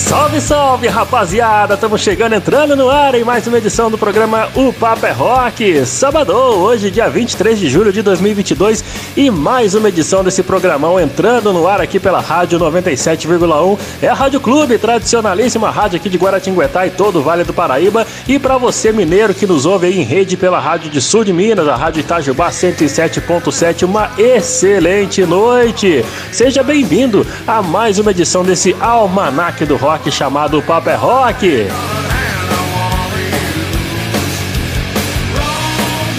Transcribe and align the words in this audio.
Salve, 0.00 0.40
salve, 0.40 0.88
rapaziada! 0.88 1.74
Estamos 1.74 2.00
chegando, 2.00 2.34
entrando 2.34 2.74
no 2.74 2.88
ar 2.90 3.14
em 3.14 3.22
mais 3.22 3.46
uma 3.46 3.58
edição 3.58 3.88
do 3.88 3.98
programa 3.98 4.48
O 4.56 4.72
Papo 4.72 5.06
é 5.06 5.12
Rock. 5.12 5.86
Sábado, 5.86 6.32
hoje, 6.32 6.90
dia 6.90 7.08
23 7.08 7.56
de 7.56 7.68
julho 7.68 7.92
de 7.92 8.02
2022, 8.02 8.82
e 9.16 9.30
mais 9.30 9.74
uma 9.74 9.88
edição 9.88 10.24
desse 10.24 10.42
programão 10.42 10.98
entrando 10.98 11.52
no 11.52 11.68
ar 11.68 11.80
aqui 11.80 12.00
pela 12.00 12.18
Rádio 12.20 12.58
97,1. 12.58 13.78
É 14.02 14.08
a 14.08 14.14
Rádio 14.14 14.40
Clube, 14.40 14.78
tradicionalíssima 14.78 15.70
rádio 15.70 15.98
aqui 15.98 16.08
de 16.08 16.18
Guaratinguetá 16.18 16.86
e 16.86 16.90
todo 16.90 17.20
o 17.20 17.22
Vale 17.22 17.44
do 17.44 17.52
Paraíba. 17.52 18.04
E 18.26 18.36
para 18.36 18.58
você, 18.58 18.90
mineiro, 18.90 19.34
que 19.34 19.46
nos 19.46 19.64
ouve 19.64 19.86
aí 19.86 20.00
em 20.00 20.02
rede 20.02 20.36
pela 20.36 20.58
Rádio 20.58 20.90
de 20.90 21.00
Sul 21.00 21.22
de 21.24 21.32
Minas, 21.32 21.68
a 21.68 21.76
Rádio 21.76 22.00
Itajubá 22.00 22.50
107.7, 22.50 23.84
uma 23.84 24.10
excelente 24.18 25.24
noite! 25.24 26.04
Seja 26.32 26.64
bem-vindo 26.64 27.24
a 27.46 27.62
mais 27.62 27.98
uma 28.00 28.10
edição 28.10 28.42
desse 28.42 28.74
Almanac 28.80 29.64
do 29.66 29.76
Rock 29.76 29.89
rock 29.90 30.08
chamado 30.12 30.62
Papo 30.62 30.88
é 30.88 30.94
Rock. 30.94 31.66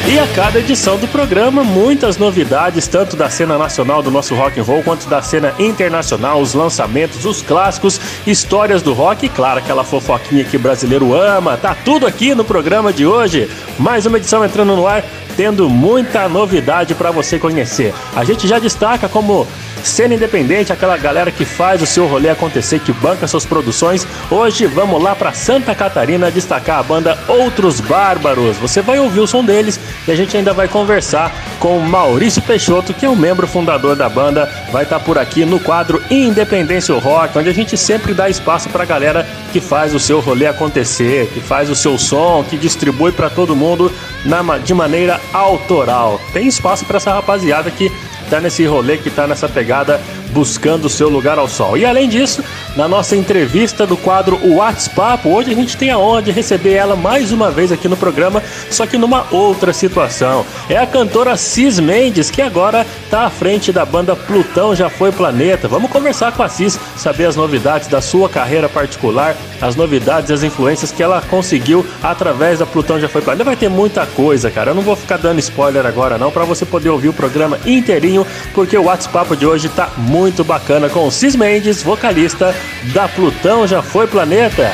E 0.07 0.19
a 0.19 0.27
cada 0.35 0.59
edição 0.59 0.99
do 0.99 1.07
programa, 1.07 1.63
muitas 1.63 2.15
novidades, 2.15 2.87
tanto 2.87 3.15
da 3.15 3.27
cena 3.27 3.57
nacional 3.57 4.03
do 4.03 4.11
nosso 4.11 4.35
rock 4.35 4.59
and 4.59 4.63
roll, 4.63 4.83
quanto 4.83 5.09
da 5.09 5.19
cena 5.19 5.51
internacional, 5.57 6.39
os 6.39 6.53
lançamentos, 6.53 7.25
os 7.25 7.41
clássicos, 7.41 7.99
histórias 8.27 8.83
do 8.83 8.93
rock 8.93 9.25
e, 9.25 9.29
claro, 9.29 9.57
aquela 9.57 9.83
fofoquinha 9.83 10.43
que 10.43 10.59
brasileiro 10.59 11.15
ama. 11.15 11.57
Tá 11.57 11.73
tudo 11.73 12.05
aqui 12.05 12.35
no 12.35 12.45
programa 12.45 12.93
de 12.93 13.03
hoje. 13.03 13.49
Mais 13.79 14.05
uma 14.05 14.17
edição 14.17 14.45
entrando 14.45 14.75
no 14.75 14.85
ar 14.85 15.03
tendo 15.35 15.69
muita 15.69 16.29
novidade 16.29 16.95
para 16.95 17.11
você 17.11 17.37
conhecer. 17.37 17.93
A 18.15 18.23
gente 18.23 18.47
já 18.47 18.59
destaca 18.59 19.09
como 19.09 19.47
cena 19.85 20.15
independente, 20.15 20.73
aquela 20.73 20.97
galera 20.97 21.31
que 21.31 21.45
faz 21.45 21.81
o 21.81 21.85
seu 21.85 22.07
rolê 22.07 22.29
acontecer, 22.29 22.79
que 22.79 22.91
banca 22.91 23.27
suas 23.27 23.45
produções. 23.45 24.07
Hoje 24.29 24.65
vamos 24.65 25.01
lá 25.01 25.15
para 25.15 25.33
Santa 25.33 25.75
Catarina 25.75 26.31
destacar 26.31 26.79
a 26.79 26.83
banda 26.83 27.17
Outros 27.27 27.79
Bárbaros. 27.79 28.57
Você 28.57 28.81
vai 28.81 28.99
ouvir 28.99 29.19
o 29.19 29.27
som 29.27 29.43
deles 29.43 29.79
e 30.07 30.11
a 30.11 30.15
gente 30.15 30.35
ainda 30.35 30.53
vai 30.53 30.67
conversar 30.67 31.31
com 31.59 31.79
Maurício 31.79 32.41
Peixoto, 32.41 32.93
que 32.93 33.05
é 33.05 33.09
o 33.09 33.15
membro 33.15 33.47
fundador 33.47 33.95
da 33.95 34.09
banda. 34.09 34.49
Vai 34.71 34.83
estar 34.83 34.99
tá 34.99 35.05
por 35.05 35.17
aqui 35.17 35.45
no 35.45 35.59
quadro 35.59 36.03
Independência 36.09 36.93
Rock, 36.95 37.37
onde 37.37 37.49
a 37.49 37.53
gente 37.53 37.77
sempre 37.77 38.13
dá 38.13 38.29
espaço 38.29 38.69
para 38.69 38.83
a 38.83 38.85
galera 38.85 39.27
que 39.51 39.59
faz 39.59 39.93
o 39.93 39.99
seu 39.99 40.19
rolê 40.19 40.47
acontecer, 40.47 41.29
que 41.33 41.39
faz 41.39 41.69
o 41.69 41.75
seu 41.75 41.97
som, 41.97 42.43
que 42.43 42.57
distribui 42.57 43.11
para 43.11 43.29
todo 43.29 43.55
mundo 43.55 43.91
na, 44.25 44.57
de 44.57 44.73
maneira 44.73 45.19
autoral. 45.31 46.19
Tem 46.33 46.47
espaço 46.47 46.85
para 46.85 46.97
essa 46.97 47.13
rapaziada 47.13 47.69
que 47.71 47.91
tá 48.25 48.39
nesse 48.39 48.65
rolê, 48.65 48.97
que 48.97 49.09
tá 49.09 49.27
nessa 49.27 49.47
pegada 49.47 50.01
buscando 50.31 50.85
o 50.85 50.89
seu 50.89 51.09
lugar 51.09 51.37
ao 51.37 51.47
sol. 51.47 51.77
E 51.77 51.85
além 51.85 52.09
disso, 52.09 52.43
na 52.75 52.87
nossa 52.87 53.15
entrevista 53.15 53.87
do 53.87 53.95
quadro 53.95 54.39
WhatsApp, 54.53 55.27
hoje 55.27 55.51
a 55.51 55.55
gente 55.55 55.77
tem 55.77 55.91
a 55.91 55.97
honra 55.97 56.21
de 56.21 56.31
receber 56.31 56.73
ela 56.73 56.95
mais 56.95 57.31
uma 57.31 57.49
vez 57.49 57.71
aqui 57.71 57.87
no 57.87 57.95
programa, 57.95 58.43
só 58.69 58.85
que 58.85 58.97
numa 58.97 59.25
outra 59.31 59.71
situação. 59.71 60.45
É 60.69 60.77
a 60.77 60.85
cantora 60.85 61.37
Cis 61.37 61.79
Mendes, 61.79 62.29
que 62.29 62.41
agora 62.41 62.85
está 63.03 63.25
à 63.25 63.29
frente 63.29 63.71
da 63.71 63.85
banda 63.85 64.15
Plutão 64.15 64.75
Já 64.75 64.89
Foi 64.89 65.11
Planeta. 65.11 65.67
Vamos 65.67 65.89
conversar 65.89 66.31
com 66.33 66.43
a 66.43 66.49
Cis, 66.49 66.79
saber 66.97 67.25
as 67.25 67.35
novidades 67.35 67.87
da 67.87 68.01
sua 68.01 68.27
carreira 68.27 68.67
particular, 68.67 69.35
as 69.61 69.75
novidades 69.75 70.29
e 70.29 70.33
as 70.33 70.43
influências 70.43 70.91
que 70.91 71.01
ela 71.01 71.21
conseguiu 71.21 71.85
através 72.03 72.59
da 72.59 72.65
Plutão 72.65 72.99
Já 72.99 73.07
Foi 73.07 73.21
Planeta. 73.21 73.45
Vai 73.45 73.55
ter 73.55 73.69
muita 73.69 74.05
coisa, 74.05 74.51
cara. 74.51 74.71
Eu 74.71 74.75
não 74.75 74.83
vou 74.83 74.95
ficar 74.95 75.17
dando 75.17 75.39
spoiler 75.39 75.85
agora 75.85 76.17
não, 76.17 76.31
para 76.31 76.43
você 76.43 76.65
poder 76.65 76.89
ouvir 76.89 77.09
o 77.09 77.13
programa 77.13 77.57
inteirinho, 77.65 78.27
porque 78.53 78.77
o 78.77 78.83
WhatsApp 78.83 79.35
de 79.37 79.45
hoje 79.45 79.69
tá 79.69 79.89
muito 79.97 80.25
muito 80.25 80.43
bacana 80.43 80.89
com 80.89 81.07
o 81.07 81.11
Cis 81.11 81.35
Mendes, 81.35 81.83
vocalista 81.83 82.53
da 82.93 83.07
Plutão 83.07 83.67
Já 83.67 83.81
Foi 83.81 84.07
Planeta. 84.07 84.71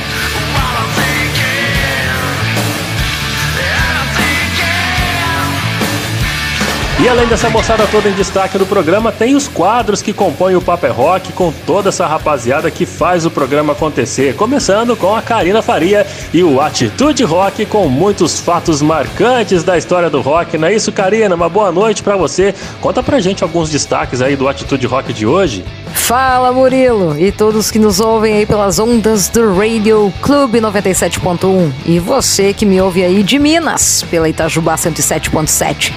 E 7.04 7.10
além 7.10 7.26
dessa 7.26 7.50
moçada 7.50 7.88
toda 7.88 8.10
em 8.10 8.14
destaque 8.14 8.60
do 8.60 8.66
programa, 8.68 9.12
tem 9.12 9.36
os 9.36 9.48
quadros 9.48 10.04
que 10.04 10.14
compõem 10.14 10.56
o 10.56 10.62
Paper 10.62 10.94
Rock 10.94 11.34
com 11.34 11.52
toda 11.66 11.90
essa 11.90 12.06
rapaziada 12.06 12.70
que 12.70 12.86
faz 12.86 13.26
o 13.26 13.32
programa 13.32 13.74
acontecer. 13.74 14.36
Começando 14.36 14.96
com 14.96 15.16
a 15.16 15.20
Karina 15.20 15.64
Faria 15.64 16.06
e 16.32 16.44
o 16.44 16.62
Atitude 16.62 17.24
Rock 17.24 17.66
com 17.66 17.88
muitos 17.90 18.40
fatos 18.40 18.84
marcantes 18.84 19.64
da 19.64 19.80
história 19.80 20.12
do 20.12 20.22
rock. 20.22 20.60
Não 20.60 20.68
é 20.68 20.76
isso, 20.76 20.92
Karina? 20.92 21.34
Uma 21.34 21.50
boa 21.50 21.72
noite 21.72 22.04
para 22.04 22.16
você. 22.16 22.54
Conta 22.80 23.02
pra 23.02 23.20
gente 23.20 23.42
alguns 23.42 23.72
destaques 23.72 24.22
aí 24.22 24.36
do 24.36 24.48
Atitude 24.48 24.86
Rock 24.86 25.12
de 25.12 25.26
hoje. 25.26 25.66
Fala 25.94 26.52
Murilo 26.52 27.18
e 27.18 27.32
todos 27.32 27.72
que 27.72 27.80
nos 27.80 28.00
ouvem 28.00 28.36
aí 28.36 28.46
pelas 28.46 28.80
ondas 28.80 29.30
do 29.30 29.54
Radio 29.54 30.12
Clube 30.22 30.60
97.1 30.60 31.72
e 31.86 32.00
você 32.00 32.54
que 32.54 32.66
me 32.66 32.82
ouve 32.82 33.04
aí 33.04 33.24
de 33.24 33.38
Minas 33.38 34.04
pela 34.10 34.28
Itajubá 34.28 34.76
107.7. 34.76 35.94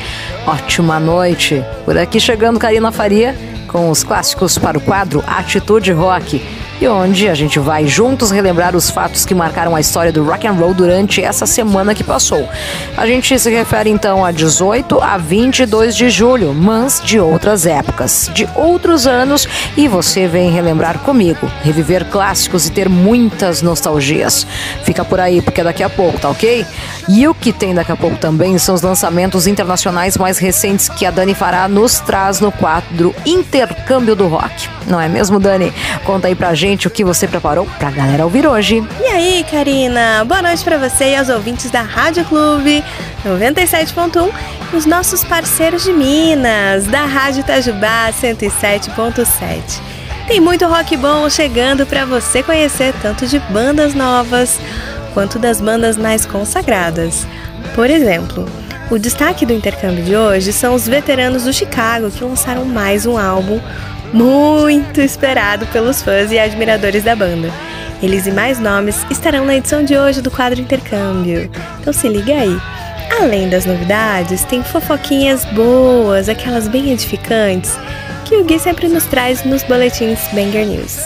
Ótima 0.47 1.01
noite. 1.01 1.65
Por 1.85 1.97
aqui 1.97 2.21
chegando 2.21 2.59
Karina 2.59 2.93
Faria 2.93 3.37
com 3.69 3.91
os 3.91 4.05
clássicos 4.05 4.57
para 4.57 4.79
o 4.79 4.81
quadro 4.81 5.23
Atitude 5.27 5.93
Rock 5.93 6.41
e 6.81 6.89
onde 6.89 7.29
a 7.29 7.35
gente 7.35 7.59
vai 7.59 7.87
juntos 7.87 8.31
relembrar 8.31 8.77
os 8.77 8.91
fatos 8.91 9.25
que 9.25 9.35
marcaram 9.35 9.75
a 9.75 9.81
história 9.81 10.13
do 10.13 10.25
rock 10.25 10.47
and 10.47 10.53
roll 10.53 10.75
durante 10.75 11.23
essa 11.23 11.47
semana 11.47 11.95
que 11.95 12.05
passou. 12.05 12.49
A 12.97 13.07
gente 13.07 13.39
se 13.39 13.51
refere 13.51 13.91
então 13.91 14.25
a 14.25 14.33
18 14.33 15.01
a 15.01 15.17
22 15.17 15.95
de 15.95 16.11
julho, 16.11 16.53
mas 16.55 17.01
de 17.05 17.19
outras 17.19 17.67
épocas, 17.67 18.31
de 18.35 18.49
outros 18.55 19.07
anos, 19.07 19.49
e 19.77 19.89
você 19.89 20.27
vem 20.27 20.51
relembrar 20.51 20.99
comigo, 20.99 21.51
reviver 21.63 22.05
clássicos 22.07 22.67
e 22.67 22.73
ter 22.73 22.89
muitas 22.89 23.63
nostalgias. 23.63 24.47
Fica 24.83 25.05
por 25.05 25.21
aí 25.21 25.41
porque 25.41 25.61
é 25.61 25.65
daqui 25.65 25.83
a 25.83 25.91
pouco, 25.91 26.19
tá 26.19 26.29
ok? 26.29 26.67
E 27.09 27.27
o 27.29 27.35
que 27.35 27.53
tem 27.53 27.75
daqui 27.75 27.93
a 27.93 27.97
pouco 27.97 28.17
também 28.17 28.59
são 28.59 28.75
os 28.75 28.83
lançamentos 28.83 29.47
internacionais 29.47 30.17
mais 30.17 30.39
recentes 30.39 30.89
que 30.89 31.07
a 31.07 31.11
Dani 31.11 31.35
Fará 31.35 31.69
nos 31.69 32.01
traz 32.01 32.41
no 32.41 32.51
quadro 32.51 33.15
Intercâmbio 33.27 34.15
do 34.15 34.27
Rock. 34.27 34.69
Não 34.87 35.01
é 35.01 35.09
mesmo, 35.09 35.41
Dani? 35.41 35.73
Conta 36.05 36.29
aí 36.29 36.35
pra 36.35 36.55
gente 36.55 36.74
gente 36.75 36.89
o 36.89 36.91
que 36.91 37.05
você 37.05 37.29
preparou 37.29 37.67
pra 37.79 37.91
galera 37.91 38.25
ouvir 38.25 38.47
hoje. 38.47 38.83
E 39.01 39.07
aí, 39.07 39.47
Karina? 39.49 40.25
Boa 40.25 40.43
noite 40.43 40.65
para 40.65 40.77
você 40.77 41.11
e 41.11 41.17
aos 41.17 41.29
ouvintes 41.29 41.71
da 41.71 41.83
Rádio 41.83 42.25
Clube 42.25 42.83
97.1 43.25 44.33
e 44.73 44.77
os 44.77 44.85
nossos 44.85 45.25
parceiros 45.25 45.85
de 45.85 45.93
Minas, 45.93 46.85
da 46.87 47.05
Rádio 47.05 47.41
Itajubá 47.41 48.11
107.7. 48.21 49.81
Tem 50.27 50.41
muito 50.41 50.67
rock 50.67 50.97
bom 50.97 51.31
chegando 51.31 51.87
para 51.87 52.05
você 52.05 52.43
conhecer 52.43 52.93
tanto 53.01 53.27
de 53.27 53.39
bandas 53.39 53.95
novas 53.95 54.59
quanto 55.13 55.39
das 55.39 55.61
bandas 55.61 55.97
mais 55.97 56.27
consagradas. 56.27 57.25
Por 57.75 57.89
exemplo, 57.89 58.47
o 58.91 58.99
destaque 58.99 59.47
do 59.47 59.53
intercâmbio 59.53 60.03
de 60.03 60.17
hoje 60.17 60.53
são 60.53 60.75
os 60.75 60.89
veteranos 60.89 61.45
do 61.45 61.53
Chicago 61.53 62.11
que 62.11 62.25
lançaram 62.25 62.65
mais 62.65 63.07
um 63.07 63.17
álbum 63.17 63.61
muito 64.15 65.01
esperado 65.01 65.67
pelos 65.67 66.01
fãs 66.01 66.31
e 66.31 66.39
admiradores 66.39 67.03
da 67.03 67.17
banda. 67.17 67.51
Eles 68.01 68.27
e 68.27 68.31
mais 68.31 68.61
nomes 68.61 69.05
estarão 69.11 69.45
na 69.45 69.57
edição 69.57 69.85
de 69.85 69.99
hoje 69.99 70.23
do 70.23 70.31
quadro 70.31 70.61
Intercâmbio. 70.61 71.51
Então 71.81 71.93
se 71.93 72.09
liga 72.09 72.33
aí. 72.33 72.57
Além 73.21 73.49
das 73.49 73.67
novidades, 73.67 74.45
tem 74.45 74.63
fofoquinhas 74.63 75.45
boas, 75.47 76.29
aquelas 76.29 76.69
bem 76.69 76.93
edificantes, 76.93 77.77
que 78.25 78.37
o 78.37 78.45
Gui 78.45 78.59
sempre 78.59 78.89
nos 78.89 79.05
traz 79.05 79.45
nos 79.45 79.65
boletins 79.65 80.21
Banger 80.33 80.67
News. 80.67 80.97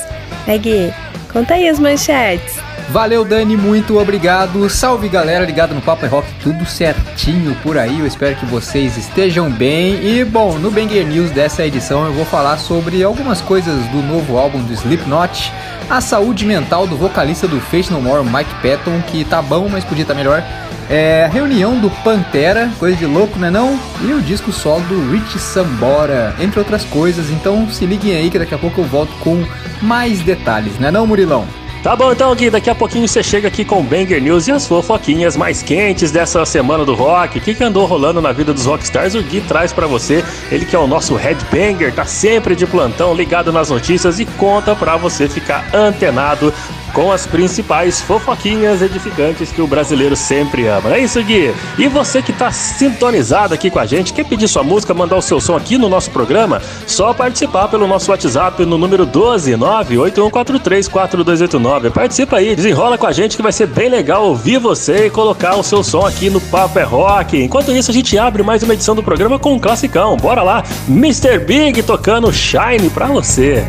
Né, 0.47 0.59
Gui? 0.59 0.93
Conta 1.33 1.55
aí 1.55 1.67
as 1.67 1.79
manchetes. 1.79 2.68
Valeu, 2.91 3.23
Dani, 3.23 3.55
muito 3.55 3.99
obrigado. 3.99 4.69
Salve, 4.71 5.11
galera, 5.11 5.45
ligado 5.45 5.75
no 5.75 5.83
Papo 5.83 6.07
é 6.07 6.09
Rock, 6.09 6.27
tudo 6.43 6.65
certinho 6.65 7.55
por 7.57 7.77
aí. 7.77 8.01
Eu 8.01 8.07
espero 8.07 8.35
que 8.37 8.47
vocês 8.47 8.97
estejam 8.97 9.51
bem. 9.51 10.03
E, 10.03 10.25
bom, 10.25 10.55
no 10.59 10.71
Banger 10.71 11.07
News 11.07 11.31
dessa 11.31 11.67
edição 11.67 12.07
eu 12.07 12.15
vou 12.15 12.25
falar 12.25 12.57
sobre 12.57 13.05
algumas 13.05 13.43
coisas 13.43 13.85
do 13.89 13.99
novo 14.03 14.39
álbum 14.39 14.63
do 14.63 14.73
Slipknot, 14.73 15.53
a 15.91 16.01
saúde 16.01 16.47
mental 16.47 16.87
do 16.87 16.97
vocalista 16.97 17.47
do 17.47 17.61
Face 17.61 17.93
No 17.93 18.01
More, 18.01 18.25
Mike 18.25 18.55
Patton, 18.63 19.03
que 19.07 19.23
tá 19.23 19.43
bom, 19.43 19.69
mas 19.69 19.85
podia 19.85 20.03
estar 20.03 20.15
tá 20.15 20.19
melhor. 20.19 20.43
É, 20.89 21.29
reunião 21.31 21.79
do 21.79 21.91
Pantera, 22.03 22.71
coisa 22.79 22.97
de 22.97 23.05
louco, 23.05 23.39
né 23.39 23.51
não? 23.51 23.79
E 24.01 24.15
o 24.15 24.23
disco 24.23 24.51
solo 24.51 24.81
do 24.85 25.13
Rich 25.13 25.39
Sambora, 25.39 26.35
entre 26.41 26.59
outras 26.59 26.85
coisas. 26.85 27.29
Então 27.29 27.69
se 27.69 27.85
liguem 27.85 28.17
aí 28.17 28.31
que 28.31 28.39
daqui 28.39 28.55
a 28.55 28.59
pouco 28.59 28.81
eu 28.81 28.85
volto 28.87 29.13
com 29.21 29.45
mais 29.83 30.21
detalhes, 30.21 30.79
né 30.79 30.91
não, 30.91 31.07
Murilão? 31.07 31.47
Tá 31.83 31.95
bom 31.95 32.11
então, 32.11 32.35
Gui, 32.35 32.51
daqui 32.51 32.69
a 32.69 32.75
pouquinho 32.75 33.07
você 33.07 33.23
chega 33.23 33.47
aqui 33.47 33.65
com 33.65 33.85
Banger 33.85 34.21
News 34.21 34.49
e 34.49 34.53
as 34.53 34.67
fofoquinhas 34.67 35.37
mais 35.37 35.63
quentes 35.63 36.11
dessa 36.11 36.45
semana 36.45 36.85
do 36.85 36.93
rock. 36.93 37.39
O 37.39 37.41
que, 37.41 37.55
que 37.55 37.63
andou 37.63 37.87
rolando 37.87 38.21
na 38.21 38.33
vida 38.33 38.53
dos 38.53 38.67
rockstars, 38.67 39.15
o 39.15 39.23
Gui 39.23 39.41
traz 39.43 39.73
para 39.73 39.87
você. 39.87 40.25
Ele 40.51 40.67
que 40.67 40.75
é 40.75 40.79
o 40.79 40.89
nosso 40.89 41.15
headbanger, 41.15 41.95
tá 41.95 42.05
sempre 42.05 42.57
de 42.57 42.67
plantão, 42.67 43.15
ligado 43.15 43.53
nas 43.53 43.71
notícias 43.71 44.19
e 44.19 44.27
conta 44.27 44.75
para 44.75 44.97
você 44.97 45.29
ficar 45.29 45.73
antenado 45.73 46.53
com 46.93 47.11
as 47.13 47.27
principais 47.27 48.01
fofoquinhas 48.01 48.81
edificantes 48.83 49.51
que 49.51 49.61
o 49.61 49.67
brasileiro 49.67 50.15
sempre 50.17 50.67
ama. 50.67 50.95
É 50.95 51.01
isso, 51.01 51.23
Gui? 51.23 51.53
E 51.79 51.87
você 51.89 52.23
que 52.23 52.31
está 52.31 52.51
sintonizado 52.51 53.53
aqui 53.55 53.71
com 53.71 53.79
a 53.79 53.87
gente, 53.87 54.13
quer 54.13 54.25
pedir 54.25 54.49
sua 54.49 54.63
música, 54.63 54.93
mandar 54.95 55.17
o 55.17 55.23
seu 55.23 55.41
som 55.41 55.57
aqui 55.57 55.79
no 55.79 55.89
nosso 55.89 56.11
programa? 56.11 56.61
Só 56.87 57.15
participar 57.15 57.69
pelo 57.69 57.87
nosso 57.87 58.11
WhatsApp 58.11 58.65
no 58.65 58.79
número 58.79 59.07
12981434289. 59.07 61.91
Participa 61.91 62.37
aí, 62.37 62.57
desenrola 62.57 62.99
com 62.99 63.07
a 63.07 63.13
gente 63.13 63.37
que 63.37 63.43
vai 63.43 63.53
ser 63.53 63.67
bem 63.67 63.89
legal 63.89 64.25
ouvir 64.25 64.59
você 64.59 65.07
e 65.07 65.11
colocar 65.11 65.57
o 65.57 65.63
seu 65.63 65.83
som 65.83 66.07
aqui 66.07 66.29
no 66.31 66.41
Papo 66.41 66.79
é 66.79 66.83
Rock. 66.83 67.43
Enquanto 67.43 67.73
isso, 67.73 67.91
a 67.91 67.95
gente 67.95 68.19
abre 68.19 68.43
mais 68.43 68.63
uma 68.63 68.75
edição 68.75 68.95
do 68.95 69.03
programa 69.03 69.39
com 69.39 69.55
um 69.55 69.59
classicão. 69.59 70.17
Bora 70.17 70.43
lá, 70.43 70.63
Mr. 70.89 71.39
Big 71.39 71.83
tocando 71.83 72.31
Shine 72.33 72.91
pra 72.91 73.07
você. 73.07 73.65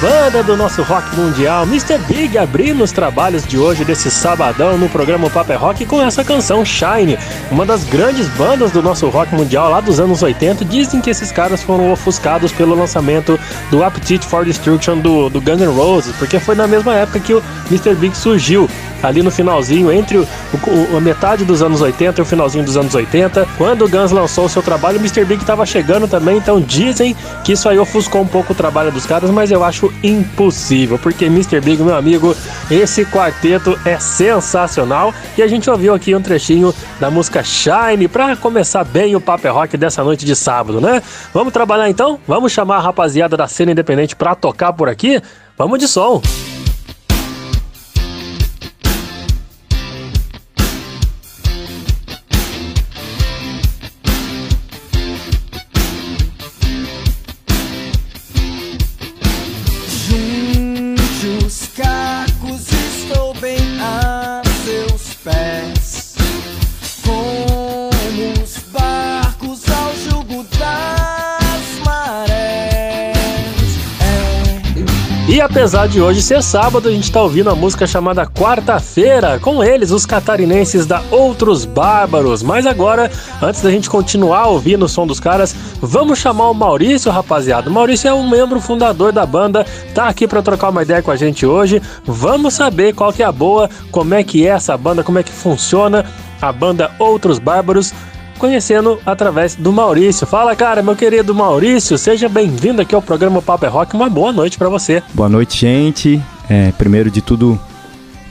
Banda 0.00 0.42
do 0.42 0.56
nosso 0.56 0.82
rock 0.82 1.14
mundial, 1.14 1.64
Mr. 1.64 1.98
Big, 2.08 2.38
abrindo 2.38 2.82
os 2.82 2.90
trabalhos 2.90 3.46
de 3.46 3.58
hoje 3.58 3.84
desse 3.84 4.10
sabadão 4.10 4.78
no 4.78 4.88
programa 4.88 5.28
Paper 5.28 5.60
Rock 5.60 5.84
com 5.84 6.00
essa 6.00 6.24
canção 6.24 6.64
Shine, 6.64 7.18
uma 7.50 7.66
das 7.66 7.84
grandes 7.84 8.26
bandas 8.28 8.70
do 8.70 8.82
nosso 8.82 9.06
rock 9.10 9.34
mundial 9.34 9.70
lá 9.70 9.80
dos 9.80 10.00
anos 10.00 10.22
80. 10.22 10.64
Dizem 10.64 11.02
que 11.02 11.10
esses 11.10 11.30
caras 11.30 11.62
foram 11.62 11.92
ofuscados 11.92 12.50
pelo 12.50 12.74
lançamento 12.74 13.38
do 13.70 13.84
Appetite 13.84 14.26
for 14.26 14.42
Destruction 14.42 14.98
do, 14.98 15.28
do 15.28 15.38
Guns 15.38 15.60
N' 15.60 15.76
Roses, 15.76 16.16
porque 16.16 16.40
foi 16.40 16.54
na 16.54 16.66
mesma 16.66 16.94
época 16.94 17.20
que 17.20 17.34
o 17.34 17.42
Mr. 17.70 17.94
Big 17.94 18.16
surgiu 18.16 18.70
ali 19.02 19.22
no 19.22 19.30
finalzinho, 19.30 19.92
entre 19.92 20.18
o, 20.18 20.22
o, 20.22 20.96
a 20.96 21.00
metade 21.00 21.44
dos 21.44 21.62
anos 21.62 21.80
80 21.80 22.20
e 22.20 22.22
o 22.22 22.26
finalzinho 22.26 22.64
dos 22.64 22.76
anos 22.76 22.94
80. 22.94 23.46
Quando 23.56 23.84
o 23.84 23.88
Guns 23.88 24.10
lançou 24.10 24.46
o 24.46 24.48
seu 24.48 24.62
trabalho, 24.62 24.98
o 24.98 25.00
Mr. 25.00 25.24
Big 25.24 25.42
estava 25.42 25.64
chegando 25.64 26.06
também, 26.08 26.36
então 26.36 26.60
dizem 26.60 27.16
que 27.44 27.52
isso 27.52 27.68
aí 27.68 27.78
ofuscou 27.78 28.22
um 28.22 28.26
pouco 28.26 28.52
o 28.52 28.56
trabalho 28.56 28.90
dos 28.92 29.06
caras, 29.06 29.30
mas 29.30 29.50
eu 29.50 29.64
acho 29.64 29.92
impossível, 30.02 30.98
porque 30.98 31.26
Mr. 31.26 31.60
Big, 31.60 31.82
meu 31.82 31.96
amigo, 31.96 32.36
esse 32.70 33.04
quarteto 33.04 33.78
é 33.84 33.98
sensacional 33.98 35.14
e 35.36 35.42
a 35.42 35.48
gente 35.48 35.68
ouviu 35.70 35.94
aqui 35.94 36.14
um 36.14 36.22
trechinho 36.22 36.74
da 36.98 37.10
música 37.10 37.42
Shine 37.42 38.08
para 38.08 38.36
começar 38.36 38.84
bem 38.84 39.16
o 39.16 39.20
Paper 39.20 39.54
Rock 39.54 39.76
dessa 39.76 40.02
noite 40.04 40.24
de 40.24 40.34
sábado, 40.36 40.80
né? 40.80 41.02
Vamos 41.32 41.52
trabalhar 41.52 41.88
então? 41.88 42.18
Vamos 42.26 42.52
chamar 42.52 42.76
a 42.76 42.80
rapaziada 42.80 43.36
da 43.36 43.46
cena 43.46 43.72
independente 43.72 44.16
para 44.16 44.34
tocar 44.34 44.72
por 44.72 44.88
aqui? 44.88 45.20
Vamos 45.56 45.78
de 45.78 45.86
som! 45.88 46.20
E 46.22 46.49
apesar 75.70 75.86
de 75.86 76.00
hoje 76.00 76.20
ser 76.20 76.42
sábado, 76.42 76.88
a 76.88 76.90
gente 76.90 77.04
está 77.04 77.22
ouvindo 77.22 77.48
a 77.48 77.54
música 77.54 77.86
chamada 77.86 78.26
Quarta-feira, 78.26 79.38
com 79.38 79.62
eles, 79.62 79.92
os 79.92 80.04
catarinenses 80.04 80.84
da 80.84 81.00
Outros 81.12 81.64
Bárbaros. 81.64 82.42
Mas 82.42 82.66
agora, 82.66 83.08
antes 83.40 83.62
da 83.62 83.70
gente 83.70 83.88
continuar 83.88 84.48
ouvindo 84.48 84.86
o 84.86 84.88
som 84.88 85.06
dos 85.06 85.20
caras, 85.20 85.54
vamos 85.80 86.18
chamar 86.18 86.50
o 86.50 86.54
Maurício, 86.54 87.12
rapaziada. 87.12 87.70
O 87.70 87.72
Maurício 87.72 88.08
é 88.08 88.12
um 88.12 88.28
membro 88.28 88.60
fundador 88.60 89.12
da 89.12 89.24
banda, 89.24 89.64
tá 89.94 90.08
aqui 90.08 90.26
para 90.26 90.42
trocar 90.42 90.70
uma 90.70 90.82
ideia 90.82 91.02
com 91.02 91.12
a 91.12 91.16
gente 91.16 91.46
hoje. 91.46 91.80
Vamos 92.04 92.54
saber 92.54 92.92
qual 92.92 93.12
que 93.12 93.22
é 93.22 93.26
a 93.26 93.30
boa, 93.30 93.70
como 93.92 94.12
é 94.12 94.24
que 94.24 94.44
é 94.44 94.50
essa 94.50 94.76
banda, 94.76 95.04
como 95.04 95.20
é 95.20 95.22
que 95.22 95.30
funciona 95.30 96.04
a 96.42 96.50
banda 96.50 96.90
Outros 96.98 97.38
Bárbaros 97.38 97.94
conhecendo 98.40 98.98
através 99.04 99.54
do 99.54 99.70
Maurício. 99.70 100.26
Fala, 100.26 100.56
cara, 100.56 100.82
meu 100.82 100.96
querido 100.96 101.34
Maurício, 101.34 101.98
seja 101.98 102.26
bem-vindo 102.26 102.80
aqui 102.80 102.94
ao 102.94 103.02
programa 103.02 103.42
Papo 103.42 103.66
é 103.66 103.68
Rock. 103.68 103.94
Uma 103.94 104.08
boa 104.08 104.32
noite 104.32 104.56
para 104.56 104.70
você. 104.70 105.02
Boa 105.12 105.28
noite, 105.28 105.58
gente. 105.58 106.20
É, 106.48 106.72
primeiro 106.72 107.10
de 107.10 107.20
tudo, 107.20 107.60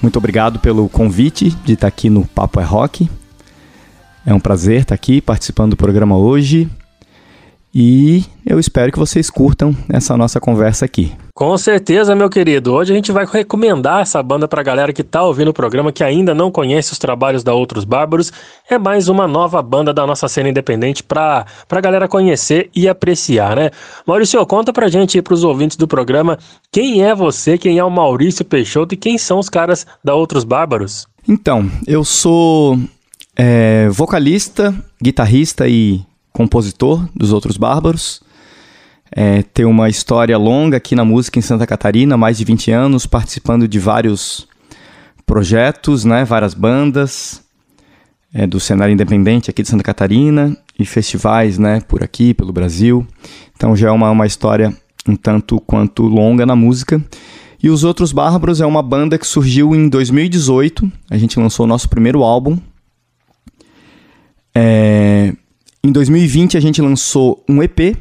muito 0.01 0.17
obrigado 0.17 0.57
pelo 0.57 0.89
convite 0.89 1.51
de 1.63 1.73
estar 1.73 1.87
aqui 1.87 2.09
no 2.09 2.25
Papo 2.25 2.59
é 2.59 2.63
Rock. 2.63 3.07
É 4.25 4.33
um 4.33 4.39
prazer 4.39 4.81
estar 4.81 4.95
aqui 4.95 5.21
participando 5.21 5.71
do 5.71 5.77
programa 5.77 6.17
hoje. 6.17 6.67
E 7.73 8.23
eu 8.45 8.59
espero 8.59 8.91
que 8.91 8.97
vocês 8.97 9.29
curtam 9.29 9.75
essa 9.89 10.17
nossa 10.17 10.39
conversa 10.39 10.85
aqui. 10.85 11.11
Com 11.39 11.57
certeza, 11.57 12.15
meu 12.15 12.29
querido. 12.29 12.73
Hoje 12.73 12.91
a 12.91 12.95
gente 12.95 13.11
vai 13.11 13.25
recomendar 13.25 14.01
essa 14.01 14.21
banda 14.21 14.47
para 14.47 14.59
a 14.59 14.63
galera 14.63 14.91
que 14.91 15.01
está 15.01 15.23
ouvindo 15.23 15.49
o 15.49 15.53
programa 15.53 15.91
que 15.91 16.03
ainda 16.03 16.35
não 16.35 16.51
conhece 16.51 16.91
os 16.91 16.99
trabalhos 16.99 17.43
da 17.43 17.53
Outros 17.53 17.85
Bárbaros. 17.85 18.33
É 18.69 18.77
mais 18.77 19.07
uma 19.07 19.27
nova 19.27 19.61
banda 19.61 19.93
da 19.93 20.05
nossa 20.05 20.27
cena 20.27 20.49
independente 20.49 21.01
para 21.01 21.45
a 21.69 21.81
galera 21.81 22.09
conhecer 22.09 22.69
e 22.75 22.89
apreciar, 22.89 23.55
né? 23.55 23.69
Maurício, 24.05 24.45
conta 24.45 24.73
pra 24.73 24.89
gente 24.89 25.17
e 25.17 25.21
pros 25.21 25.43
ouvintes 25.43 25.77
do 25.77 25.87
programa 25.87 26.37
quem 26.71 27.03
é 27.03 27.15
você, 27.15 27.57
quem 27.57 27.77
é 27.77 27.83
o 27.83 27.89
Maurício 27.89 28.43
Peixoto 28.43 28.95
e 28.95 28.97
quem 28.97 29.17
são 29.17 29.39
os 29.39 29.47
caras 29.47 29.87
da 30.03 30.13
Outros 30.13 30.43
Bárbaros. 30.43 31.07
Então, 31.25 31.71
eu 31.87 32.03
sou 32.03 32.77
é, 33.37 33.87
vocalista, 33.89 34.75
guitarrista 35.01 35.69
e 35.69 36.01
compositor 36.39 37.05
dos 37.13 37.33
Outros 37.33 37.57
Bárbaros. 37.57 38.21
É, 39.11 39.43
tem 39.43 39.65
uma 39.65 39.89
história 39.89 40.37
longa 40.37 40.77
aqui 40.77 40.95
na 40.95 41.03
música 41.03 41.37
em 41.37 41.41
Santa 41.41 41.67
Catarina, 41.67 42.15
mais 42.15 42.37
de 42.37 42.45
20 42.45 42.71
anos, 42.71 43.05
participando 43.05 43.67
de 43.67 43.77
vários 43.77 44.47
projetos, 45.25 46.05
né, 46.05 46.23
várias 46.23 46.53
bandas 46.53 47.43
é, 48.33 48.47
do 48.47 48.57
cenário 48.57 48.93
independente 48.93 49.49
aqui 49.49 49.61
de 49.61 49.67
Santa 49.67 49.83
Catarina 49.83 50.55
e 50.79 50.85
festivais 50.85 51.59
né, 51.59 51.81
por 51.81 52.01
aqui, 52.01 52.33
pelo 52.33 52.53
Brasil. 52.53 53.05
Então 53.57 53.75
já 53.75 53.89
é 53.89 53.91
uma, 53.91 54.09
uma 54.09 54.25
história 54.25 54.73
um 55.05 55.17
tanto 55.17 55.59
quanto 55.59 56.03
longa 56.03 56.45
na 56.45 56.55
música. 56.55 57.03
E 57.61 57.69
Os 57.69 57.83
Outros 57.83 58.13
Bárbaros 58.13 58.61
é 58.61 58.65
uma 58.65 58.81
banda 58.81 59.17
que 59.17 59.27
surgiu 59.27 59.75
em 59.75 59.89
2018. 59.89 60.89
A 61.09 61.17
gente 61.17 61.37
lançou 61.37 61.65
o 61.65 61.67
nosso 61.67 61.89
primeiro 61.89 62.23
álbum. 62.23 62.57
É... 64.55 65.33
Em 65.81 65.93
2020 65.93 66.57
a 66.57 66.59
gente 66.59 66.81
lançou 66.81 67.41
um 67.47 67.63
EP 67.63 67.95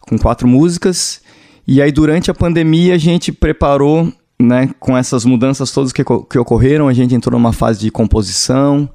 com 0.00 0.18
quatro 0.18 0.46
músicas. 0.46 1.22
E 1.66 1.80
aí, 1.80 1.90
durante 1.90 2.30
a 2.30 2.34
pandemia, 2.34 2.94
a 2.94 2.98
gente 2.98 3.32
preparou, 3.32 4.12
né, 4.38 4.70
com 4.78 4.96
essas 4.96 5.24
mudanças 5.24 5.70
todas 5.70 5.92
que, 5.92 6.04
que 6.04 6.38
ocorreram, 6.38 6.86
a 6.86 6.92
gente 6.92 7.14
entrou 7.14 7.38
numa 7.38 7.52
fase 7.52 7.80
de 7.80 7.90
composição 7.90 8.88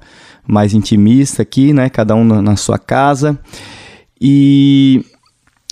mais 0.46 0.74
intimista 0.74 1.42
aqui, 1.42 1.72
né, 1.72 1.88
cada 1.88 2.14
um 2.14 2.24
na, 2.24 2.40
na 2.40 2.56
sua 2.56 2.78
casa. 2.78 3.38
E, 4.20 5.04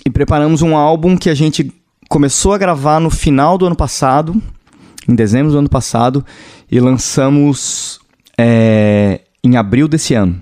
e 0.05 0.09
preparamos 0.09 0.61
um 0.61 0.75
álbum 0.75 1.15
que 1.15 1.29
a 1.29 1.35
gente 1.35 1.71
começou 2.09 2.53
a 2.53 2.57
gravar 2.57 2.99
no 2.99 3.09
final 3.09 3.57
do 3.57 3.65
ano 3.65 3.75
passado, 3.75 4.41
em 5.07 5.15
dezembro 5.15 5.51
do 5.51 5.57
ano 5.57 5.69
passado, 5.69 6.25
e 6.69 6.77
lançamos 6.79 8.01
é, 8.37 9.21
em 9.41 9.55
abril 9.55 9.87
desse 9.87 10.13
ano 10.13 10.41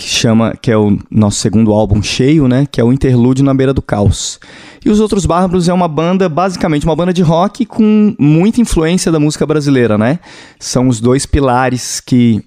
que 0.00 0.08
chama, 0.08 0.54
que 0.60 0.70
é 0.70 0.76
o 0.78 0.98
nosso 1.10 1.38
segundo 1.38 1.72
álbum 1.72 2.02
cheio, 2.02 2.48
né, 2.48 2.66
que 2.70 2.80
é 2.80 2.84
o 2.84 2.90
Interlúdio 2.90 3.44
na 3.44 3.52
Beira 3.52 3.74
do 3.74 3.82
Caos. 3.82 4.40
E 4.82 4.88
os 4.88 4.98
Outros 4.98 5.26
Bárbaros 5.26 5.68
é 5.68 5.72
uma 5.74 5.86
banda, 5.86 6.26
basicamente 6.26 6.86
uma 6.86 6.96
banda 6.96 7.12
de 7.12 7.20
rock 7.20 7.66
com 7.66 8.14
muita 8.18 8.62
influência 8.62 9.12
da 9.12 9.20
música 9.20 9.44
brasileira, 9.44 9.98
né? 9.98 10.18
São 10.58 10.88
os 10.88 11.00
dois 11.00 11.26
pilares 11.26 12.00
que 12.00 12.42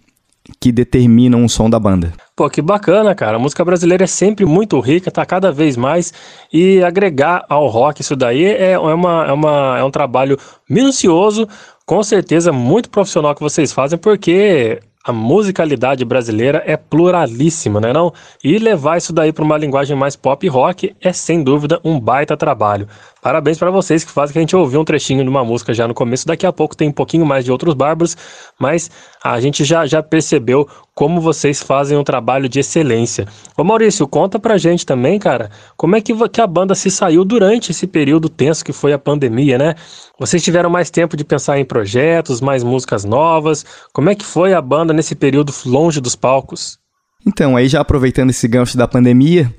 que 0.59 0.73
determinam 0.73 1.45
o 1.45 1.49
som 1.49 1.69
da 1.69 1.79
banda. 1.79 2.11
Pô, 2.35 2.49
que 2.49 2.61
bacana, 2.61 3.15
cara. 3.15 3.37
A 3.37 3.39
música 3.39 3.63
brasileira 3.63 4.03
é 4.03 4.07
sempre 4.07 4.45
muito 4.45 4.77
rica, 4.81 5.09
tá 5.09 5.25
cada 5.25 5.53
vez 5.53 5.77
mais. 5.77 6.13
E 6.51 6.83
agregar 6.83 7.45
ao 7.47 7.67
rock 7.67 8.01
isso 8.01 8.13
daí 8.13 8.43
é, 8.43 8.71
é, 8.71 8.77
uma, 8.77 9.25
é, 9.25 9.31
uma, 9.31 9.77
é 9.79 9.83
um 9.85 9.89
trabalho 9.89 10.37
minucioso, 10.69 11.47
com 11.85 12.03
certeza 12.03 12.51
muito 12.51 12.89
profissional 12.89 13.33
que 13.33 13.41
vocês 13.41 13.71
fazem, 13.71 13.97
porque 13.97 14.81
a 15.03 15.11
musicalidade 15.11 16.05
brasileira 16.05 16.63
é 16.65 16.77
pluralíssima, 16.77 17.81
né 17.81 17.91
não? 17.91 18.13
E 18.41 18.57
levar 18.57 18.97
isso 18.97 19.11
daí 19.11 19.33
para 19.33 19.43
uma 19.43 19.57
linguagem 19.57 19.97
mais 19.97 20.15
pop 20.15 20.47
rock 20.47 20.95
é 21.01 21.11
sem 21.11 21.43
dúvida 21.43 21.79
um 21.83 21.99
baita 21.99 22.37
trabalho. 22.37 22.87
Parabéns 23.21 23.57
para 23.57 23.69
vocês 23.69 24.03
que 24.03 24.11
fazem 24.11 24.33
que 24.33 24.39
a 24.39 24.41
gente 24.41 24.55
ouviu 24.55 24.79
um 24.79 24.85
trechinho 24.85 25.23
de 25.23 25.29
uma 25.29 25.43
música 25.43 25.73
já 25.73 25.87
no 25.87 25.93
começo. 25.93 26.25
Daqui 26.25 26.45
a 26.45 26.53
pouco 26.53 26.75
tem 26.75 26.87
um 26.87 26.93
pouquinho 26.93 27.25
mais 27.25 27.43
de 27.43 27.51
outros 27.51 27.73
bárbaros, 27.73 28.15
mas 28.57 28.89
a 29.21 29.39
gente 29.41 29.65
já, 29.65 29.85
já 29.85 30.01
percebeu 30.01 30.67
como 30.95 31.19
vocês 31.19 31.61
fazem 31.61 31.97
um 31.97 32.03
trabalho 32.03 32.47
de 32.47 32.59
excelência. 32.59 33.27
Ô 33.57 33.63
Maurício, 33.63 34.07
conta 34.07 34.39
pra 34.39 34.57
gente 34.57 34.85
também, 34.85 35.17
cara, 35.17 35.49
como 35.75 35.95
é 35.95 36.01
que, 36.01 36.13
que 36.29 36.41
a 36.41 36.47
banda 36.47 36.75
se 36.75 36.91
saiu 36.91 37.25
durante 37.25 37.71
esse 37.71 37.87
período 37.87 38.29
tenso 38.29 38.63
que 38.63 38.71
foi 38.71 38.93
a 38.93 38.99
pandemia, 38.99 39.57
né? 39.57 39.75
Vocês 40.19 40.43
tiveram 40.43 40.69
mais 40.69 40.91
tempo 40.91 41.17
de 41.17 41.23
pensar 41.23 41.57
em 41.57 41.65
projetos, 41.65 42.41
mais 42.41 42.63
músicas 42.63 43.03
novas. 43.03 43.65
Como 43.91 44.09
é 44.09 44.15
que 44.15 44.25
foi 44.25 44.53
a 44.53 44.61
banda 44.61 44.93
nesse 44.93 45.15
período 45.15 45.51
longe 45.65 45.99
dos 45.99 46.15
palcos? 46.15 46.77
Então, 47.25 47.55
aí 47.55 47.67
já 47.67 47.81
aproveitando 47.81 48.29
esse 48.29 48.47
gancho 48.47 48.77
da 48.77 48.87
pandemia, 48.87 49.53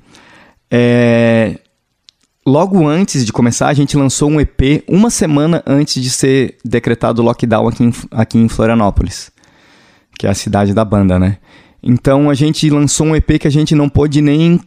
é, 0.70 1.58
logo 2.46 2.86
antes 2.86 3.24
de 3.24 3.32
começar, 3.32 3.68
a 3.68 3.74
gente 3.74 3.96
lançou 3.96 4.30
um 4.30 4.40
EP 4.40 4.84
uma 4.86 5.10
semana 5.10 5.62
antes 5.66 6.02
de 6.02 6.10
ser 6.10 6.58
decretado 6.64 7.22
o 7.22 7.24
lockdown 7.24 7.68
aqui 7.68 7.84
em, 7.84 7.92
aqui 8.10 8.38
em 8.38 8.48
Florianópolis, 8.48 9.30
que 10.18 10.26
é 10.26 10.30
a 10.30 10.34
cidade 10.34 10.72
da 10.72 10.84
banda, 10.84 11.18
né? 11.18 11.38
Então 11.82 12.30
a 12.30 12.34
gente 12.34 12.68
lançou 12.70 13.06
um 13.06 13.16
EP 13.16 13.38
que 13.38 13.48
a 13.48 13.50
gente 13.50 13.74
não 13.74 13.88
pôde 13.88 14.20
nem 14.20 14.60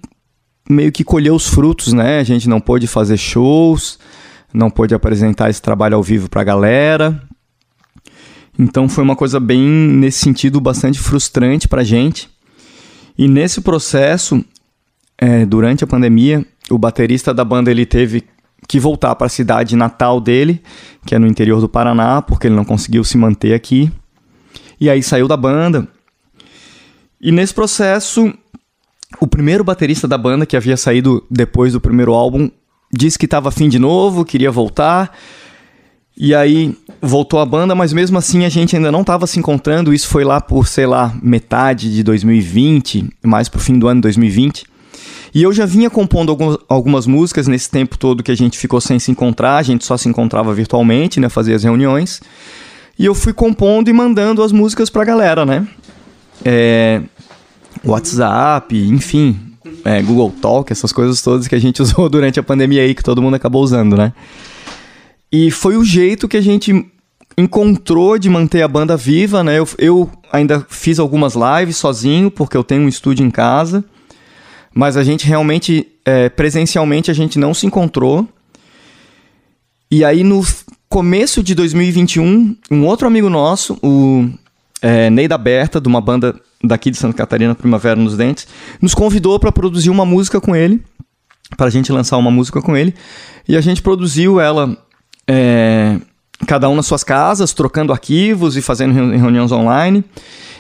meio 0.70 0.92
que 0.92 1.04
colher 1.04 1.32
os 1.32 1.48
frutos, 1.48 1.94
né? 1.94 2.20
A 2.20 2.24
gente 2.24 2.48
não 2.48 2.60
pôde 2.60 2.88
fazer 2.88 3.18
shows, 3.18 3.98
não 4.54 4.70
pôde 4.70 4.94
apresentar 4.94 5.50
esse 5.50 5.62
trabalho 5.62 5.96
ao 5.96 6.04
vivo 6.04 6.30
pra 6.30 6.44
galera. 6.44 7.22
Então 8.60 8.90
foi 8.90 9.04
uma 9.04 9.16
coisa 9.16 9.40
bem, 9.40 9.60
nesse 9.60 10.20
sentido, 10.20 10.60
bastante 10.60 11.00
frustrante 11.00 11.68
pra 11.68 11.84
gente. 11.84 12.30
E 13.18 13.28
nesse 13.28 13.62
processo, 13.62 14.44
é, 15.18 15.46
durante 15.46 15.84
a 15.84 15.88
pandemia, 15.88 16.46
o 16.70 16.78
baterista 16.78 17.34
da 17.34 17.44
banda 17.44 17.72
ele 17.72 17.86
teve 17.86 18.24
que 18.68 18.80
voltar 18.80 19.16
para 19.16 19.28
a 19.28 19.30
cidade 19.30 19.76
natal 19.76 20.20
dele, 20.20 20.62
que 21.06 21.16
é 21.16 21.20
no 21.20 21.28
interior 21.28 21.62
do 21.62 21.70
Paraná, 21.70 22.22
porque 22.22 22.48
ele 22.48 22.56
não 22.56 22.66
conseguiu 22.66 23.04
se 23.04 23.18
manter 23.18 23.54
aqui. 23.54 23.92
E 24.80 24.90
aí 24.90 25.02
saiu 25.02 25.28
da 25.28 25.38
banda. 25.38 25.88
E 27.20 27.32
nesse 27.32 27.54
processo, 27.54 28.32
o 29.20 29.28
primeiro 29.28 29.64
baterista 29.64 30.08
da 30.08 30.18
banda, 30.18 30.46
que 30.46 30.56
havia 30.56 30.78
saído 30.78 31.26
depois 31.30 31.74
do 31.74 31.82
primeiro 31.82 32.14
álbum, 32.14 32.50
disse 32.94 33.18
que 33.18 33.26
estava 33.26 33.50
afim 33.50 33.68
de 33.70 33.80
novo, 33.80 34.24
queria 34.24 34.52
voltar. 34.52 35.16
E 36.16 36.34
aí 36.34 36.76
voltou 37.02 37.40
a 37.40 37.46
banda, 37.46 37.76
mas 37.76 37.94
mesmo 37.94 38.18
assim 38.18 38.44
a 38.44 38.50
gente 38.50 38.76
ainda 38.76 38.92
não 38.92 39.02
estava 39.02 39.28
se 39.28 39.40
encontrando. 39.40 39.94
Isso 39.94 40.08
foi 40.08 40.24
lá 40.24 40.42
por, 40.42 40.68
sei 40.68 40.86
lá, 40.86 41.16
metade 41.22 41.94
de 41.94 42.04
2020, 42.04 43.10
mais 43.24 43.48
pro 43.48 43.60
fim 43.60 43.78
do 43.78 43.88
ano 43.88 44.02
2020. 44.02 44.66
E 45.34 45.44
eu 45.44 45.54
já 45.54 45.66
vinha 45.66 45.90
compondo 45.90 46.32
algumas, 46.32 46.58
algumas 46.68 47.06
músicas 47.06 47.48
nesse 47.48 47.70
tempo 47.70 47.98
todo 47.98 48.24
que 48.24 48.32
a 48.32 48.36
gente 48.36 48.58
ficou 48.58 48.82
sem 48.82 48.98
se 48.98 49.12
encontrar, 49.12 49.58
a 49.58 49.64
gente 49.64 49.86
só 49.86 49.96
se 49.98 50.10
encontrava 50.10 50.54
virtualmente, 50.54 51.20
né, 51.20 51.30
fazia 51.30 51.56
as 51.56 51.64
reuniões. 51.64 52.22
E 52.98 53.06
eu 53.06 53.14
fui 53.14 53.34
compondo 53.34 53.90
e 53.90 53.94
mandando 53.94 54.42
as 54.42 54.52
músicas 54.52 54.90
pra 54.90 55.04
galera, 55.04 55.46
né? 55.46 55.68
É, 56.44 57.02
WhatsApp, 57.84 58.76
enfim, 58.76 59.40
é, 59.86 60.02
Google 60.02 60.34
Talk, 60.42 60.72
essas 60.72 60.92
coisas 60.92 61.22
todas 61.22 61.48
que 61.48 61.56
a 61.56 61.60
gente 61.60 61.82
usou 61.84 62.10
durante 62.10 62.40
a 62.40 62.44
pandemia 62.44 62.82
aí, 62.82 62.96
que 62.96 63.04
todo 63.04 63.22
mundo 63.22 63.36
acabou 63.36 63.64
usando, 63.64 63.96
né? 63.96 64.14
E 65.32 65.52
foi 65.52 65.78
o 65.78 65.84
jeito 65.84 66.28
que 66.28 66.38
a 66.38 66.42
gente 66.42 66.86
encontrou 67.38 68.18
de 68.18 68.30
manter 68.30 68.62
a 68.62 68.68
banda 68.68 68.98
viva, 68.98 69.44
né? 69.44 69.60
Eu, 69.60 69.68
eu 69.78 70.12
ainda 70.32 70.66
fiz 70.70 70.98
algumas 70.98 71.36
lives 71.36 71.78
sozinho, 71.78 72.32
porque 72.32 72.58
eu 72.58 72.64
tenho 72.64 72.84
um 72.84 72.88
estúdio 72.88 73.26
em 73.26 73.30
casa 73.30 73.84
mas 74.78 74.96
a 74.96 75.04
gente 75.04 75.26
realmente, 75.26 75.88
é, 76.06 76.30
presencialmente, 76.30 77.10
a 77.10 77.14
gente 77.14 77.40
não 77.40 77.52
se 77.52 77.66
encontrou. 77.66 78.30
E 79.90 80.06
aí, 80.06 80.24
no 80.24 80.46
começo 80.90 81.44
de 81.44 81.54
2021, 81.54 82.56
um 82.72 82.86
outro 82.86 83.08
amigo 83.08 83.30
nosso, 83.30 83.78
o 83.84 84.30
é, 84.82 85.10
Berta, 85.38 85.82
de 85.82 85.88
uma 85.88 86.02
banda 86.02 86.36
daqui 86.64 86.90
de 86.90 86.98
Santa 86.98 87.16
Catarina, 87.16 87.54
Primavera 87.54 87.96
nos 87.96 88.16
Dentes, 88.16 88.48
nos 88.82 88.94
convidou 88.94 89.40
para 89.40 89.52
produzir 89.52 89.90
uma 89.90 90.06
música 90.06 90.40
com 90.40 90.56
ele, 90.56 90.82
para 91.56 91.68
a 91.68 91.70
gente 91.70 91.92
lançar 91.92 92.18
uma 92.18 92.32
música 92.32 92.62
com 92.62 92.76
ele. 92.76 92.94
E 93.48 93.56
a 93.56 93.62
gente 93.62 93.82
produziu 93.82 94.40
ela 94.40 94.78
é, 95.28 96.00
cada 96.46 96.70
um 96.70 96.76
nas 96.76 96.86
suas 96.86 97.04
casas, 97.04 97.54
trocando 97.54 97.94
arquivos 97.94 98.56
e 98.58 98.62
fazendo 98.62 98.94
reuniões 98.94 99.52
online. 99.52 100.04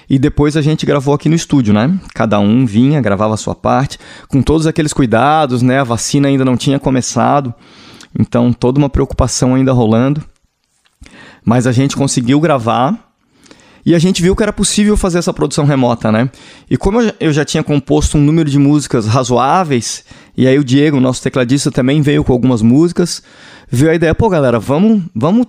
E 0.09 0.17
depois 0.17 0.55
a 0.55 0.61
gente 0.61 0.85
gravou 0.85 1.13
aqui 1.13 1.27
no 1.27 1.35
estúdio, 1.35 1.73
né? 1.73 1.93
Cada 2.13 2.39
um 2.39 2.65
vinha, 2.65 3.01
gravava 3.01 3.33
a 3.33 3.37
sua 3.37 3.53
parte, 3.53 3.99
com 4.29 4.41
todos 4.41 4.65
aqueles 4.65 4.93
cuidados, 4.93 5.61
né? 5.61 5.79
A 5.79 5.83
vacina 5.83 6.29
ainda 6.29 6.45
não 6.45 6.55
tinha 6.55 6.79
começado, 6.79 7.53
então 8.17 8.51
toda 8.53 8.77
uma 8.77 8.89
preocupação 8.89 9.55
ainda 9.55 9.71
rolando. 9.71 10.23
Mas 11.45 11.65
a 11.65 11.71
gente 11.71 11.95
conseguiu 11.95 12.39
gravar 12.39 13.07
e 13.85 13.95
a 13.95 13.99
gente 13.99 14.21
viu 14.21 14.35
que 14.35 14.43
era 14.43 14.51
possível 14.51 14.97
fazer 14.97 15.17
essa 15.17 15.31
produção 15.31 15.63
remota, 15.63 16.11
né? 16.11 16.29
E 16.69 16.75
como 16.75 16.99
eu 17.21 17.31
já 17.31 17.45
tinha 17.45 17.63
composto 17.63 18.17
um 18.17 18.21
número 18.21 18.49
de 18.49 18.59
músicas 18.59 19.07
razoáveis, 19.07 20.03
e 20.35 20.45
aí 20.45 20.59
o 20.59 20.63
Diego, 20.63 20.99
nosso 20.99 21.23
tecladista, 21.23 21.71
também 21.71 22.01
veio 22.01 22.21
com 22.21 22.33
algumas 22.33 22.61
músicas, 22.61 23.23
veio 23.69 23.91
a 23.91 23.95
ideia, 23.95 24.13
pô, 24.13 24.27
galera, 24.27 24.59
vamos, 24.59 25.03
vamos 25.15 25.47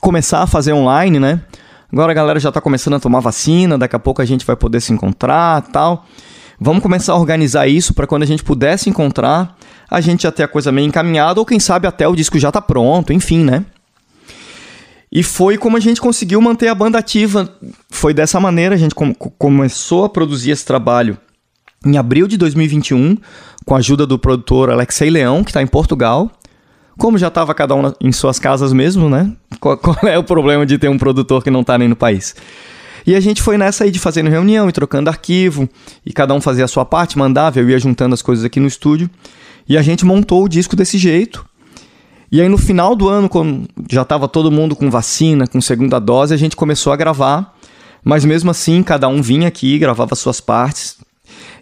começar 0.00 0.42
a 0.42 0.48
fazer 0.48 0.72
online, 0.72 1.20
né? 1.20 1.40
Agora 1.92 2.10
a 2.10 2.14
galera 2.14 2.40
já 2.40 2.48
está 2.48 2.60
começando 2.60 2.94
a 2.94 2.98
tomar 2.98 3.20
vacina, 3.20 3.78
daqui 3.78 3.94
a 3.94 4.00
pouco 4.00 4.20
a 4.20 4.24
gente 4.24 4.44
vai 4.44 4.56
poder 4.56 4.80
se 4.80 4.92
encontrar 4.92 5.62
tal. 5.70 6.04
Vamos 6.58 6.82
começar 6.82 7.12
a 7.12 7.16
organizar 7.16 7.68
isso 7.68 7.94
para 7.94 8.06
quando 8.06 8.24
a 8.24 8.26
gente 8.26 8.42
puder 8.42 8.76
se 8.78 8.90
encontrar, 8.90 9.56
a 9.90 10.00
gente 10.00 10.24
já 10.24 10.32
ter 10.32 10.42
a 10.42 10.48
coisa 10.48 10.72
meio 10.72 10.86
encaminhada, 10.86 11.40
ou 11.40 11.46
quem 11.46 11.60
sabe 11.60 11.86
até 11.86 12.06
o 12.06 12.16
disco 12.16 12.38
já 12.38 12.48
está 12.48 12.60
pronto, 12.60 13.12
enfim, 13.12 13.44
né? 13.44 13.64
E 15.10 15.22
foi 15.22 15.56
como 15.56 15.76
a 15.76 15.80
gente 15.80 16.00
conseguiu 16.00 16.40
manter 16.40 16.68
a 16.68 16.74
banda 16.74 16.98
ativa. 16.98 17.48
Foi 17.88 18.12
dessa 18.12 18.40
maneira, 18.40 18.74
a 18.74 18.78
gente 18.78 18.94
com 18.94 19.14
começou 19.14 20.04
a 20.04 20.08
produzir 20.08 20.50
esse 20.50 20.64
trabalho 20.64 21.16
em 21.84 21.96
abril 21.96 22.26
de 22.26 22.36
2021, 22.36 23.16
com 23.64 23.74
a 23.74 23.78
ajuda 23.78 24.06
do 24.06 24.18
produtor 24.18 24.70
Alexei 24.70 25.08
Leão, 25.08 25.44
que 25.44 25.50
está 25.50 25.62
em 25.62 25.66
Portugal. 25.66 26.30
Como 26.98 27.16
já 27.18 27.28
estava 27.28 27.54
cada 27.54 27.74
um 27.74 27.92
em 28.00 28.10
suas 28.10 28.38
casas 28.38 28.72
mesmo, 28.72 29.08
né? 29.08 29.32
Qual, 29.60 29.76
qual, 29.78 29.98
é 30.02 30.18
o 30.18 30.24
problema 30.24 30.66
de 30.66 30.76
ter 30.76 30.88
um 30.88 30.98
produtor 30.98 31.42
que 31.42 31.50
não 31.50 31.60
está 31.60 31.78
nem 31.78 31.88
no 31.88 31.96
país? 31.96 32.34
E 33.06 33.14
a 33.14 33.20
gente 33.20 33.40
foi 33.40 33.56
nessa 33.56 33.84
aí 33.84 33.90
de 33.90 33.98
fazendo 33.98 34.28
reunião 34.28 34.68
e 34.68 34.72
trocando 34.72 35.08
arquivo, 35.08 35.68
e 36.04 36.12
cada 36.12 36.34
um 36.34 36.40
fazia 36.40 36.64
a 36.64 36.68
sua 36.68 36.84
parte, 36.84 37.16
mandava, 37.16 37.58
eu 37.58 37.70
ia 37.70 37.78
juntando 37.78 38.14
as 38.14 38.20
coisas 38.20 38.44
aqui 38.44 38.60
no 38.60 38.66
estúdio. 38.66 39.08
E 39.68 39.76
a 39.76 39.82
gente 39.82 40.04
montou 40.04 40.44
o 40.44 40.48
disco 40.48 40.76
desse 40.76 40.98
jeito. 40.98 41.44
E 42.30 42.40
aí 42.40 42.48
no 42.48 42.58
final 42.58 42.94
do 42.94 43.08
ano, 43.08 43.28
quando 43.28 43.68
já 43.90 44.02
estava 44.02 44.28
todo 44.28 44.50
mundo 44.50 44.74
com 44.74 44.90
vacina, 44.90 45.46
com 45.46 45.60
segunda 45.60 45.98
dose, 45.98 46.34
a 46.34 46.36
gente 46.36 46.56
começou 46.56 46.92
a 46.92 46.96
gravar. 46.96 47.54
Mas 48.04 48.24
mesmo 48.24 48.50
assim, 48.50 48.82
cada 48.82 49.08
um 49.08 49.20
vinha 49.20 49.48
aqui, 49.48 49.78
gravava 49.78 50.14
suas 50.14 50.40
partes. 50.40 50.96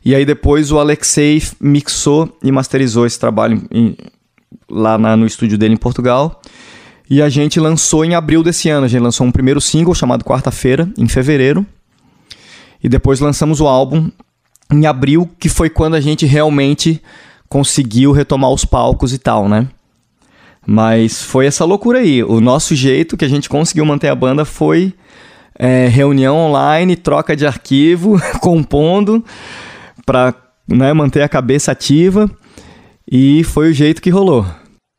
E 0.05 0.15
aí 0.15 0.25
depois 0.27 0.71
o 0.71 0.79
Alexei 0.79 1.43
mixou 1.61 2.37
e 2.43 2.53
masterizou 2.53 3.07
esse 3.07 3.19
trabalho 3.19 3.63
em, 3.71 3.97
lá 4.69 4.99
na, 4.99 5.17
no 5.17 5.27
estúdio 5.27 5.57
dele 5.57 5.75
em 5.75 5.79
Portugal. 5.79 6.43
E 7.09 7.21
a 7.23 7.29
gente 7.29 7.61
lançou 7.61 8.05
em 8.05 8.15
abril 8.15 8.43
desse 8.43 8.69
ano. 8.69 8.87
A 8.87 8.89
gente 8.89 9.03
lançou 9.03 9.27
um 9.27 9.33
primeiro 9.33 9.61
single 9.61 9.95
chamado 9.95 10.25
Quarta-feira, 10.25 10.91
em 10.99 11.09
fevereiro. 11.09 11.65
E 12.83 12.89
depois 12.89 13.21
lançamos 13.21 13.61
o 13.61 13.67
álbum 13.67 14.11
em 14.71 14.87
abril, 14.87 15.31
que 15.39 15.49
foi 15.49 15.71
quando 15.71 15.95
a 15.95 16.01
gente 16.01 16.27
realmente 16.27 17.01
conseguiu 17.55 18.11
retomar 18.11 18.51
os 18.51 18.65
palcos 18.65 19.13
e 19.13 19.19
tal, 19.19 19.49
né? 19.49 19.69
Mas 20.67 21.23
foi 21.23 21.47
essa 21.47 21.65
loucura 21.65 22.01
aí. 22.01 22.21
O 22.25 22.41
nosso 22.41 22.75
jeito 22.75 23.17
que 23.17 23.25
a 23.25 23.29
gente 23.29 23.49
conseguiu 23.49 23.87
manter 23.87 24.09
a 24.09 24.15
banda 24.17 24.45
foi 24.45 24.93
é, 25.57 25.87
reunião 25.87 26.37
online, 26.37 26.97
troca 26.97 27.37
de 27.37 27.47
arquivo, 27.47 28.21
compondo, 28.43 29.25
para 30.05 30.35
né, 30.67 30.93
manter 30.93 31.23
a 31.23 31.29
cabeça 31.29 31.71
ativa. 31.71 32.29
E 33.09 33.45
foi 33.45 33.71
o 33.71 33.73
jeito 33.73 34.03
que 34.03 34.11
rolou. 34.11 34.45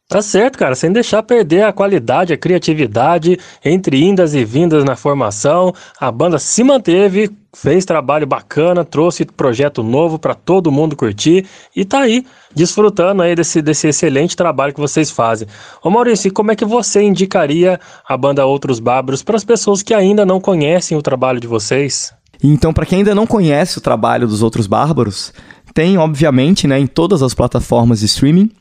Tá 0.07 0.21
certo, 0.21 0.59
cara, 0.59 0.75
sem 0.75 0.91
deixar 0.91 1.23
perder 1.23 1.63
a 1.63 1.73
qualidade, 1.73 2.31
a 2.31 2.37
criatividade, 2.37 3.39
entre 3.63 4.03
indas 4.03 4.35
e 4.35 4.45
vindas 4.45 4.83
na 4.83 4.95
formação, 4.95 5.73
a 5.99 6.11
banda 6.11 6.37
se 6.37 6.63
manteve, 6.63 7.31
fez 7.51 7.85
trabalho 7.85 8.27
bacana, 8.27 8.85
trouxe 8.85 9.25
projeto 9.25 9.81
novo 9.81 10.19
para 10.19 10.35
todo 10.35 10.71
mundo 10.71 10.95
curtir 10.95 11.47
e 11.75 11.83
tá 11.83 12.01
aí, 12.01 12.23
desfrutando 12.53 13.23
aí 13.23 13.33
desse, 13.33 13.63
desse 13.63 13.87
excelente 13.87 14.35
trabalho 14.35 14.75
que 14.75 14.79
vocês 14.79 15.09
fazem. 15.09 15.47
Ô 15.81 15.89
Maurício, 15.89 16.31
como 16.31 16.51
é 16.51 16.55
que 16.55 16.65
você 16.65 17.01
indicaria 17.01 17.79
a 18.07 18.15
banda 18.15 18.45
Outros 18.45 18.79
Bárbaros 18.79 19.23
para 19.23 19.37
as 19.37 19.43
pessoas 19.43 19.81
que 19.81 19.93
ainda 19.93 20.23
não 20.23 20.39
conhecem 20.39 20.95
o 20.95 21.01
trabalho 21.01 21.39
de 21.39 21.47
vocês? 21.47 22.13
Então, 22.43 22.71
para 22.71 22.85
quem 22.85 22.99
ainda 22.99 23.15
não 23.15 23.25
conhece 23.25 23.79
o 23.79 23.81
trabalho 23.81 24.27
dos 24.27 24.43
Outros 24.43 24.67
Bárbaros, 24.67 25.33
tem, 25.73 25.97
obviamente, 25.97 26.67
né, 26.67 26.77
em 26.77 26.85
todas 26.85 27.23
as 27.23 27.33
plataformas 27.33 28.01
de 28.01 28.05
streaming. 28.05 28.51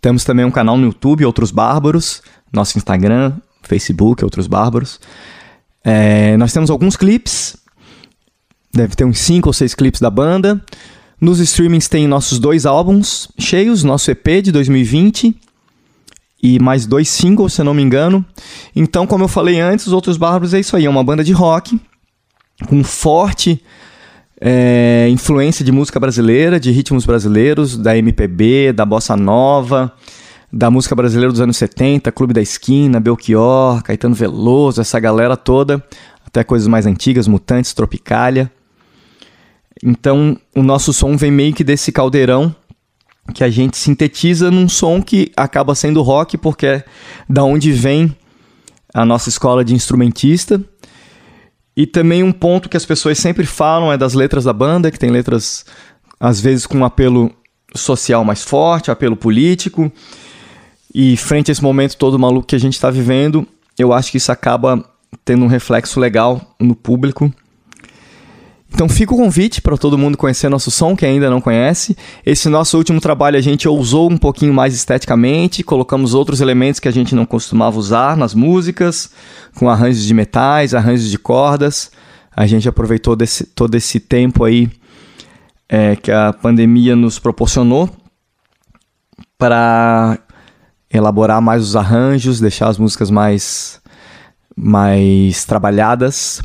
Temos 0.00 0.24
também 0.24 0.44
um 0.44 0.50
canal 0.50 0.76
no 0.76 0.86
YouTube, 0.86 1.24
Outros 1.24 1.50
Bárbaros, 1.50 2.22
nosso 2.52 2.78
Instagram, 2.78 3.34
Facebook, 3.62 4.24
Outros 4.24 4.46
Bárbaros. 4.46 5.00
É, 5.84 6.36
nós 6.36 6.52
temos 6.52 6.70
alguns 6.70 6.96
clipes, 6.96 7.56
deve 8.72 8.94
ter 8.94 9.04
uns 9.04 9.18
5 9.18 9.48
ou 9.48 9.52
6 9.52 9.74
clipes 9.74 10.00
da 10.00 10.10
banda. 10.10 10.62
Nos 11.20 11.40
streamings 11.40 11.88
tem 11.88 12.06
nossos 12.06 12.38
dois 12.38 12.64
álbuns 12.64 13.28
cheios, 13.38 13.82
nosso 13.82 14.10
EP 14.10 14.42
de 14.42 14.52
2020 14.52 15.34
e 16.40 16.58
mais 16.60 16.86
dois 16.86 17.08
singles, 17.08 17.54
se 17.54 17.60
eu 17.60 17.64
não 17.64 17.74
me 17.74 17.82
engano. 17.82 18.24
Então, 18.74 19.06
como 19.06 19.24
eu 19.24 19.28
falei 19.28 19.60
antes, 19.60 19.86
os 19.86 19.92
Outros 19.92 20.16
Bárbaros 20.16 20.54
é 20.54 20.60
isso 20.60 20.76
aí, 20.76 20.84
é 20.84 20.90
uma 20.90 21.02
banda 21.02 21.24
de 21.24 21.32
rock 21.32 21.80
com 22.68 22.82
forte 22.84 23.62
é, 24.40 25.08
influência 25.10 25.64
de 25.64 25.72
música 25.72 25.98
brasileira, 25.98 26.60
de 26.60 26.70
ritmos 26.70 27.04
brasileiros, 27.04 27.76
da 27.76 27.96
MPB, 27.96 28.72
da 28.72 28.84
bossa 28.84 29.16
nova, 29.16 29.92
da 30.52 30.70
música 30.70 30.94
brasileira 30.94 31.32
dos 31.32 31.40
anos 31.40 31.56
70, 31.56 32.10
Clube 32.12 32.32
da 32.32 32.40
Esquina, 32.40 33.00
Belchior, 33.00 33.82
Caetano 33.82 34.14
Veloso, 34.14 34.80
essa 34.80 34.98
galera 35.00 35.36
toda, 35.36 35.82
até 36.24 36.44
coisas 36.44 36.68
mais 36.68 36.86
antigas, 36.86 37.26
Mutantes, 37.26 37.72
Tropicália. 37.74 38.50
Então, 39.82 40.36
o 40.54 40.62
nosso 40.62 40.92
som 40.92 41.16
vem 41.16 41.30
meio 41.30 41.54
que 41.54 41.64
desse 41.64 41.92
caldeirão 41.92 42.54
que 43.34 43.44
a 43.44 43.50
gente 43.50 43.76
sintetiza 43.76 44.50
num 44.50 44.68
som 44.68 45.02
que 45.02 45.30
acaba 45.36 45.74
sendo 45.74 46.00
rock, 46.00 46.38
porque 46.38 46.66
é 46.66 46.84
da 47.28 47.44
onde 47.44 47.72
vem 47.72 48.16
a 48.94 49.04
nossa 49.04 49.28
escola 49.28 49.62
de 49.62 49.74
instrumentista 49.74 50.64
e 51.78 51.86
também 51.86 52.24
um 52.24 52.32
ponto 52.32 52.68
que 52.68 52.76
as 52.76 52.84
pessoas 52.84 53.18
sempre 53.18 53.46
falam 53.46 53.92
é 53.92 53.96
das 53.96 54.12
letras 54.12 54.42
da 54.42 54.52
banda, 54.52 54.90
que 54.90 54.98
tem 54.98 55.12
letras 55.12 55.64
às 56.18 56.40
vezes 56.40 56.66
com 56.66 56.78
um 56.78 56.84
apelo 56.84 57.32
social 57.72 58.24
mais 58.24 58.42
forte, 58.42 58.90
apelo 58.90 59.14
político. 59.14 59.88
E 60.92 61.16
frente 61.16 61.50
a 61.50 61.52
esse 61.52 61.62
momento 61.62 61.96
todo 61.96 62.18
maluco 62.18 62.48
que 62.48 62.56
a 62.56 62.58
gente 62.58 62.72
está 62.72 62.90
vivendo, 62.90 63.46
eu 63.78 63.92
acho 63.92 64.10
que 64.10 64.16
isso 64.16 64.32
acaba 64.32 64.84
tendo 65.24 65.44
um 65.44 65.46
reflexo 65.46 66.00
legal 66.00 66.52
no 66.58 66.74
público 66.74 67.32
então 68.72 68.88
fica 68.88 69.14
o 69.14 69.16
convite 69.16 69.62
para 69.62 69.76
todo 69.76 69.96
mundo 69.96 70.18
conhecer 70.18 70.48
nosso 70.48 70.70
som, 70.70 70.94
que 70.94 71.06
ainda 71.06 71.30
não 71.30 71.40
conhece. 71.40 71.96
Esse 72.24 72.48
nosso 72.48 72.76
último 72.76 73.00
trabalho 73.00 73.36
a 73.36 73.40
gente 73.40 73.66
ousou 73.66 74.10
um 74.10 74.18
pouquinho 74.18 74.52
mais 74.52 74.74
esteticamente, 74.74 75.62
colocamos 75.62 76.14
outros 76.14 76.40
elementos 76.40 76.78
que 76.78 76.86
a 76.86 76.92
gente 76.92 77.14
não 77.14 77.24
costumava 77.24 77.78
usar 77.78 78.16
nas 78.16 78.34
músicas, 78.34 79.10
com 79.56 79.68
arranjos 79.68 80.04
de 80.04 80.12
metais, 80.12 80.74
arranjos 80.74 81.10
de 81.10 81.18
cordas. 81.18 81.90
A 82.36 82.46
gente 82.46 82.68
aproveitou 82.68 83.16
desse, 83.16 83.44
todo 83.44 83.74
esse 83.74 83.98
tempo 83.98 84.44
aí 84.44 84.70
é, 85.68 85.96
que 85.96 86.12
a 86.12 86.32
pandemia 86.32 86.94
nos 86.94 87.18
proporcionou 87.18 87.90
para 89.36 90.18
elaborar 90.92 91.40
mais 91.40 91.62
os 91.62 91.74
arranjos, 91.74 92.38
deixar 92.38 92.68
as 92.68 92.78
músicas 92.78 93.10
mais, 93.10 93.80
mais 94.56 95.44
trabalhadas. 95.44 96.42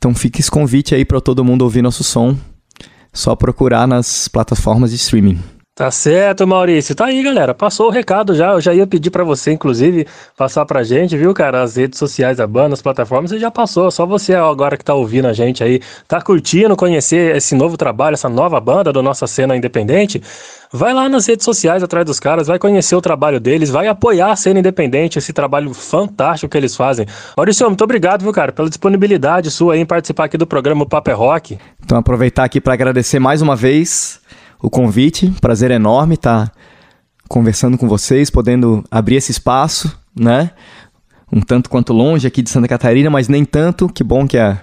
Então 0.00 0.14
fica 0.14 0.40
esse 0.40 0.50
convite 0.50 0.94
aí 0.94 1.04
para 1.04 1.20
todo 1.20 1.44
mundo 1.44 1.60
ouvir 1.60 1.82
nosso 1.82 2.02
som. 2.02 2.34
Só 3.12 3.36
procurar 3.36 3.86
nas 3.86 4.28
plataformas 4.28 4.88
de 4.92 4.96
streaming. 4.96 5.38
Tá 5.80 5.90
certo, 5.90 6.46
Maurício. 6.46 6.94
Tá 6.94 7.06
aí, 7.06 7.22
galera. 7.22 7.54
Passou 7.54 7.86
o 7.86 7.90
recado 7.90 8.34
já. 8.34 8.52
Eu 8.52 8.60
já 8.60 8.74
ia 8.74 8.86
pedir 8.86 9.08
para 9.08 9.24
você, 9.24 9.52
inclusive, 9.52 10.06
passar 10.36 10.66
pra 10.66 10.82
gente, 10.82 11.16
viu, 11.16 11.32
cara? 11.32 11.62
As 11.62 11.76
redes 11.76 11.98
sociais 11.98 12.36
da 12.36 12.46
banda, 12.46 12.74
as 12.74 12.82
plataformas, 12.82 13.30
você 13.30 13.38
já 13.38 13.50
passou. 13.50 13.90
Só 13.90 14.04
você 14.04 14.34
agora 14.34 14.76
que 14.76 14.84
tá 14.84 14.92
ouvindo 14.92 15.26
a 15.26 15.32
gente 15.32 15.64
aí, 15.64 15.80
tá 16.06 16.20
curtindo 16.20 16.76
conhecer 16.76 17.34
esse 17.34 17.54
novo 17.54 17.78
trabalho, 17.78 18.12
essa 18.12 18.28
nova 18.28 18.60
banda 18.60 18.92
da 18.92 19.00
nossa 19.00 19.26
cena 19.26 19.56
independente. 19.56 20.22
Vai 20.70 20.92
lá 20.92 21.08
nas 21.08 21.26
redes 21.26 21.46
sociais 21.46 21.82
atrás 21.82 22.04
dos 22.04 22.20
caras, 22.20 22.46
vai 22.46 22.58
conhecer 22.58 22.94
o 22.94 23.00
trabalho 23.00 23.40
deles, 23.40 23.70
vai 23.70 23.88
apoiar 23.88 24.32
a 24.32 24.36
cena 24.36 24.60
independente, 24.60 25.18
esse 25.18 25.32
trabalho 25.32 25.72
fantástico 25.72 26.50
que 26.50 26.58
eles 26.58 26.76
fazem. 26.76 27.06
Maurício, 27.34 27.66
muito 27.66 27.82
obrigado, 27.82 28.20
viu, 28.20 28.32
cara, 28.32 28.52
pela 28.52 28.68
disponibilidade 28.68 29.50
sua 29.50 29.78
em 29.78 29.86
participar 29.86 30.26
aqui 30.26 30.36
do 30.36 30.46
programa 30.46 30.84
Paper 30.84 31.14
é 31.14 31.16
Rock. 31.16 31.58
Então, 31.82 31.96
aproveitar 31.96 32.44
aqui 32.44 32.60
para 32.60 32.74
agradecer 32.74 33.18
mais 33.18 33.40
uma 33.40 33.56
vez 33.56 34.19
o 34.62 34.70
convite. 34.70 35.32
Prazer 35.40 35.70
enorme 35.70 36.14
estar 36.14 36.52
conversando 37.28 37.78
com 37.78 37.88
vocês, 37.88 38.30
podendo 38.30 38.84
abrir 38.90 39.16
esse 39.16 39.30
espaço, 39.30 39.96
né? 40.18 40.50
Um 41.32 41.40
tanto 41.40 41.70
quanto 41.70 41.92
longe 41.92 42.26
aqui 42.26 42.42
de 42.42 42.50
Santa 42.50 42.66
Catarina, 42.66 43.08
mas 43.08 43.28
nem 43.28 43.44
tanto. 43.44 43.88
Que 43.88 44.02
bom 44.02 44.26
que 44.26 44.36
a, 44.36 44.60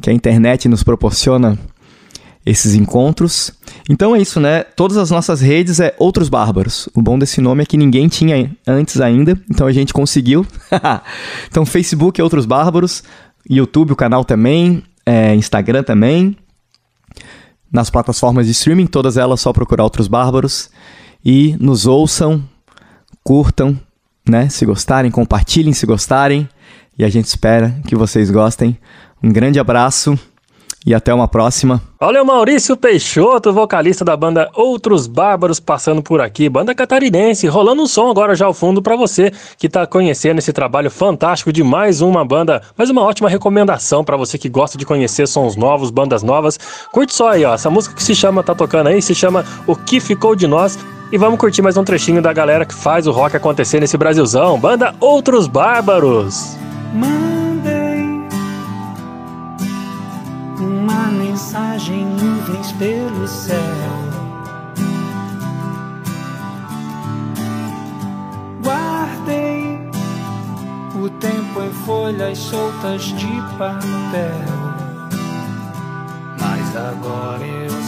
que 0.00 0.08
a 0.08 0.12
internet 0.12 0.68
nos 0.68 0.82
proporciona 0.82 1.58
esses 2.46 2.74
encontros. 2.74 3.52
Então 3.90 4.14
é 4.14 4.20
isso, 4.20 4.38
né? 4.38 4.62
Todas 4.62 4.96
as 4.96 5.10
nossas 5.10 5.40
redes 5.40 5.80
é 5.80 5.94
Outros 5.98 6.28
Bárbaros. 6.28 6.88
O 6.94 7.02
bom 7.02 7.18
desse 7.18 7.40
nome 7.40 7.64
é 7.64 7.66
que 7.66 7.76
ninguém 7.76 8.06
tinha 8.06 8.50
antes 8.64 9.00
ainda, 9.00 9.38
então 9.50 9.66
a 9.66 9.72
gente 9.72 9.92
conseguiu. 9.92 10.46
então 11.50 11.66
Facebook 11.66 12.20
é 12.20 12.24
Outros 12.24 12.46
Bárbaros, 12.46 13.02
YouTube 13.50 13.92
o 13.92 13.96
canal 13.96 14.24
também, 14.24 14.84
é, 15.04 15.34
Instagram 15.34 15.82
também. 15.82 16.36
Nas 17.76 17.90
plataformas 17.90 18.46
de 18.46 18.52
streaming, 18.52 18.86
todas 18.86 19.18
elas 19.18 19.38
só 19.38 19.52
procurar 19.52 19.84
Outros 19.84 20.08
Bárbaros. 20.08 20.70
E 21.22 21.54
nos 21.60 21.84
ouçam, 21.84 22.42
curtam, 23.22 23.78
né? 24.26 24.48
Se 24.48 24.64
gostarem, 24.64 25.10
compartilhem 25.10 25.74
se 25.74 25.84
gostarem. 25.84 26.48
E 26.98 27.04
a 27.04 27.10
gente 27.10 27.26
espera 27.26 27.78
que 27.86 27.94
vocês 27.94 28.30
gostem. 28.30 28.78
Um 29.22 29.30
grande 29.30 29.60
abraço 29.60 30.18
e 30.86 30.94
até 30.94 31.12
uma 31.12 31.26
próxima. 31.26 31.82
Olha 32.00 32.22
o 32.22 32.26
Maurício 32.26 32.76
Peixoto, 32.76 33.52
vocalista 33.52 34.04
da 34.04 34.16
banda 34.16 34.48
Outros 34.54 35.08
Bárbaros, 35.08 35.58
passando 35.58 36.00
por 36.00 36.20
aqui. 36.20 36.48
Banda 36.48 36.74
catarinense, 36.74 37.48
rolando 37.48 37.82
um 37.82 37.86
som 37.86 38.08
agora 38.08 38.36
já 38.36 38.46
ao 38.46 38.54
fundo 38.54 38.80
para 38.80 38.94
você 38.94 39.32
que 39.58 39.66
está 39.66 39.84
conhecendo 39.84 40.38
esse 40.38 40.52
trabalho 40.52 40.90
fantástico 40.90 41.52
de 41.52 41.64
mais 41.64 42.00
uma 42.00 42.24
banda, 42.24 42.62
mais 42.78 42.88
uma 42.88 43.02
ótima 43.02 43.28
recomendação 43.28 44.04
para 44.04 44.16
você 44.16 44.38
que 44.38 44.48
gosta 44.48 44.78
de 44.78 44.86
conhecer 44.86 45.26
sons 45.26 45.56
novos, 45.56 45.90
bandas 45.90 46.22
novas. 46.22 46.56
Curte 46.92 47.12
só 47.12 47.30
aí, 47.30 47.44
ó, 47.44 47.54
essa 47.54 47.68
música 47.68 47.96
que 47.96 48.02
se 48.02 48.14
chama, 48.14 48.44
tá 48.44 48.54
tocando 48.54 48.86
aí, 48.86 49.02
se 49.02 49.14
chama 49.14 49.44
O 49.66 49.74
Que 49.74 49.98
Ficou 49.98 50.36
de 50.36 50.46
Nós. 50.46 50.78
E 51.10 51.18
vamos 51.18 51.38
curtir 51.38 51.62
mais 51.62 51.76
um 51.76 51.84
trechinho 51.84 52.20
da 52.22 52.32
galera 52.32 52.64
que 52.64 52.74
faz 52.74 53.06
o 53.06 53.12
rock 53.12 53.36
acontecer 53.36 53.80
nesse 53.80 53.96
Brasilzão. 53.96 54.58
Banda 54.58 54.94
Outros 55.00 55.46
Bárbaros. 55.46 56.56
mensagem 56.92 57.25
pelo 62.78 63.26
céu. 63.26 63.56
Guardei 68.62 69.78
o 70.94 71.08
tempo 71.20 71.62
em 71.62 71.72
folhas 71.84 72.38
soltas 72.38 73.02
de 73.02 73.40
papel. 73.58 74.66
Mas 76.40 76.76
agora 76.76 77.44
eu 77.46 77.85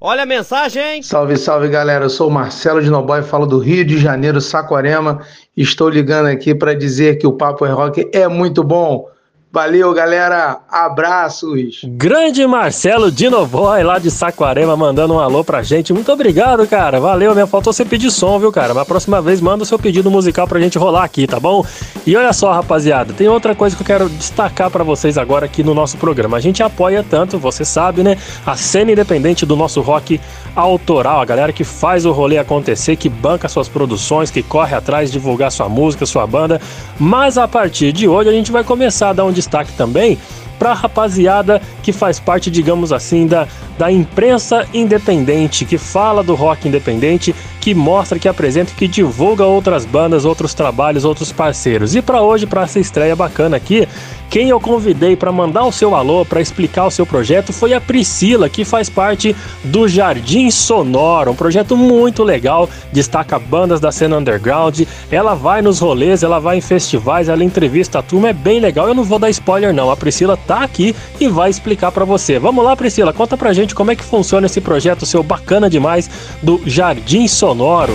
Olha 0.00 0.22
a 0.22 0.26
mensagem! 0.26 1.02
Salve, 1.02 1.36
salve 1.36 1.68
galera, 1.68 2.04
eu 2.06 2.10
sou 2.10 2.28
o 2.28 2.30
Marcelo 2.30 2.80
de 2.80 2.88
Noboy, 2.88 3.22
falo 3.22 3.46
do 3.46 3.58
Rio 3.58 3.84
de 3.84 3.98
Janeiro, 3.98 4.40
Saquarema. 4.40 5.20
Estou 5.56 5.90
ligando 5.90 6.26
aqui 6.26 6.54
para 6.54 6.72
dizer 6.72 7.18
que 7.18 7.26
o 7.26 7.32
Papo 7.32 7.66
é 7.66 7.70
Rock 7.70 8.08
é 8.12 8.26
muito 8.26 8.64
bom. 8.64 9.08
Valeu, 9.52 9.92
galera. 9.92 10.60
Abraços. 10.70 11.80
Grande 11.84 12.46
Marcelo 12.46 13.10
Dinoboy, 13.10 13.82
lá 13.82 13.98
de 13.98 14.08
Saquarema, 14.08 14.76
mandando 14.76 15.14
um 15.14 15.18
alô 15.18 15.42
pra 15.42 15.60
gente. 15.60 15.92
Muito 15.92 16.12
obrigado, 16.12 16.64
cara. 16.68 17.00
Valeu, 17.00 17.34
né? 17.34 17.44
Faltou 17.46 17.72
você 17.72 17.84
pedir 17.84 18.12
som, 18.12 18.38
viu, 18.38 18.52
cara? 18.52 18.72
Mas 18.72 18.84
a 18.84 18.86
próxima 18.86 19.20
vez 19.20 19.40
manda 19.40 19.64
o 19.64 19.66
seu 19.66 19.76
pedido 19.76 20.08
musical 20.08 20.46
pra 20.46 20.60
gente 20.60 20.78
rolar 20.78 21.02
aqui, 21.02 21.26
tá 21.26 21.40
bom? 21.40 21.66
E 22.06 22.16
olha 22.16 22.32
só, 22.32 22.52
rapaziada, 22.52 23.12
tem 23.12 23.26
outra 23.26 23.52
coisa 23.52 23.74
que 23.74 23.82
eu 23.82 23.86
quero 23.86 24.08
destacar 24.08 24.70
para 24.70 24.84
vocês 24.84 25.18
agora 25.18 25.46
aqui 25.46 25.64
no 25.64 25.74
nosso 25.74 25.96
programa. 25.96 26.36
A 26.36 26.40
gente 26.40 26.62
apoia 26.62 27.04
tanto, 27.08 27.36
você 27.36 27.64
sabe, 27.64 28.04
né? 28.04 28.16
A 28.46 28.54
cena 28.54 28.92
independente 28.92 29.44
do 29.44 29.56
nosso 29.56 29.80
rock 29.80 30.20
autoral, 30.54 31.20
a 31.20 31.24
galera 31.24 31.52
que 31.52 31.64
faz 31.64 32.04
o 32.04 32.12
rolê 32.12 32.38
acontecer, 32.38 32.96
que 32.96 33.08
banca 33.08 33.48
suas 33.48 33.68
produções, 33.68 34.30
que 34.30 34.42
corre 34.42 34.74
atrás 34.74 35.10
de 35.10 35.18
divulgar 35.18 35.50
sua 35.50 35.68
música, 35.68 36.06
sua 36.06 36.26
banda. 36.26 36.60
Mas 36.98 37.38
a 37.38 37.46
partir 37.46 37.92
de 37.92 38.08
hoje 38.08 38.28
a 38.28 38.32
gente 38.32 38.52
vai 38.52 38.64
começar 38.64 39.10
a 39.10 39.12
dar 39.12 39.24
um 39.24 39.32
destaque 39.32 39.72
também 39.72 40.18
para 40.60 40.72
a 40.72 40.74
rapaziada 40.74 41.60
que 41.82 41.90
faz 41.90 42.20
parte, 42.20 42.50
digamos 42.50 42.92
assim, 42.92 43.26
da, 43.26 43.48
da 43.78 43.90
imprensa 43.90 44.68
independente, 44.74 45.64
que 45.64 45.78
fala 45.78 46.22
do 46.22 46.34
rock 46.34 46.68
independente, 46.68 47.34
que 47.58 47.74
mostra, 47.74 48.18
que 48.18 48.28
apresenta, 48.28 48.72
que 48.76 48.86
divulga 48.86 49.44
outras 49.44 49.86
bandas, 49.86 50.26
outros 50.26 50.52
trabalhos, 50.52 51.04
outros 51.04 51.32
parceiros. 51.32 51.94
E 51.94 52.02
para 52.02 52.20
hoje, 52.20 52.46
para 52.46 52.62
essa 52.62 52.78
estreia 52.78 53.16
bacana 53.16 53.56
aqui, 53.56 53.88
quem 54.30 54.48
eu 54.48 54.60
convidei 54.60 55.16
para 55.16 55.32
mandar 55.32 55.64
o 55.64 55.72
seu 55.72 55.92
alô, 55.94 56.24
para 56.24 56.40
explicar 56.40 56.86
o 56.86 56.90
seu 56.90 57.04
projeto, 57.04 57.52
foi 57.52 57.74
a 57.74 57.80
Priscila, 57.80 58.48
que 58.48 58.64
faz 58.64 58.88
parte 58.88 59.34
do 59.64 59.88
Jardim 59.88 60.52
Sonoro, 60.52 61.32
um 61.32 61.34
projeto 61.34 61.76
muito 61.76 62.22
legal, 62.22 62.70
destaca 62.92 63.40
bandas 63.40 63.80
da 63.80 63.90
cena 63.90 64.18
underground. 64.18 64.82
Ela 65.10 65.34
vai 65.34 65.62
nos 65.62 65.80
rolês, 65.80 66.22
ela 66.22 66.38
vai 66.38 66.58
em 66.58 66.60
festivais, 66.60 67.28
ela 67.28 67.42
entrevista 67.42 67.98
a 67.98 68.02
turma, 68.02 68.28
é 68.28 68.32
bem 68.32 68.60
legal. 68.60 68.86
Eu 68.86 68.94
não 68.94 69.02
vou 69.02 69.18
dar 69.18 69.30
spoiler 69.30 69.74
não, 69.74 69.90
a 69.90 69.96
Priscila 69.96 70.36
tá 70.50 70.64
aqui 70.64 70.96
e 71.20 71.28
vai 71.28 71.48
explicar 71.48 71.92
para 71.92 72.04
você. 72.04 72.36
Vamos 72.36 72.64
lá, 72.64 72.74
Priscila, 72.74 73.12
conta 73.12 73.36
pra 73.36 73.52
gente 73.52 73.72
como 73.72 73.92
é 73.92 73.94
que 73.94 74.02
funciona 74.02 74.46
esse 74.46 74.60
projeto 74.60 75.06
seu 75.06 75.22
bacana 75.22 75.70
demais 75.70 76.10
do 76.42 76.60
Jardim 76.66 77.28
Sonoro. 77.28 77.92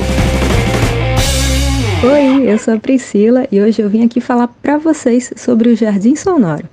Oi, 2.02 2.50
eu 2.50 2.58
sou 2.58 2.76
a 2.76 2.78
Priscila 2.78 3.46
e 3.52 3.60
hoje 3.60 3.82
eu 3.82 3.90
vim 3.90 4.06
aqui 4.06 4.22
falar 4.22 4.48
para 4.48 4.78
vocês 4.78 5.34
sobre 5.36 5.68
o 5.68 5.76
Jardim 5.76 6.16
Sonoro. 6.16 6.64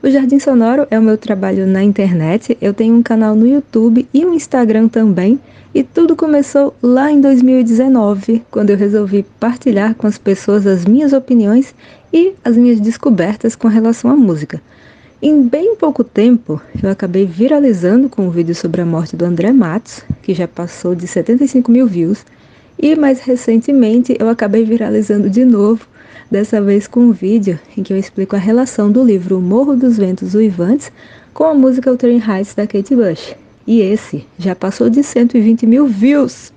O 0.00 0.08
Jardim 0.08 0.38
Sonoro 0.38 0.86
é 0.92 0.98
o 0.98 1.02
meu 1.02 1.18
trabalho 1.18 1.66
na 1.66 1.82
internet, 1.82 2.56
eu 2.60 2.72
tenho 2.72 2.94
um 2.94 3.02
canal 3.02 3.34
no 3.34 3.46
YouTube 3.46 4.06
e 4.14 4.24
um 4.24 4.34
Instagram 4.34 4.86
também, 4.86 5.40
e 5.74 5.82
tudo 5.82 6.14
começou 6.14 6.72
lá 6.80 7.10
em 7.10 7.20
2019, 7.20 8.44
quando 8.48 8.70
eu 8.70 8.76
resolvi 8.76 9.24
partilhar 9.40 9.96
com 9.96 10.06
as 10.06 10.18
pessoas 10.18 10.68
as 10.68 10.84
minhas 10.84 11.12
opiniões 11.12 11.74
e 12.12 12.32
as 12.44 12.56
minhas 12.56 12.78
descobertas 12.78 13.56
com 13.56 13.66
relação 13.66 14.08
à 14.08 14.14
música. 14.14 14.60
Em 15.24 15.40
bem 15.40 15.76
pouco 15.76 16.02
tempo, 16.02 16.60
eu 16.82 16.90
acabei 16.90 17.24
viralizando 17.24 18.08
com 18.08 18.26
um 18.26 18.30
vídeo 18.30 18.56
sobre 18.56 18.80
a 18.80 18.84
morte 18.84 19.14
do 19.14 19.24
André 19.24 19.52
Matos, 19.52 20.02
que 20.20 20.34
já 20.34 20.48
passou 20.48 20.96
de 20.96 21.06
75 21.06 21.70
mil 21.70 21.86
views, 21.86 22.26
e 22.76 22.96
mais 22.96 23.20
recentemente 23.20 24.16
eu 24.18 24.28
acabei 24.28 24.64
viralizando 24.64 25.30
de 25.30 25.44
novo, 25.44 25.86
dessa 26.28 26.60
vez 26.60 26.88
com 26.88 26.98
um 27.02 27.12
vídeo 27.12 27.56
em 27.76 27.84
que 27.84 27.92
eu 27.92 27.96
explico 27.96 28.34
a 28.34 28.38
relação 28.40 28.90
do 28.90 29.04
livro 29.04 29.40
Morro 29.40 29.76
dos 29.76 29.96
Ventos 29.96 30.34
Uivantes 30.34 30.90
com 31.32 31.44
a 31.44 31.54
música 31.54 31.92
Wuthering 31.92 32.20
Heights 32.28 32.56
da 32.56 32.66
Kate 32.66 32.96
Bush. 32.96 33.36
E 33.64 33.80
esse 33.80 34.26
já 34.36 34.56
passou 34.56 34.90
de 34.90 35.04
120 35.04 35.66
mil 35.66 35.86
views. 35.86 36.52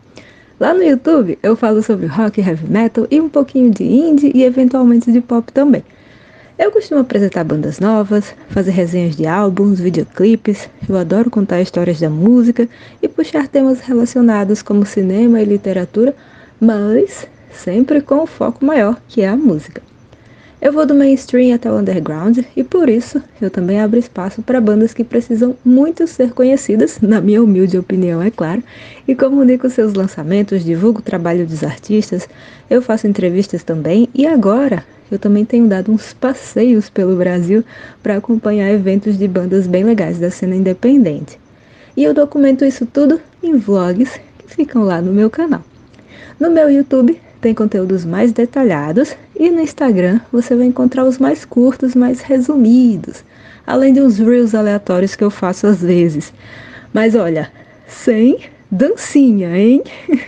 Lá 0.60 0.74
no 0.74 0.82
YouTube 0.82 1.38
eu 1.44 1.56
falo 1.56 1.84
sobre 1.84 2.08
rock, 2.08 2.42
heavy 2.42 2.68
metal 2.68 3.06
e 3.12 3.22
um 3.22 3.30
pouquinho 3.30 3.70
de 3.70 3.84
indie 3.84 4.32
e 4.34 4.42
eventualmente 4.42 5.12
de 5.12 5.22
pop 5.22 5.54
também. 5.54 5.84
Eu 6.58 6.72
costumo 6.72 7.02
apresentar 7.02 7.44
bandas 7.44 7.82
novas, 7.82 8.34
fazer 8.48 8.72
resenhas 8.72 9.18
de 9.18 9.28
álbuns, 9.28 9.78
videoclipes, 9.78 10.70
eu 10.88 10.96
adoro 10.96 11.30
contar 11.30 11.62
histórias 11.62 12.00
da 12.00 12.10
música 12.10 12.70
e 13.02 13.10
puxar 13.10 13.50
temas 13.50 13.82
relacionados 13.82 14.62
como 14.62 14.86
cinema 14.86 15.42
e 15.42 15.46
literatura, 15.46 16.16
mas 16.58 17.28
sempre 17.52 18.02
com 18.02 18.24
o 18.24 18.26
foco 18.26 18.64
maior, 18.64 19.02
que 19.06 19.22
é 19.22 19.28
a 19.28 19.36
música. 19.36 19.82
Eu 20.62 20.72
vou 20.72 20.86
do 20.86 20.96
mainstream 20.96 21.54
até 21.54 21.70
o 21.70 21.78
underground 21.78 22.40
e 22.56 22.64
por 22.64 22.90
isso 22.90 23.22
eu 23.42 23.52
também 23.52 23.80
abro 23.80 24.00
espaço 24.00 24.42
para 24.42 24.62
bandas 24.62 24.94
que 24.94 25.04
precisam 25.04 25.56
muito 25.66 26.08
ser 26.08 26.32
conhecidas, 26.32 27.00
na 27.02 27.20
minha 27.20 27.44
humilde 27.44 27.78
opinião, 27.78 28.22
é 28.22 28.32
claro, 28.32 28.64
e 29.08 29.14
comunico 29.14 29.70
seus 29.70 29.94
lançamentos, 29.94 30.64
divulgo 30.64 31.00
o 31.00 31.04
trabalho 31.04 31.46
dos 31.46 31.64
artistas, 31.64 32.28
eu 32.70 32.82
faço 32.82 33.06
entrevistas 33.06 33.64
também 33.64 34.08
e 34.16 34.26
agora 34.26 34.86
eu 35.12 35.20
também 35.20 35.46
tenho 35.46 35.68
dado 35.68 35.92
uns 35.92 36.14
passeios 36.14 36.90
pelo 36.90 37.16
Brasil 37.16 37.64
para 38.02 38.18
acompanhar 38.18 38.72
eventos 38.72 39.18
de 39.18 39.28
bandas 39.28 39.68
bem 39.68 39.84
legais 39.84 40.18
da 40.18 40.32
cena 40.32 40.56
independente. 40.56 41.38
E 41.96 42.04
eu 42.04 42.14
documento 42.14 42.66
isso 42.66 42.86
tudo 42.86 43.22
em 43.44 43.58
vlogs 43.58 44.20
que 44.40 44.56
ficam 44.56 44.84
lá 44.84 45.02
no 45.02 45.14
meu 45.14 45.30
canal. 45.30 45.64
No 46.40 46.50
meu 46.50 46.70
YouTube 46.70 47.20
tem 47.46 47.54
conteúdos 47.54 48.04
mais 48.04 48.32
detalhados 48.32 49.16
e 49.40 49.52
no 49.52 49.62
Instagram 49.62 50.20
você 50.32 50.56
vai 50.56 50.66
encontrar 50.66 51.06
os 51.06 51.20
mais 51.20 51.46
curtos, 51.46 51.94
mais 51.94 52.22
resumidos, 52.22 53.24
além 53.68 53.94
de 53.94 54.02
uns 54.02 54.18
reels 54.18 54.56
aleatórios 54.56 55.16
que 55.16 55.24
eu 55.24 55.30
faço 55.30 55.68
às 55.68 55.80
vezes. 55.80 56.34
Mas 56.92 57.14
olha, 57.14 57.52
sem 57.88 58.40
dancinha, 58.72 59.56
hein? 59.56 59.84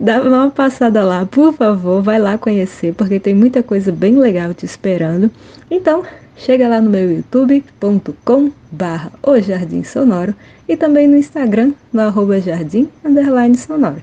Dá 0.00 0.22
uma 0.22 0.50
passada 0.50 1.04
lá, 1.04 1.26
por 1.26 1.52
favor, 1.52 2.00
vai 2.00 2.18
lá 2.18 2.38
conhecer, 2.38 2.94
porque 2.94 3.20
tem 3.20 3.34
muita 3.34 3.62
coisa 3.62 3.92
bem 3.92 4.16
legal 4.16 4.54
te 4.54 4.64
esperando. 4.64 5.30
Então, 5.70 6.04
chega 6.38 6.66
lá 6.68 6.80
no 6.80 6.88
meu 6.88 7.16
youtube.com 7.16 8.50
barra 8.72 9.12
o 9.22 9.38
Jardim 9.38 9.84
Sonoro 9.84 10.34
e 10.66 10.74
também 10.74 11.06
no 11.06 11.18
Instagram, 11.18 11.74
no 11.92 12.00
arroba 12.00 12.40
jardim 12.40 12.88
underline 13.04 13.58
sonoro. 13.58 14.02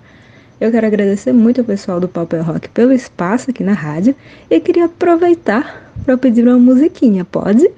Eu 0.60 0.72
quero 0.72 0.88
agradecer 0.88 1.32
muito 1.32 1.62
ao 1.62 1.66
pessoal 1.66 2.00
do 2.00 2.08
Papel 2.08 2.44
Rock 2.44 2.68
pelo 2.70 2.92
espaço 2.92 3.52
aqui 3.52 3.64
na 3.64 3.74
rádio 3.74 4.16
e 4.50 4.60
queria 4.60 4.86
aproveitar 4.86 5.92
para 6.04 6.18
pedir 6.18 6.48
uma 6.48 6.58
musiquinha, 6.58 7.24
pode? 7.24 7.70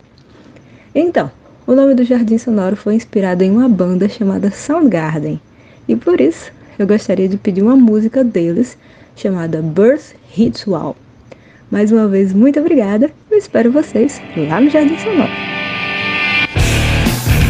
Então, 0.96 1.30
o 1.68 1.76
nome 1.76 1.94
do 1.94 2.06
Jardim 2.06 2.38
Sonoro 2.38 2.78
foi 2.78 2.96
inspirado 2.96 3.44
em 3.44 3.52
uma 3.52 3.68
banda 3.68 4.08
chamada 4.08 4.50
Soundgarden 4.50 5.42
e 5.90 5.96
por 5.96 6.22
isso 6.22 6.54
eu 6.78 6.88
gostaria 6.88 7.28
de 7.28 7.36
pedir 7.36 7.62
uma 7.62 7.76
música 7.76 8.24
deles 8.24 8.78
chamada 9.14 9.62
Birth 9.62 10.16
Ritual. 10.30 10.96
Mais 11.70 11.92
uma 11.92 12.08
vez, 12.08 12.32
muito 12.32 12.62
obrigada. 12.62 13.12
Eu 13.30 13.38
espero 13.38 13.74
vocês 13.74 14.22
lá 14.38 14.62
no 14.62 14.70
Jardim 14.70 14.98
Sonoro. 14.98 15.69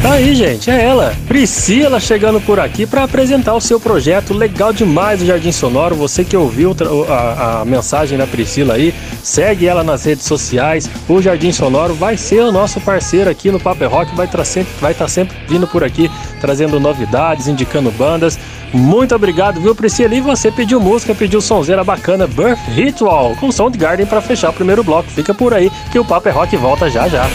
Tá 0.02 0.14
aí, 0.14 0.34
gente, 0.34 0.72
é 0.72 0.82
ela, 0.82 1.14
Priscila, 1.28 2.00
chegando 2.00 2.40
por 2.40 2.58
aqui 2.58 2.86
para 2.86 3.04
apresentar 3.04 3.54
o 3.54 3.60
seu 3.60 3.82
projeto 3.82 4.34
legal 4.34 4.72
demais 4.72 5.20
do 5.20 5.26
Jardim 5.26 5.52
Sonoro. 5.52 5.94
Você 5.96 6.24
que 6.24 6.38
ouviu 6.38 6.74
a, 7.10 7.60
a, 7.60 7.66
mensagem 7.66 8.18
da 8.18 8.26
Priscila 8.26 8.76
aí, 8.76 8.96
segue 9.22 9.68
ela 9.68 9.84
nas 9.84 10.06
redes 10.06 10.26
sociais. 10.26 10.90
O 11.08 11.22
Jardim 11.22 11.52
Sonoro 11.52 11.94
vai 11.94 12.16
ser 12.16 12.40
o 12.40 12.52
nosso 12.52 12.80
parceiro 12.80 13.30
aqui 13.30 13.52
no 13.52 13.60
Paper 13.60 13.90
Rock, 13.90 14.16
vai 14.16 14.26
estar 14.26 14.46
sempre, 14.46 14.72
vai 14.80 14.94
estar 14.94 15.10
sempre 15.10 15.36
vindo 15.50 15.68
por 15.68 15.84
aqui 15.84 16.10
trazendo 16.40 16.80
novidades, 16.80 17.50
indicando 17.50 17.92
bandas. 17.92 18.40
Muito 18.74 19.14
obrigado, 19.14 19.60
viu, 19.60 19.76
Priscila? 19.76 20.16
E 20.16 20.22
você 20.22 20.50
pediu 20.50 20.80
música, 20.80 21.14
pediu 21.14 21.42
sonzeira 21.42 21.84
bacana, 21.84 22.26
Birth 22.26 22.60
Ritual, 22.70 23.36
com 23.36 23.52
Soundgarden 23.52 24.06
para 24.06 24.22
fechar 24.22 24.52
o 24.52 24.54
primeiro 24.54 24.82
bloco. 24.82 25.10
Fica 25.10 25.34
por 25.34 25.54
aí 25.54 25.70
que 25.92 26.00
o 26.00 26.06
Paper 26.06 26.34
Rock 26.34 26.56
volta 26.56 26.90
já 26.90 27.10
já. 27.10 27.28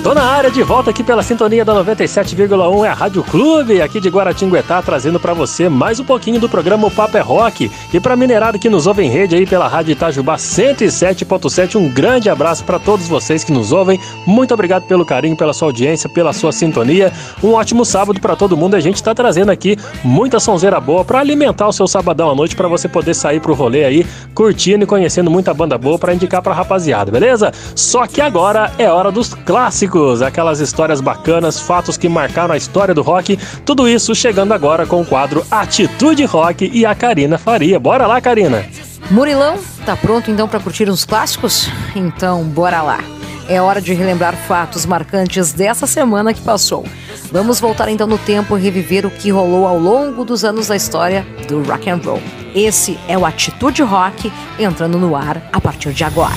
Tô 0.07 0.15
na 0.15 0.23
área 0.23 0.53
de 0.53 0.63
volta 0.63 0.91
aqui 0.91 1.03
pela 1.03 1.21
sintonia 1.21 1.65
da 1.65 1.75
97,1 1.75 2.85
é 2.85 2.89
a 2.89 2.95
Rádio 2.95 3.25
Clube, 3.25 3.83
aqui 3.83 3.99
de 3.99 4.09
Guaratinguetá, 4.09 4.81
trazendo 4.81 5.19
para 5.19 5.35
você 5.35 5.69
mais 5.69 5.99
um 5.99 6.05
pouquinho 6.05 6.39
do 6.39 6.49
programa 6.49 6.87
O 6.87 6.91
Papo 6.93 7.17
é 7.17 7.21
Rock. 7.21 7.69
E 7.93 7.99
pra 7.99 8.15
minerada 8.15 8.57
que 8.57 8.71
nos 8.71 8.87
ouve 8.87 9.03
em 9.03 9.11
rede 9.11 9.35
aí 9.35 9.45
pela 9.45 9.67
Rádio 9.67 9.91
Itajubá 9.91 10.37
107.7, 10.37 11.75
um 11.75 11.89
grande 11.89 12.31
abraço 12.31 12.63
para 12.63 12.79
todos 12.79 13.09
vocês 13.09 13.43
que 13.43 13.51
nos 13.51 13.73
ouvem. 13.73 13.99
Muito 14.25 14.55
obrigado 14.55 14.87
pelo 14.87 15.05
carinho, 15.05 15.37
pela 15.37 15.53
sua 15.53 15.67
audiência, 15.67 16.09
pela 16.09 16.33
sua 16.33 16.53
sintonia. 16.53 17.13
Um 17.43 17.55
ótimo 17.55 17.85
sábado 17.85 18.21
para 18.21 18.37
todo 18.37 18.57
mundo. 18.57 18.77
A 18.77 18.81
gente 18.81 19.03
tá 19.03 19.13
trazendo 19.13 19.51
aqui 19.51 19.77
muita 20.05 20.39
sonzeira 20.39 20.79
boa 20.79 21.05
para 21.05 21.19
alimentar 21.19 21.67
o 21.67 21.73
seu 21.73 21.89
sabadão 21.89 22.31
à 22.31 22.35
noite 22.37 22.55
para 22.55 22.69
você 22.69 22.89
poder 22.89 23.15
sair 23.15 23.41
pro 23.41 23.55
rolê 23.55 23.85
aí, 23.85 24.07
curtindo 24.37 24.85
e 24.85 24.87
conhecendo 24.87 25.33
muita 25.33 25.53
banda 25.53 25.77
boa 25.77 25.99
para 25.99 26.15
indicar 26.15 26.41
pra 26.43 26.55
rapaziada, 26.55 27.11
beleza? 27.11 27.53
Só 27.75 28.07
que 28.07 28.21
agora 28.21 28.71
é 28.79 28.89
hora 28.89 29.11
dos 29.11 29.35
clássicos 29.35 29.96
aquelas 30.23 30.61
histórias 30.61 31.01
bacanas, 31.01 31.61
fatos 31.61 31.97
que 31.97 32.09
marcaram 32.09 32.53
a 32.53 32.57
história 32.57 32.95
do 32.95 33.03
rock, 33.03 33.39
tudo 33.65 33.89
isso 33.89 34.15
chegando 34.15 34.53
agora 34.53 34.87
com 34.87 35.01
o 35.01 35.07
quadro 35.07 35.45
Atitude 35.51 36.25
Rock 36.25 36.71
e 36.73 36.85
a 36.85 36.95
Karina 36.95 37.39
Faria. 37.39 37.81
Bora 37.81 38.07
lá, 38.07 38.21
Karina! 38.21 38.65
Murilão, 39.11 39.57
tá 39.85 39.97
pronto 39.97 40.31
então 40.31 40.49
para 40.49 40.61
curtir 40.61 40.89
os 40.89 41.05
clássicos? 41.05 41.71
Então, 41.95 42.43
bora 42.45 42.83
lá. 42.83 42.99
É 43.49 43.63
hora 43.63 43.81
de 43.81 43.95
relembrar 43.95 44.35
fatos 44.35 44.85
marcantes 44.85 45.53
dessa 45.53 45.87
semana 45.87 46.35
que 46.35 46.41
passou. 46.41 46.85
Vamos 47.31 47.61
voltar 47.61 47.89
então 47.89 48.07
no 48.07 48.19
tempo 48.19 48.59
e 48.59 48.61
reviver 48.61 49.07
o 49.07 49.11
que 49.11 49.31
rolou 49.31 49.67
ao 49.67 49.79
longo 49.79 50.25
dos 50.25 50.45
anos 50.45 50.67
da 50.67 50.77
história 50.77 51.25
do 51.49 51.63
rock 51.63 51.89
and 51.89 52.01
roll. 52.05 52.21
Esse 52.55 52.99
é 53.07 53.17
o 53.17 53.25
Atitude 53.25 53.83
Rock 53.83 54.33
entrando 54.59 54.99
no 54.99 55.15
ar 55.15 55.41
a 55.53 55.61
partir 55.61 55.93
de 55.93 56.03
agora. 56.03 56.35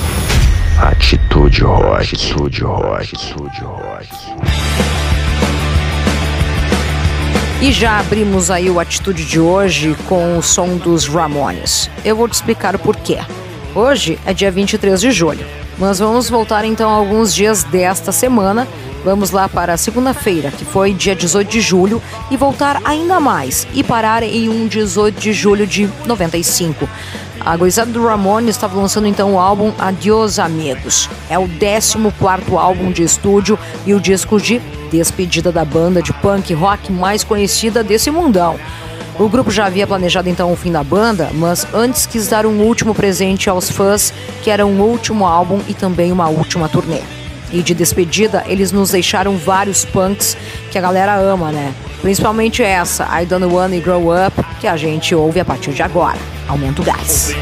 Atitude 0.80 1.62
Rock. 1.62 2.14
Atitude 2.14 2.62
Rock. 2.62 3.14
Atitude 3.14 3.60
Rock. 3.60 4.08
E 7.60 7.70
já 7.70 7.98
abrimos 8.00 8.50
aí 8.50 8.70
o 8.70 8.80
Atitude 8.80 9.26
de 9.26 9.38
hoje 9.38 9.94
com 10.08 10.38
o 10.38 10.42
som 10.42 10.78
dos 10.78 11.06
Ramones. 11.06 11.90
Eu 12.02 12.16
vou 12.16 12.26
te 12.26 12.32
explicar 12.32 12.74
o 12.74 12.78
porquê. 12.78 13.18
Hoje 13.74 14.18
é 14.24 14.32
dia 14.32 14.50
23 14.50 14.98
de 14.98 15.10
julho, 15.10 15.44
mas 15.76 15.98
vamos 15.98 16.30
voltar 16.30 16.64
então 16.64 16.88
alguns 16.88 17.34
dias 17.34 17.62
desta 17.62 18.10
semana. 18.10 18.66
Vamos 19.04 19.30
lá 19.30 19.48
para 19.48 19.76
segunda-feira, 19.76 20.50
que 20.50 20.64
foi 20.64 20.92
dia 20.92 21.14
18 21.14 21.48
de 21.48 21.60
julho, 21.60 22.02
e 22.30 22.36
voltar 22.36 22.80
ainda 22.84 23.18
mais 23.18 23.66
e 23.72 23.82
parar 23.82 24.22
em 24.22 24.48
um 24.48 24.66
18 24.66 25.18
de 25.18 25.32
julho 25.32 25.66
de 25.66 25.88
95. 26.06 26.88
A 27.40 27.56
gurizada 27.56 27.90
do 27.90 28.06
Ramones 28.06 28.54
estava 28.54 28.78
lançando 28.78 29.06
então 29.06 29.34
o 29.34 29.38
álbum 29.38 29.72
Adios 29.78 30.38
Amigos. 30.38 31.08
É 31.30 31.38
o 31.38 31.48
14 31.48 31.96
álbum 32.54 32.92
de 32.92 33.02
estúdio 33.02 33.58
e 33.86 33.94
o 33.94 34.00
disco 34.00 34.38
de 34.38 34.60
despedida 34.92 35.50
da 35.50 35.64
banda 35.64 36.02
de 36.02 36.12
punk 36.12 36.52
rock 36.52 36.92
mais 36.92 37.24
conhecida 37.24 37.82
desse 37.82 38.10
mundão. 38.10 38.60
O 39.18 39.28
grupo 39.28 39.50
já 39.50 39.66
havia 39.66 39.86
planejado 39.86 40.28
então 40.28 40.52
o 40.52 40.56
fim 40.56 40.72
da 40.72 40.84
banda, 40.84 41.30
mas 41.32 41.66
antes 41.72 42.06
quis 42.06 42.28
dar 42.28 42.44
um 42.44 42.60
último 42.60 42.94
presente 42.94 43.48
aos 43.48 43.70
fãs, 43.70 44.12
que 44.42 44.50
era 44.50 44.66
um 44.66 44.80
último 44.80 45.26
álbum 45.26 45.60
e 45.66 45.72
também 45.72 46.12
uma 46.12 46.28
última 46.28 46.68
turnê. 46.68 47.19
E 47.52 47.62
de 47.62 47.74
despedida, 47.74 48.44
eles 48.46 48.70
nos 48.70 48.90
deixaram 48.90 49.36
vários 49.36 49.84
punks 49.84 50.36
que 50.70 50.78
a 50.78 50.80
galera 50.80 51.16
ama, 51.16 51.50
né? 51.50 51.74
Principalmente 52.00 52.62
essa, 52.62 53.04
I 53.20 53.26
Don't 53.26 53.44
Wanna 53.44 53.78
Grow 53.80 54.08
Up, 54.14 54.42
que 54.60 54.66
a 54.66 54.76
gente 54.76 55.14
ouve 55.14 55.40
a 55.40 55.44
partir 55.44 55.72
de 55.72 55.82
agora. 55.82 56.18
Aumenta 56.48 56.80
o 56.80 56.84
gás. 56.84 57.34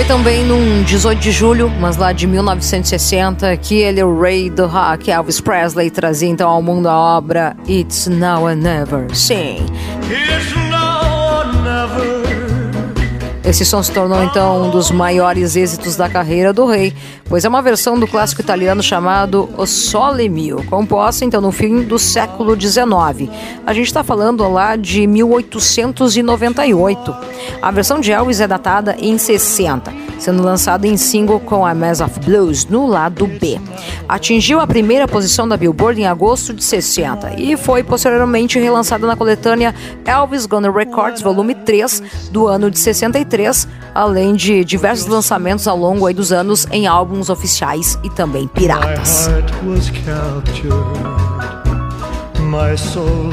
Foi 0.00 0.06
também 0.06 0.44
num 0.46 0.82
18 0.82 1.18
de 1.20 1.30
julho, 1.30 1.68
mas 1.78 1.98
lá 1.98 2.10
de 2.10 2.26
1960, 2.26 3.54
que 3.58 3.74
ele, 3.74 4.02
o 4.02 4.18
rei 4.18 4.48
do 4.48 4.66
rock, 4.66 5.10
Elvis 5.10 5.42
Presley, 5.42 5.90
trazia 5.90 6.28
então 6.28 6.48
ao 6.48 6.62
mundo 6.62 6.88
a 6.88 6.98
obra 6.98 7.54
It's 7.68 8.06
Now 8.06 8.44
or 8.44 8.56
Never. 8.56 9.14
Sim. 9.14 9.58
It's 10.10 10.54
now 10.70 11.40
or 11.40 11.46
never. 11.62 12.20
Esse 13.44 13.66
som 13.66 13.82
se 13.82 13.92
tornou 13.92 14.22
então 14.22 14.68
um 14.68 14.70
dos 14.70 14.90
maiores 14.90 15.54
êxitos 15.54 15.96
da 15.96 16.08
carreira 16.08 16.50
do 16.50 16.64
rei, 16.64 16.94
pois 17.30 17.44
é 17.44 17.48
uma 17.48 17.62
versão 17.62 17.98
do 17.98 18.06
clássico 18.08 18.42
italiano 18.42 18.82
chamado 18.82 19.48
O 19.56 19.64
Sole 19.64 20.28
Mio, 20.28 20.66
composta 20.66 21.24
então 21.24 21.40
no 21.40 21.52
fim 21.52 21.84
do 21.84 21.96
século 21.96 22.60
XIX. 22.60 23.30
A 23.64 23.72
gente 23.72 23.86
está 23.86 24.02
falando 24.02 24.46
lá 24.48 24.74
de 24.74 25.06
1898. 25.06 27.16
A 27.62 27.70
versão 27.70 28.00
de 28.00 28.10
Elvis 28.10 28.40
é 28.40 28.48
datada 28.48 28.96
em 28.98 29.16
60 29.16 29.99
sendo 30.20 30.42
lançado 30.42 30.84
em 30.84 30.96
single 30.96 31.40
com 31.40 31.66
a 31.66 31.74
Mass 31.74 32.00
of 32.00 32.20
Blues 32.20 32.66
no 32.66 32.86
lado 32.86 33.26
B. 33.26 33.60
Atingiu 34.08 34.60
a 34.60 34.66
primeira 34.66 35.08
posição 35.08 35.48
da 35.48 35.56
Billboard 35.56 36.00
em 36.00 36.06
agosto 36.06 36.54
de 36.54 36.62
60 36.62 37.40
e 37.40 37.56
foi 37.56 37.82
posteriormente 37.82 38.58
relançada 38.60 39.06
na 39.06 39.16
coletânea 39.16 39.74
Elvis 40.04 40.46
Gonna 40.46 40.70
Records 40.70 41.22
Volume 41.22 41.54
3 41.54 42.02
do 42.30 42.46
ano 42.46 42.70
de 42.70 42.78
63, 42.78 43.66
além 43.94 44.34
de 44.34 44.64
diversos 44.64 45.06
lançamentos 45.06 45.66
ao 45.66 45.76
longo 45.76 46.12
dos 46.12 46.30
anos 46.30 46.66
em 46.70 46.86
álbuns 46.86 47.30
oficiais 47.30 47.98
e 48.04 48.10
também 48.10 48.46
piratas. 48.46 49.28
My 52.50 52.76
soul 52.76 53.30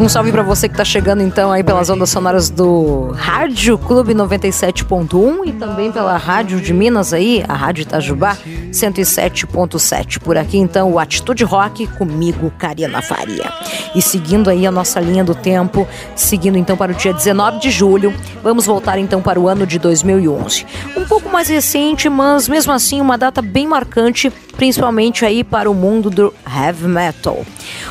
um 0.00 0.08
salve 0.08 0.32
para 0.32 0.42
você 0.42 0.68
que 0.68 0.76
tá 0.76 0.84
chegando 0.84 1.22
então 1.22 1.52
aí 1.52 1.62
pelas 1.62 1.88
ondas 1.88 2.10
sonoras 2.10 2.50
do 2.50 3.12
Rádio 3.12 3.78
Clube 3.78 4.12
97.1 4.12 5.46
e 5.46 5.52
também 5.52 5.92
pela 5.92 6.16
Rádio 6.16 6.60
de 6.60 6.72
Minas 6.72 7.12
aí, 7.12 7.44
a 7.48 7.54
Rádio 7.54 7.82
Itajubá 7.82 8.36
107.7. 8.72 10.18
Por 10.18 10.36
aqui 10.36 10.58
então 10.58 10.90
o 10.92 10.98
Atitude 10.98 11.44
Rock 11.44 11.86
comigo, 11.86 12.52
Karina 12.58 13.00
Faria. 13.00 13.52
E 13.94 14.02
seguindo 14.02 14.50
aí 14.50 14.66
a 14.66 14.72
nossa 14.72 14.98
linha 14.98 15.22
do 15.22 15.34
tempo, 15.34 15.86
seguindo 16.16 16.58
então 16.58 16.76
para 16.76 16.90
o 16.90 16.94
dia 16.96 17.12
19 17.12 17.60
de 17.60 17.70
julho, 17.70 18.12
vamos 18.42 18.66
voltar 18.66 18.98
então 18.98 19.22
para 19.22 19.38
o 19.38 19.46
ano 19.46 19.64
de 19.64 19.78
2011. 19.78 20.66
Um 20.96 21.04
pouco 21.04 21.28
mais 21.30 21.48
recente, 21.48 22.08
mas 22.08 22.48
mesmo 22.48 22.72
assim 22.72 23.00
uma 23.00 23.16
data 23.16 23.40
bem 23.40 23.68
marcante, 23.68 24.32
principalmente 24.56 25.24
aí 25.24 25.42
para 25.44 25.70
o 25.70 25.74
mundo 25.74 26.10
do 26.10 26.34
heavy 26.46 26.88
metal. 26.88 27.44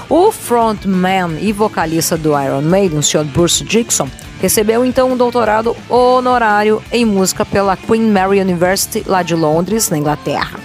O 0.09 0.31
frontman 0.31 1.37
e 1.41 1.51
vocalista 1.51 2.17
do 2.17 2.29
Iron 2.39 2.61
Maiden, 2.61 2.99
o 2.99 3.03
Sr. 3.03 3.23
Bruce 3.23 3.63
Dixon, 3.63 4.09
recebeu 4.41 4.83
então 4.83 5.11
um 5.11 5.17
doutorado 5.17 5.75
honorário 5.89 6.81
em 6.91 7.05
música 7.05 7.45
pela 7.45 7.77
Queen 7.77 8.11
Mary 8.11 8.41
University 8.41 9.03
lá 9.07 9.23
de 9.23 9.35
Londres, 9.35 9.89
na 9.89 9.97
Inglaterra. 9.97 10.59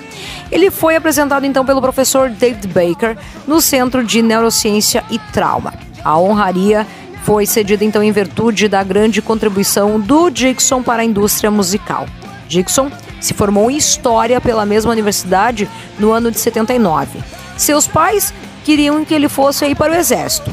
Ele 0.51 0.71
foi 0.71 0.97
apresentado 0.97 1.45
então 1.45 1.65
pelo 1.65 1.81
professor 1.81 2.31
David 2.31 2.67
Baker 2.69 3.17
no 3.47 3.61
Centro 3.61 4.03
de 4.03 4.23
Neurociência 4.23 5.05
e 5.11 5.19
Trauma. 5.19 5.75
A 6.05 6.19
honraria 6.19 6.87
foi 7.23 7.45
cedida 7.45 7.85
então 7.85 8.03
em 8.03 8.11
virtude 8.11 8.69
da 8.69 8.83
grande 8.83 9.21
contribuição 9.21 10.01
do 10.01 10.31
Dixon 10.31 10.83
para 10.83 11.03
a 11.03 11.05
indústria 11.05 11.51
musical. 11.51 12.07
Dixon 12.49 12.91
se 13.21 13.35
formou 13.35 13.71
em 13.71 13.77
História 13.77 14.41
pela 14.41 14.67
mesma 14.67 14.91
universidade 14.91 15.69
no 15.99 16.13
ano 16.13 16.31
de 16.31 16.39
79. 16.39 17.19
Seus 17.57 17.87
pais 17.87 18.33
queriam 18.65 19.05
que 19.05 19.15
ele 19.15 19.29
fosse 19.29 19.65
aí 19.65 19.75
para 19.75 19.93
o 19.93 19.97
exército, 19.97 20.51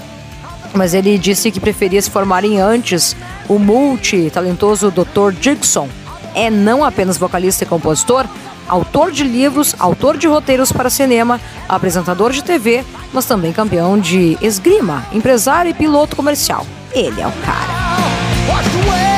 mas 0.73 0.93
ele 0.93 1.17
disse 1.17 1.51
que 1.51 1.59
preferia 1.59 2.01
se 2.01 2.09
formarem 2.09 2.59
antes. 2.59 3.15
O 3.47 3.59
multi-talentoso 3.59 4.91
Dr. 4.91 5.31
Dixon 5.39 5.87
é 6.33 6.49
não 6.49 6.83
apenas 6.83 7.17
vocalista 7.17 7.63
e 7.63 7.67
compositor, 7.67 8.25
autor 8.67 9.11
de 9.11 9.23
livros, 9.23 9.75
autor 9.79 10.17
de 10.17 10.27
roteiros 10.27 10.71
para 10.71 10.89
cinema, 10.89 11.39
apresentador 11.69 12.31
de 12.31 12.43
TV, 12.43 12.83
mas 13.13 13.25
também 13.25 13.53
campeão 13.53 13.97
de 13.99 14.37
esgrima, 14.41 15.05
empresário 15.13 15.69
e 15.69 15.73
piloto 15.73 16.15
comercial. 16.15 16.65
Ele 16.91 17.21
é 17.21 17.27
o 17.27 17.31
cara. 17.31 19.14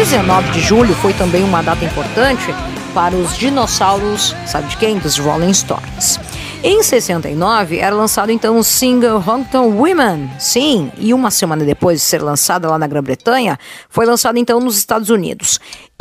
Dezenove 0.00 0.50
de 0.52 0.60
julho 0.60 0.94
foi 0.94 1.12
também 1.12 1.44
uma 1.44 1.62
data 1.62 1.84
importante 1.84 2.54
para 2.94 3.14
os 3.14 3.36
dinossauros, 3.36 4.34
sabe 4.46 4.66
de 4.68 4.78
quem? 4.78 4.96
Dos 4.96 5.18
Rolling 5.18 5.52
Stones. 5.52 6.18
Em 6.62 6.82
69, 6.82 7.78
era 7.78 7.94
lançado 7.94 8.32
então 8.32 8.56
o 8.56 8.64
single 8.64 9.18
Honton 9.18 9.68
Women. 9.72 10.30
Sim, 10.38 10.90
e 10.96 11.12
uma 11.12 11.30
semana 11.30 11.66
depois 11.66 12.00
de 12.00 12.06
ser 12.06 12.22
lançada 12.22 12.66
lá 12.66 12.78
na 12.78 12.86
Grã-Bretanha, 12.86 13.58
foi 13.90 14.06
lançado 14.06 14.38
então 14.38 14.58
nos 14.58 14.78
Estados 14.78 15.10
Unidos. 15.10 15.60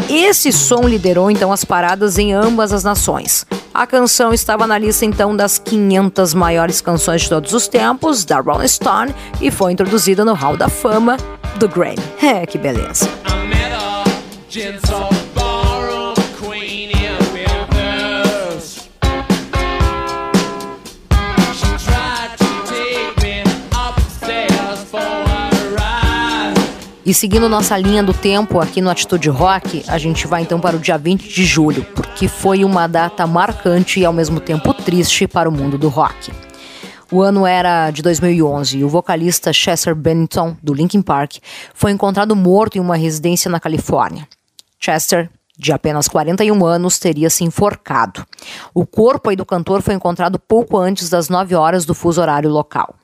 Esse 0.09 0.53
som 0.53 0.87
liderou 0.87 1.29
então 1.29 1.51
as 1.51 1.65
paradas 1.65 2.17
em 2.17 2.31
ambas 2.31 2.71
as 2.71 2.85
nações. 2.85 3.45
A 3.73 3.85
canção 3.85 4.33
estava 4.33 4.65
na 4.65 4.77
lista 4.77 5.03
então 5.03 5.35
das 5.35 5.59
500 5.59 6.33
maiores 6.33 6.79
canções 6.79 7.23
de 7.23 7.29
todos 7.29 7.53
os 7.53 7.67
tempos 7.67 8.23
da 8.23 8.39
Rolling 8.39 8.69
Stone 8.69 9.13
e 9.41 9.51
foi 9.51 9.73
introduzida 9.73 10.23
no 10.23 10.33
Hall 10.33 10.55
da 10.55 10.69
Fama 10.69 11.17
do 11.57 11.67
Grammy. 11.67 11.97
É, 12.23 12.45
que 12.45 12.57
beleza. 12.57 13.09
E 27.05 27.13
seguindo 27.13 27.47
nossa 27.47 27.77
linha 27.77 28.01
do 28.01 28.11
tempo 28.11 28.59
aqui 28.59 28.81
no 28.81 28.89
Atitude 28.89 29.29
Rock, 29.29 29.83
a 29.87 29.99
gente 29.99 30.25
vai 30.25 30.41
então 30.41 30.59
para 30.59 30.75
o 30.75 30.79
dia 30.79 30.97
20 30.97 31.29
de 31.29 31.45
julho, 31.45 31.85
porque 31.93 32.27
foi 32.27 32.65
uma 32.65 32.87
data 32.87 33.27
marcante 33.27 33.99
e 33.99 34.05
ao 34.05 34.13
mesmo 34.13 34.39
tempo 34.39 34.73
triste 34.73 35.27
para 35.27 35.47
o 35.47 35.51
mundo 35.51 35.77
do 35.77 35.89
rock. 35.89 36.31
O 37.11 37.21
ano 37.21 37.45
era 37.45 37.91
de 37.91 38.01
2011 38.01 38.79
e 38.79 38.83
o 38.83 38.89
vocalista 38.89 39.53
Chester 39.53 39.93
Bennington, 39.93 40.57
do 40.61 40.73
Linkin 40.73 41.03
Park, 41.03 41.37
foi 41.73 41.91
encontrado 41.91 42.35
morto 42.35 42.77
em 42.77 42.81
uma 42.81 42.95
residência 42.95 43.49
na 43.49 43.59
Califórnia. 43.59 44.27
Chester, 44.79 45.29
de 45.57 45.73
apenas 45.73 46.07
41 46.07 46.65
anos, 46.65 46.97
teria 46.97 47.29
se 47.29 47.43
enforcado. 47.43 48.25
O 48.73 48.85
corpo 48.85 49.35
do 49.35 49.45
cantor 49.45 49.81
foi 49.81 49.93
encontrado 49.93 50.39
pouco 50.39 50.77
antes 50.77 51.09
das 51.09 51.27
9 51.27 51.53
horas 51.53 51.85
do 51.85 51.93
fuso 51.93 52.21
horário 52.21 52.49
local. 52.49 52.95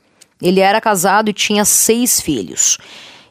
Ele 0.42 0.62
era 0.62 0.80
casado 0.80 1.30
e 1.30 1.34
tinha 1.34 1.66
seis 1.66 2.22
filhos. 2.22 2.78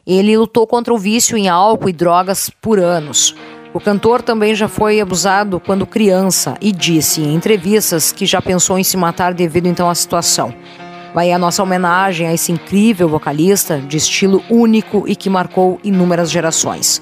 Ele 0.05 0.37
lutou 0.37 0.67
contra 0.67 0.93
o 0.93 0.97
vício 0.97 1.35
em 1.35 1.49
álcool 1.49 1.89
e 1.89 1.93
drogas 1.93 2.51
por 2.61 2.79
anos. 2.79 3.35
O 3.73 3.79
cantor 3.79 4.21
também 4.21 4.55
já 4.55 4.67
foi 4.67 5.01
abusado 5.01 5.59
quando 5.59 5.85
criança 5.85 6.55
e 6.61 6.71
disse 6.71 7.21
em 7.21 7.33
entrevistas 7.33 8.11
que 8.11 8.25
já 8.25 8.41
pensou 8.41 8.77
em 8.77 8.83
se 8.83 8.95
matar 8.95 9.33
devido 9.33 9.65
então 9.65 9.89
à 9.89 9.95
situação. 9.95 10.53
Vai 11.13 11.31
a 11.31 11.39
nossa 11.39 11.63
homenagem 11.63 12.27
a 12.27 12.33
esse 12.33 12.51
incrível 12.51 13.07
vocalista 13.07 13.79
de 13.79 13.97
estilo 13.97 14.43
único 14.49 15.05
e 15.07 15.15
que 15.15 15.29
marcou 15.29 15.79
inúmeras 15.83 16.29
gerações. 16.29 17.01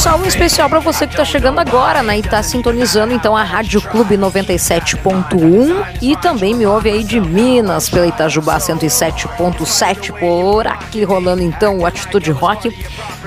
salve 0.00 0.28
especial 0.28 0.66
para 0.66 0.78
você 0.78 1.06
que 1.06 1.12
está 1.12 1.26
chegando 1.26 1.58
agora, 1.58 2.02
né? 2.02 2.16
E 2.16 2.20
está 2.20 2.42
sintonizando 2.42 3.12
então 3.12 3.36
a 3.36 3.42
Rádio 3.42 3.82
Clube 3.82 4.16
97.1 4.16 5.98
e 6.00 6.16
também 6.16 6.54
me 6.54 6.64
ouve 6.64 6.88
aí 6.88 7.04
de 7.04 7.20
Minas 7.20 7.90
pela 7.90 8.06
Itajubá 8.06 8.56
107.7 8.56 10.18
por 10.18 10.66
aqui 10.66 11.04
rolando 11.04 11.42
então 11.42 11.80
o 11.80 11.84
Atitude 11.84 12.30
Rock 12.30 12.74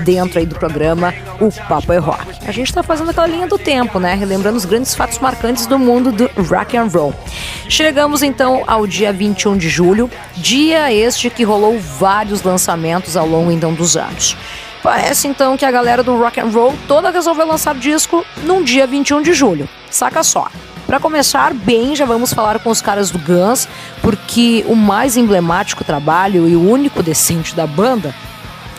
dentro 0.00 0.40
aí 0.40 0.46
do 0.46 0.56
programa 0.56 1.14
O 1.40 1.48
Papo 1.68 1.92
é 1.92 1.98
Rock. 1.98 2.26
A 2.44 2.50
gente 2.50 2.70
está 2.70 2.82
fazendo 2.82 3.12
aquela 3.12 3.28
linha 3.28 3.46
do 3.46 3.56
tempo, 3.56 4.00
né? 4.00 4.16
Relembrando 4.16 4.56
os 4.56 4.64
grandes 4.64 4.96
fatos 4.96 5.20
marcantes 5.20 5.66
do 5.66 5.78
mundo 5.78 6.10
do 6.10 6.28
rock 6.42 6.76
and 6.76 6.88
roll. 6.92 7.14
Chegamos 7.68 8.20
então 8.20 8.64
ao 8.66 8.84
dia 8.84 9.12
21 9.12 9.56
de 9.56 9.68
julho, 9.68 10.10
dia 10.34 10.92
este 10.92 11.30
que 11.30 11.44
rolou 11.44 11.78
vários 11.78 12.42
lançamentos 12.42 13.16
ao 13.16 13.28
longo 13.28 13.52
então 13.52 13.72
dos 13.72 13.96
anos. 13.96 14.36
Parece 14.84 15.26
então 15.26 15.56
que 15.56 15.64
a 15.64 15.70
galera 15.70 16.02
do 16.02 16.14
rock 16.14 16.38
and 16.38 16.50
roll 16.50 16.74
toda 16.86 17.10
resolveu 17.10 17.46
lançar 17.46 17.74
disco 17.74 18.22
num 18.42 18.62
dia 18.62 18.86
21 18.86 19.22
de 19.22 19.32
julho. 19.32 19.66
Saca 19.90 20.22
só. 20.22 20.48
Para 20.86 21.00
começar 21.00 21.54
bem, 21.54 21.96
já 21.96 22.04
vamos 22.04 22.34
falar 22.34 22.58
com 22.58 22.68
os 22.68 22.82
caras 22.82 23.10
do 23.10 23.18
Guns, 23.18 23.66
porque 24.02 24.62
o 24.68 24.76
mais 24.76 25.16
emblemático 25.16 25.82
trabalho 25.82 26.46
e 26.46 26.54
o 26.54 26.70
único 26.70 27.02
decente 27.02 27.56
da 27.56 27.66
banda 27.66 28.14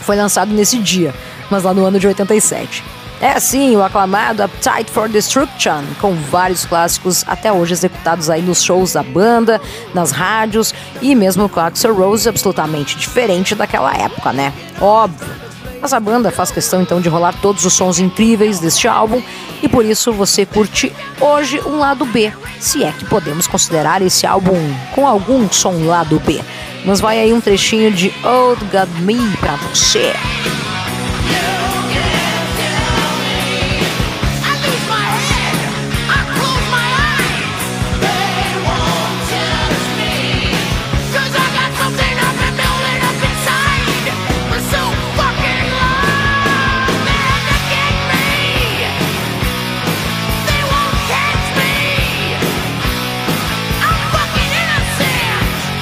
foi 0.02 0.16
lançado 0.16 0.54
nesse 0.54 0.78
dia, 0.78 1.12
mas 1.50 1.64
lá 1.64 1.74
no 1.74 1.84
ano 1.84 2.00
de 2.00 2.06
87. 2.06 2.84
É 3.20 3.40
sim, 3.40 3.76
o 3.76 3.82
aclamado 3.82 4.44
Appetite 4.44 4.92
for 4.92 5.10
Destruction, 5.10 5.82
com 6.00 6.14
vários 6.14 6.66
clássicos 6.66 7.24
até 7.26 7.52
hoje 7.52 7.74
executados 7.74 8.30
aí 8.30 8.44
nos 8.44 8.62
shows 8.62 8.94
da 8.94 9.02
banda, 9.02 9.60
nas 9.92 10.12
rádios 10.12 10.72
e 11.02 11.16
mesmo 11.16 11.50
com 11.50 11.60
Axel 11.60 11.96
Rose 11.96 12.30
absolutamente 12.30 12.96
diferente 12.96 13.56
daquela 13.56 13.92
época, 13.98 14.32
né? 14.32 14.54
Óbvio. 14.80 15.45
Mas 15.82 15.94
a 15.94 16.00
banda 16.00 16.32
faz 16.32 16.52
questão 16.52 16.82
então 16.82 17.00
de 17.00 17.10
rolar 17.10 17.34
todos 17.42 17.66
os 17.66 17.74
sons 17.74 18.00
incríveis 18.00 18.60
deste 18.60 18.88
álbum 18.88 19.22
e 19.62 19.70
por 19.70 19.86
isso 19.86 20.12
você 20.12 20.46
curte 20.46 20.94
hoje 21.20 21.60
um 21.66 21.78
lado 21.78 22.06
B, 22.06 22.32
se 22.60 22.84
é 22.84 22.92
que 22.92 23.06
podemos 23.06 23.48
considerar 23.48 24.02
esse 24.02 24.26
álbum 24.26 24.56
com 24.94 25.08
algum 25.08 25.50
som 25.50 25.86
lado 25.86 26.20
B. 26.20 26.42
Mas 26.86 27.00
vai 27.00 27.20
aí 27.20 27.34
um 27.34 27.42
trechinho 27.42 27.92
de 27.92 28.14
Old 28.24 28.64
God 28.66 28.90
Me 29.02 29.38
pra 29.38 29.56
você. 29.56 30.14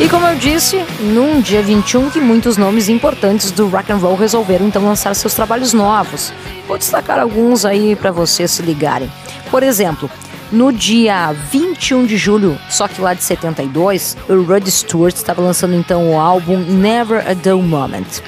E 0.03 0.09
como 0.09 0.27
eu 0.27 0.35
disse, 0.35 0.83
num 0.99 1.39
dia 1.39 1.63
21 1.63 2.09
que 2.09 2.19
muitos 2.19 2.57
nomes 2.57 2.89
importantes 2.89 3.51
do 3.51 3.69
rock 3.69 3.89
and 3.89 3.95
roll 3.95 4.17
resolveram 4.17 4.67
então 4.67 4.83
lançar 4.83 5.15
seus 5.15 5.33
trabalhos 5.33 5.71
novos. 5.71 6.33
Vou 6.67 6.77
destacar 6.77 7.17
alguns 7.17 7.63
aí 7.63 7.95
para 7.95 8.11
vocês 8.11 8.51
se 8.51 8.61
ligarem. 8.61 9.09
Por 9.49 9.63
exemplo, 9.63 10.11
no 10.51 10.73
dia 10.73 11.31
21 11.31 12.05
de 12.05 12.17
julho, 12.17 12.59
só 12.69 12.85
que 12.85 12.99
lá 12.99 13.13
de 13.13 13.23
72, 13.23 14.17
o 14.27 14.41
Rod 14.41 14.67
Stewart 14.67 15.15
estava 15.15 15.41
lançando 15.41 15.73
então 15.73 16.11
o 16.11 16.19
álbum 16.19 16.57
Never 16.57 17.25
a 17.25 17.33
Dull 17.33 17.63
Moment. 17.63 18.19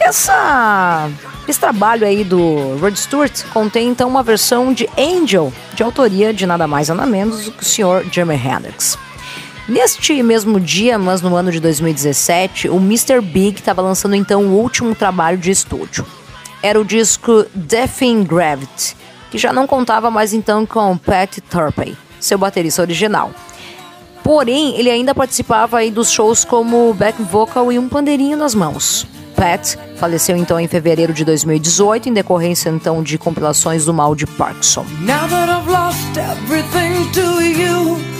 Essa 0.00 1.06
esse 1.46 1.60
trabalho 1.60 2.06
aí 2.06 2.24
do 2.24 2.78
Rod 2.78 2.96
Stewart 2.96 3.44
contém 3.52 3.88
então 3.88 4.08
uma 4.08 4.22
versão 4.22 4.72
de 4.72 4.88
Angel, 4.96 5.52
de 5.74 5.82
autoria 5.82 6.32
de 6.32 6.46
nada 6.46 6.66
mais 6.66 6.88
nada 6.88 7.04
menos 7.04 7.44
do 7.44 7.52
que 7.52 7.62
o 7.62 7.66
Sr. 7.66 8.10
Jimi 8.10 8.36
Hendrix. 8.36 8.96
Neste 9.70 10.20
mesmo 10.20 10.58
dia, 10.58 10.98
mas 10.98 11.22
no 11.22 11.36
ano 11.36 11.52
de 11.52 11.60
2017, 11.60 12.68
o 12.68 12.78
Mr. 12.78 13.20
Big 13.20 13.60
estava 13.60 13.80
lançando 13.80 14.16
então 14.16 14.42
o 14.42 14.58
último 14.60 14.96
trabalho 14.96 15.38
de 15.38 15.52
estúdio. 15.52 16.04
Era 16.60 16.80
o 16.80 16.84
disco 16.84 17.46
Death 17.54 18.02
in 18.02 18.24
Gravity, 18.24 18.96
que 19.30 19.38
já 19.38 19.52
não 19.52 19.68
contava 19.68 20.10
mais 20.10 20.32
então 20.34 20.66
com 20.66 20.96
Pat 20.96 21.38
Turpey, 21.48 21.96
seu 22.18 22.36
baterista 22.36 22.82
original. 22.82 23.30
Porém, 24.24 24.76
ele 24.76 24.90
ainda 24.90 25.14
participava 25.14 25.78
aí 25.78 25.92
dos 25.92 26.10
shows 26.10 26.44
como 26.44 26.92
back 26.92 27.22
vocal 27.22 27.70
e 27.70 27.78
um 27.78 27.88
pandeirinho 27.88 28.36
nas 28.36 28.56
mãos. 28.56 29.06
Pat 29.36 29.76
faleceu 29.94 30.36
então 30.36 30.58
em 30.58 30.66
fevereiro 30.66 31.12
de 31.12 31.24
2018 31.24 32.08
em 32.08 32.12
decorrência 32.12 32.70
então 32.70 33.04
de 33.04 33.16
compilações 33.16 33.84
do 33.84 33.94
mal 33.94 34.16
de 34.16 34.26
Parkinson. 34.26 34.84
Now 35.02 35.28
that 35.28 35.48
I've 35.48 35.70
lost 35.70 36.16
everything 36.16 37.08
to 37.12 37.40
you 37.40 38.19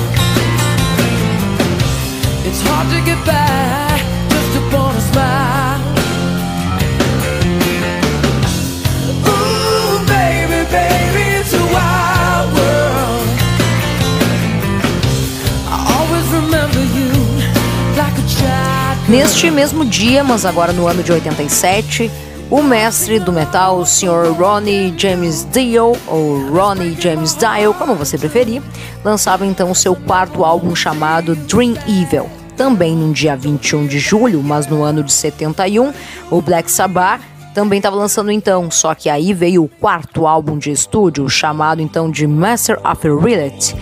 Neste 19.11 19.51
mesmo 19.51 19.83
dia, 19.83 20.23
mas 20.23 20.45
agora 20.45 20.71
no 20.71 20.87
ano 20.87 21.03
de 21.03 21.11
87, 21.11 22.09
o 22.49 22.61
mestre 22.61 23.19
do 23.19 23.33
metal, 23.33 23.79
o 23.79 23.85
Sr. 23.85 24.31
Ronnie 24.39 24.93
James 24.97 25.45
Dio, 25.51 25.97
ou 26.07 26.49
Ronnie 26.49 26.95
James 26.97 27.35
Dio, 27.35 27.73
como 27.73 27.93
você 27.93 28.17
preferir, 28.17 28.61
lançava 29.03 29.45
então 29.45 29.69
o 29.69 29.75
seu 29.75 29.95
quarto 29.95 30.45
álbum 30.45 30.73
chamado 30.73 31.35
Dream 31.35 31.75
Evil 31.87 32.40
também 32.61 32.95
no 32.95 33.11
dia 33.11 33.35
21 33.35 33.87
de 33.87 33.97
julho, 33.97 34.43
mas 34.43 34.67
no 34.67 34.83
ano 34.83 35.03
de 35.03 35.11
71, 35.11 35.91
o 36.29 36.43
Black 36.43 36.69
Sabbath 36.69 37.19
também 37.55 37.77
estava 37.77 37.95
lançando 37.95 38.31
então, 38.31 38.69
só 38.69 38.93
que 38.93 39.09
aí 39.09 39.33
veio 39.33 39.63
o 39.63 39.67
quarto 39.67 40.27
álbum 40.27 40.59
de 40.59 40.69
estúdio, 40.69 41.27
chamado 41.27 41.81
então 41.81 42.11
de 42.11 42.27
Master 42.27 42.79
of 42.87 43.01
Reality. 43.03 43.75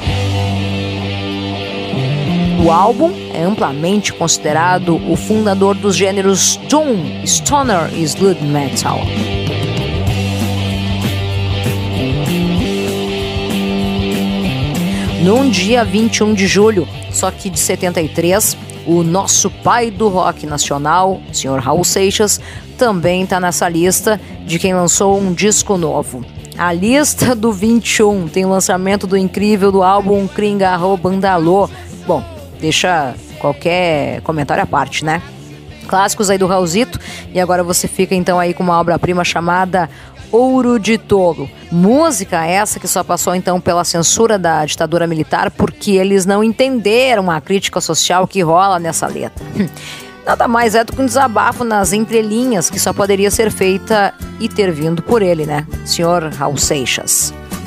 O 2.66 2.72
álbum 2.72 3.12
é 3.34 3.44
amplamente 3.44 4.14
considerado 4.14 4.96
o 5.12 5.18
fundador 5.18 5.76
dos 5.76 5.98
gêneros 5.98 6.56
Doom, 6.70 7.26
Stoner 7.26 7.94
e 7.94 8.04
Sludge 8.04 8.46
Metal. 8.46 9.02
Num 15.22 15.50
dia 15.50 15.84
21 15.84 16.34
de 16.34 16.48
julho, 16.48 16.88
só 17.12 17.30
que 17.30 17.50
de 17.50 17.60
73, 17.60 18.69
o 18.86 19.04
nosso 19.04 19.50
pai 19.50 19.92
do 19.92 20.08
rock 20.08 20.46
nacional, 20.46 21.22
o 21.30 21.34
Sr. 21.34 21.60
Raul 21.60 21.84
Seixas, 21.84 22.40
também 22.78 23.24
está 23.24 23.40
nessa 23.40 23.68
lista 23.68 24.20
de 24.46 24.58
quem 24.58 24.74
lançou 24.74 25.20
um 25.20 25.34
disco 25.34 25.78
novo. 25.78 26.24
A 26.58 26.74
lista 26.74 27.36
do 27.36 27.54
21 27.54 28.28
tem 28.28 28.46
o 28.46 28.50
lançamento 28.50 29.08
do 29.08 29.16
incrível 29.16 29.72
do 29.72 29.82
álbum 29.82 30.28
Kringarro 30.28 30.98
Bandalô. 30.98 31.70
Bom, 32.06 32.24
deixa 32.60 33.16
qualquer 33.40 34.22
comentário 34.22 34.64
à 34.64 34.68
parte, 34.68 35.06
né? 35.06 35.22
Clássicos 35.88 36.30
aí 36.30 36.38
do 36.38 36.48
Raulzito. 36.48 37.00
E 37.34 37.40
agora 37.40 37.64
você 37.64 37.88
fica 37.88 38.14
então 38.14 38.40
aí 38.40 38.54
com 38.54 38.62
uma 38.62 38.80
obra-prima 38.80 39.24
chamada 39.24 39.90
Ouro 40.32 40.80
de 40.80 40.98
Touro. 40.98 41.50
Música 41.72 42.46
essa 42.46 42.80
que 42.80 42.88
só 42.88 43.04
passou 43.04 43.36
então 43.36 43.60
pela 43.60 43.84
censura 43.84 44.38
da 44.38 44.66
ditadura 44.66 45.08
militar 45.08 45.52
porque 45.52 45.92
eles 45.92 46.26
não 46.26 46.44
entenderam 46.44 47.30
a 47.32 47.42
crítica 47.42 47.82
social 47.82 48.28
que 48.28 48.42
rola 48.42 48.80
nessa 48.80 49.08
letra. 49.08 49.46
Nada 50.26 50.48
mais 50.48 50.76
é 50.76 50.84
do 50.84 50.94
que 50.94 51.02
um 51.02 51.06
desabafo 51.06 51.64
nas 51.64 51.92
entrelinhas 51.92 52.70
que 52.70 52.80
só 52.80 52.94
poderia 52.94 53.32
ser 53.32 53.52
feita 53.52 54.14
e 54.40 54.48
ter 54.48 54.72
vindo 54.72 55.02
por 55.02 55.22
ele, 55.22 55.46
né? 55.46 55.66
Senhor 55.86 56.24
Raul 56.32 56.58
Seixas. 56.58 57.34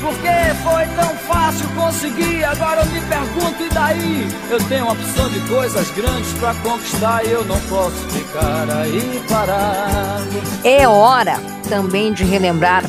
Porque 0.00 0.28
foi 0.62 0.86
tão 0.96 1.14
fácil 1.28 1.68
conseguir, 1.74 2.44
agora 2.44 2.80
eu 2.80 2.86
me 2.86 3.00
pergunto, 3.02 3.62
e 3.62 3.68
daí? 3.68 4.28
Eu 4.50 4.58
tenho 4.64 4.84
uma 4.84 4.92
opção 4.92 5.28
de 5.28 5.40
coisas 5.40 5.90
grandes 5.90 6.32
pra 6.34 6.54
conquistar 6.54 7.24
e 7.24 7.32
eu 7.32 7.44
não 7.44 7.60
posso 7.60 7.96
ficar 8.08 8.66
aí 8.70 9.22
parado. 9.28 10.42
É 10.64 10.88
hora 10.88 11.38
também 11.68 12.12
de 12.12 12.24
relembrar 12.24 12.84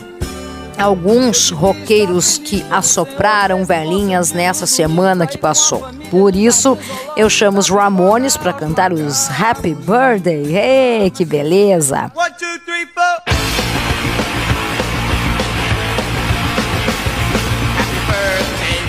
alguns 0.82 1.50
roqueiros 1.50 2.38
que 2.38 2.66
assopraram 2.70 3.64
velhinhas 3.64 4.32
nessa 4.32 4.66
semana 4.66 5.26
que 5.26 5.38
passou. 5.38 5.88
Por 6.10 6.36
isso, 6.36 6.78
eu 7.16 7.30
chamo 7.30 7.60
os 7.60 7.70
Ramones 7.70 8.36
para 8.36 8.52
cantar 8.52 8.92
os 8.92 9.30
Happy 9.30 9.74
Birthday. 9.74 10.56
Hey, 10.56 11.12
que 11.12 11.24
beleza! 11.24 12.12
One, 12.16 12.32
two, 12.38 12.60
three, 12.66 12.86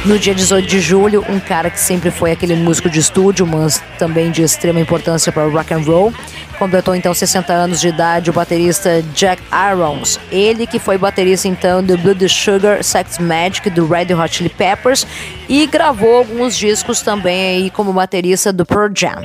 No 0.04 0.18
dia 0.18 0.34
18 0.34 0.66
de 0.66 0.80
julho, 0.80 1.24
um 1.28 1.38
cara 1.38 1.70
que 1.70 1.78
sempre 1.78 2.10
foi 2.10 2.32
aquele 2.32 2.56
músico 2.56 2.90
de 2.90 2.98
estúdio, 2.98 3.46
mas 3.46 3.80
também 4.00 4.32
de 4.32 4.42
extrema 4.42 4.80
importância 4.80 5.30
para 5.30 5.46
o 5.46 5.50
rock 5.52 5.72
and 5.72 5.82
roll, 5.82 6.12
completou 6.58 6.96
então 6.96 7.14
60 7.14 7.52
anos 7.52 7.80
de 7.80 7.86
idade 7.86 8.28
o 8.28 8.32
baterista 8.32 9.00
Jack 9.14 9.40
Irons. 9.70 10.18
Ele 10.32 10.66
que 10.66 10.80
foi 10.80 10.98
baterista 10.98 11.46
então 11.46 11.84
do 11.84 11.96
Blood 11.96 12.28
Sugar 12.28 12.82
Sex 12.82 13.18
Magic 13.18 13.70
do 13.70 13.86
Red 13.86 14.12
Hot 14.12 14.34
Chili 14.34 14.48
Peppers 14.48 15.06
e 15.48 15.68
gravou 15.68 16.16
alguns 16.16 16.56
discos 16.56 17.00
também 17.00 17.62
aí 17.62 17.70
como 17.70 17.92
baterista 17.92 18.52
do 18.52 18.66
Pearl 18.66 18.90
Jam. 18.92 19.22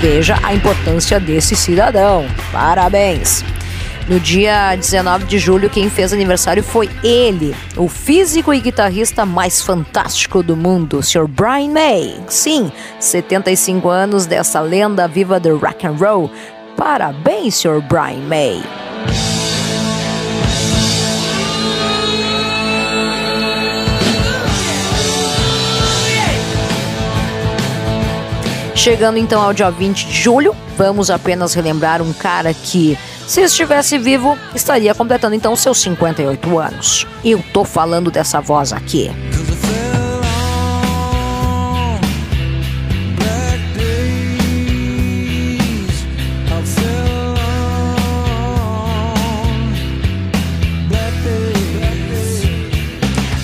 Veja 0.00 0.38
a 0.42 0.54
importância 0.54 1.20
desse 1.20 1.54
cidadão. 1.54 2.24
Parabéns! 2.50 3.44
No 4.08 4.18
dia 4.18 4.74
19 4.74 5.26
de 5.26 5.38
julho, 5.38 5.68
quem 5.68 5.90
fez 5.90 6.14
aniversário 6.14 6.62
foi 6.62 6.88
ele, 7.04 7.54
o 7.76 7.88
físico 7.90 8.54
e 8.54 8.60
guitarrista 8.60 9.26
mais 9.26 9.60
fantástico 9.60 10.42
do 10.42 10.56
mundo, 10.56 11.02
Sr. 11.02 11.28
Brian 11.28 11.68
May. 11.68 12.18
Sim, 12.26 12.72
75 12.98 13.86
anos 13.90 14.24
dessa 14.24 14.62
lenda 14.62 15.06
viva 15.06 15.38
do 15.38 15.58
rock 15.58 15.86
and 15.86 15.96
roll. 16.00 16.30
Parabéns, 16.74 17.56
Sr. 17.56 17.82
Brian 17.82 18.26
May. 18.26 18.62
Chegando 28.74 29.18
então 29.18 29.42
ao 29.42 29.52
dia 29.52 29.70
20 29.70 30.06
de 30.06 30.12
julho, 30.14 30.56
vamos 30.78 31.10
apenas 31.10 31.52
relembrar 31.52 32.00
um 32.00 32.12
cara 32.12 32.54
que, 32.54 32.96
se 33.28 33.42
estivesse 33.42 33.98
vivo, 33.98 34.38
estaria 34.54 34.94
completando 34.94 35.34
então 35.34 35.54
seus 35.54 35.82
58 35.82 36.58
anos. 36.58 37.06
Eu 37.22 37.44
tô 37.52 37.62
falando 37.62 38.10
dessa 38.10 38.40
voz 38.40 38.72
aqui. 38.72 39.10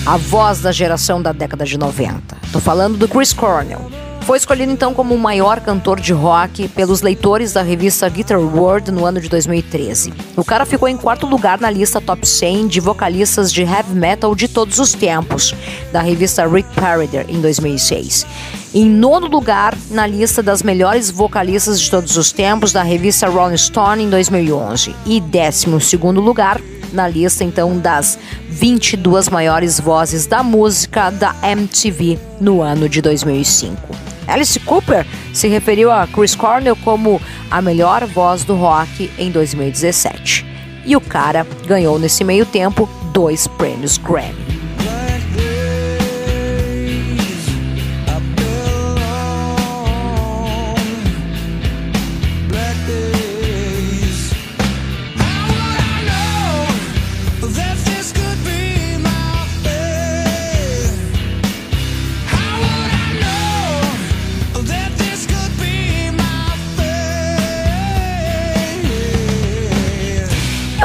A 0.07 0.17
voz 0.17 0.61
da 0.61 0.71
geração 0.71 1.21
da 1.21 1.31
década 1.31 1.63
de 1.63 1.77
90. 1.77 2.35
Tô 2.51 2.59
falando 2.59 2.97
do 2.97 3.07
Chris 3.07 3.33
Cornell. 3.33 4.04
Foi 4.25 4.39
escolhido 4.39 4.71
então 4.71 4.91
como 4.91 5.13
o 5.13 5.19
maior 5.19 5.59
cantor 5.59 5.99
de 5.99 6.11
rock 6.11 6.67
pelos 6.69 7.03
leitores 7.03 7.53
da 7.53 7.61
revista 7.61 8.09
Guitar 8.09 8.39
World 8.39 8.91
no 8.91 9.05
ano 9.05 9.21
de 9.21 9.29
2013. 9.29 10.11
O 10.35 10.43
cara 10.43 10.65
ficou 10.65 10.87
em 10.87 10.97
quarto 10.97 11.27
lugar 11.27 11.59
na 11.61 11.69
lista 11.69 12.01
top 12.01 12.27
100 12.27 12.67
de 12.67 12.79
vocalistas 12.79 13.53
de 13.53 13.61
heavy 13.61 13.93
metal 13.93 14.33
de 14.33 14.47
todos 14.47 14.79
os 14.79 14.93
tempos, 14.93 15.53
da 15.93 16.01
revista 16.01 16.47
Rick 16.47 16.67
Parrider 16.73 17.27
em 17.29 17.39
2006. 17.39 18.25
Em 18.73 18.89
nono 18.89 19.27
lugar 19.27 19.77
na 19.91 20.07
lista 20.07 20.41
das 20.41 20.63
melhores 20.63 21.11
vocalistas 21.11 21.79
de 21.79 21.91
todos 21.91 22.17
os 22.17 22.31
tempos 22.31 22.73
da 22.73 22.81
revista 22.81 23.29
Rolling 23.29 23.57
Stone 23.57 24.05
em 24.05 24.09
2011 24.09 24.95
e 25.05 25.21
décimo 25.21 25.79
segundo 25.79 26.19
lugar 26.19 26.59
na 26.91 27.07
lista 27.07 27.43
então 27.43 27.77
das 27.77 28.17
22 28.49 29.29
maiores 29.29 29.79
vozes 29.79 30.25
da 30.25 30.41
música 30.41 31.11
da 31.11 31.35
MTV 31.43 32.17
no 32.41 32.63
ano 32.63 32.89
de 32.89 33.03
2005. 33.03 34.04
Alice 34.27 34.59
Cooper 34.59 35.05
se 35.33 35.47
referiu 35.47 35.91
a 35.91 36.07
Chris 36.07 36.35
Cornell 36.35 36.75
como 36.77 37.21
a 37.49 37.61
melhor 37.61 38.05
voz 38.05 38.43
do 38.43 38.55
rock 38.55 39.11
em 39.17 39.31
2017. 39.31 40.45
E 40.85 40.95
o 40.95 41.01
cara 41.01 41.45
ganhou 41.65 41.97
nesse 41.97 42.23
meio 42.23 42.45
tempo 42.45 42.89
dois 43.11 43.47
prêmios 43.47 43.97
Grammy. 43.97 44.44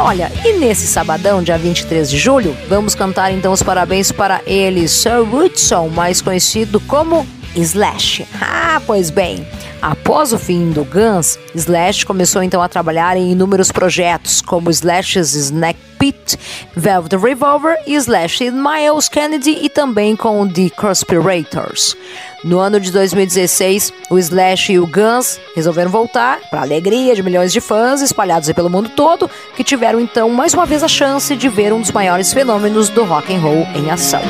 Olha, 0.03 0.33
e 0.47 0.55
nesse 0.55 0.87
sabadão, 0.87 1.43
dia 1.43 1.59
23 1.59 2.11
de 2.11 2.19
julho, 2.19 2.57
vamos 2.71 2.95
cantar 2.95 3.31
então 3.33 3.53
os 3.53 3.63
parabéns 3.63 4.11
para 4.11 4.41
ele, 4.47 4.89
Sir 4.89 5.21
Woodson, 5.31 5.89
mais 5.89 6.23
conhecido 6.23 6.81
como 6.81 7.27
Slash. 7.55 8.27
Ah, 8.41 8.81
pois 8.87 9.11
bem, 9.11 9.47
após 9.83 10.33
o 10.33 10.39
fim 10.39 10.71
do 10.71 10.85
Guns, 10.85 11.39
Slash 11.55 12.07
começou 12.07 12.43
então 12.43 12.63
a 12.63 12.69
trabalhar 12.69 13.15
em 13.19 13.31
inúmeros 13.33 13.71
projetos, 13.71 14.41
como 14.41 14.71
Slash's 14.71 15.35
Snack 15.35 15.79
Pit, 15.99 16.39
Velvet 16.75 17.23
Revolver 17.23 17.77
e 17.87 17.95
Slash 17.97 18.51
Miles 18.51 19.07
Kennedy 19.07 19.59
e 19.61 19.69
também 19.69 20.17
com 20.17 20.49
The 20.49 20.71
Conspirators. 20.71 21.95
No 22.43 22.59
ano 22.59 22.81
de 22.81 22.91
2016, 22.91 23.93
o 24.09 24.19
Slash 24.19 24.73
e 24.73 24.79
o 24.79 24.87
Guns 24.87 25.39
resolveram 25.55 25.91
voltar, 25.91 26.41
para 26.49 26.63
alegria 26.63 27.15
de 27.15 27.23
milhões 27.23 27.53
de 27.53 27.61
fãs 27.61 28.01
espalhados 28.01 28.51
pelo 28.53 28.71
mundo 28.71 28.89
todo, 28.89 29.31
que 29.55 29.63
tiveram 29.63 30.01
então 30.01 30.31
mais 30.31 30.55
uma 30.55 30.65
vez 30.65 30.83
a 30.83 30.89
chance 30.89 31.37
de 31.37 31.49
ver 31.49 31.73
um 31.73 31.81
dos 31.81 31.93
maiores 31.93 32.33
fenômenos 32.33 32.89
do 32.89 33.05
rock 33.05 33.35
and 33.35 33.41
roll 33.41 33.67
em 33.75 33.91
ação. 33.91 34.23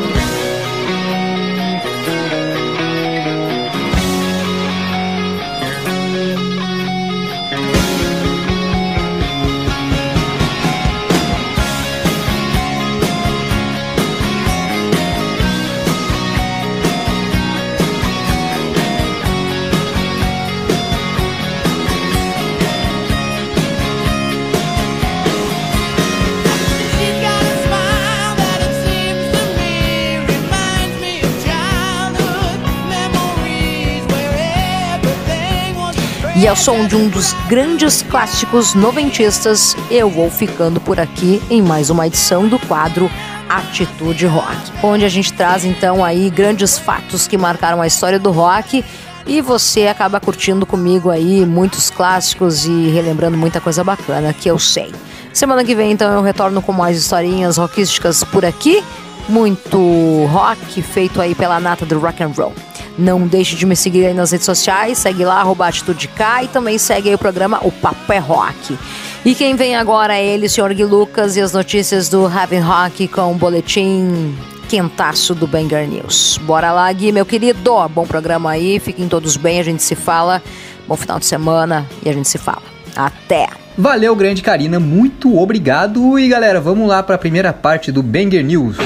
E 36.41 36.49
ao 36.49 36.57
som 36.57 36.87
de 36.87 36.97
um 36.97 37.07
dos 37.07 37.35
grandes 37.51 38.01
clássicos 38.01 38.75
noventistas, 38.75 39.77
eu 39.91 40.09
vou 40.09 40.31
ficando 40.31 40.81
por 40.81 40.99
aqui 40.99 41.39
em 41.51 41.61
mais 41.61 41.91
uma 41.91 42.07
edição 42.07 42.49
do 42.49 42.59
quadro 42.61 43.11
Atitude 43.47 44.25
Rock, 44.25 44.57
onde 44.83 45.05
a 45.05 45.09
gente 45.11 45.35
traz 45.35 45.67
então 45.67 46.03
aí 46.03 46.31
grandes 46.31 46.79
fatos 46.79 47.29
que 47.29 47.37
marcaram 47.37 47.83
a 47.83 47.87
história 47.87 48.19
do 48.19 48.31
rock 48.31 48.83
e 49.27 49.43
você 49.43 49.87
acaba 49.87 50.19
curtindo 50.19 50.65
comigo 50.65 51.11
aí 51.11 51.45
muitos 51.45 51.91
clássicos 51.91 52.65
e 52.65 52.89
relembrando 52.89 53.37
muita 53.37 53.61
coisa 53.61 53.85
bacana 53.85 54.33
que 54.33 54.49
eu 54.49 54.59
sei. 54.59 54.91
Semana 55.35 55.63
que 55.63 55.75
vem 55.75 55.93
então 55.93 56.11
eu 56.11 56.23
retorno 56.23 56.63
com 56.63 56.73
mais 56.73 56.97
historinhas 56.97 57.59
rockísticas 57.59 58.25
por 58.25 58.47
aqui, 58.47 58.83
muito 59.29 60.25
rock 60.33 60.81
feito 60.81 61.21
aí 61.21 61.35
pela 61.35 61.61
nata 61.61 61.85
do 61.85 61.99
rock 61.99 62.23
and 62.23 62.33
roll. 62.35 62.55
Não 63.01 63.27
deixe 63.27 63.57
de 63.57 63.65
me 63.65 63.75
seguir 63.75 64.07
aí 64.07 64.15
nas 64.15 64.31
redes 64.31 64.45
sociais, 64.45 64.99
segue 64.99 65.25
lá, 65.25 65.41
arroba 65.41 65.67
Atitude 65.67 66.07
K, 66.09 66.45
e 66.45 66.49
também 66.49 66.77
segue 66.77 67.09
aí 67.09 67.15
o 67.15 67.19
programa 67.19 67.59
O 67.63 67.73
Papo 67.73 68.13
é 68.13 68.19
Rock. 68.19 68.79
E 69.25 69.35
quem 69.35 69.57
vem 69.57 69.75
agora 69.75 70.15
é 70.15 70.25
ele, 70.25 70.47
o 70.47 70.51
Sr. 70.51 70.75
Gui 70.75 70.85
Lucas, 70.85 71.37
e 71.37 71.41
as 71.41 71.53
notícias 71.53 72.09
do 72.09 72.31
Heavy 72.31 72.59
Rock 72.59 73.09
com 73.09 73.33
o 73.33 73.35
boletim 73.35 74.37
quentaço 74.69 75.35
do 75.35 75.47
Banger 75.47 75.89
News. 75.89 76.39
Bora 76.43 76.73
lá, 76.73 76.93
Gui, 76.93 77.11
meu 77.11 77.27
querido. 77.27 77.73
Bom 77.89 78.07
programa 78.07 78.51
aí, 78.51 78.79
fiquem 78.79 79.09
todos 79.09 79.37
bem, 79.37 79.59
a 79.59 79.65
gente 79.65 79.83
se 79.83 79.95
fala. 79.95 80.43
Bom 80.87 80.97
final 80.97 81.19
de 81.19 81.27
semana 81.27 81.87
e 82.05 82.09
a 82.09 82.13
gente 82.13 82.29
se 82.29 82.39
fala. 82.39 82.63
Até! 82.95 83.49
Valeu, 83.77 84.15
grande 84.15 84.43
Karina, 84.43 84.79
muito 84.79 85.39
obrigado. 85.39 86.19
E 86.19 86.29
galera, 86.29 86.61
vamos 86.61 86.87
lá 86.87 87.03
para 87.03 87.15
a 87.15 87.19
primeira 87.19 87.53
parte 87.53 87.91
do 87.91 88.03
Banger 88.03 88.45
News. 88.45 88.77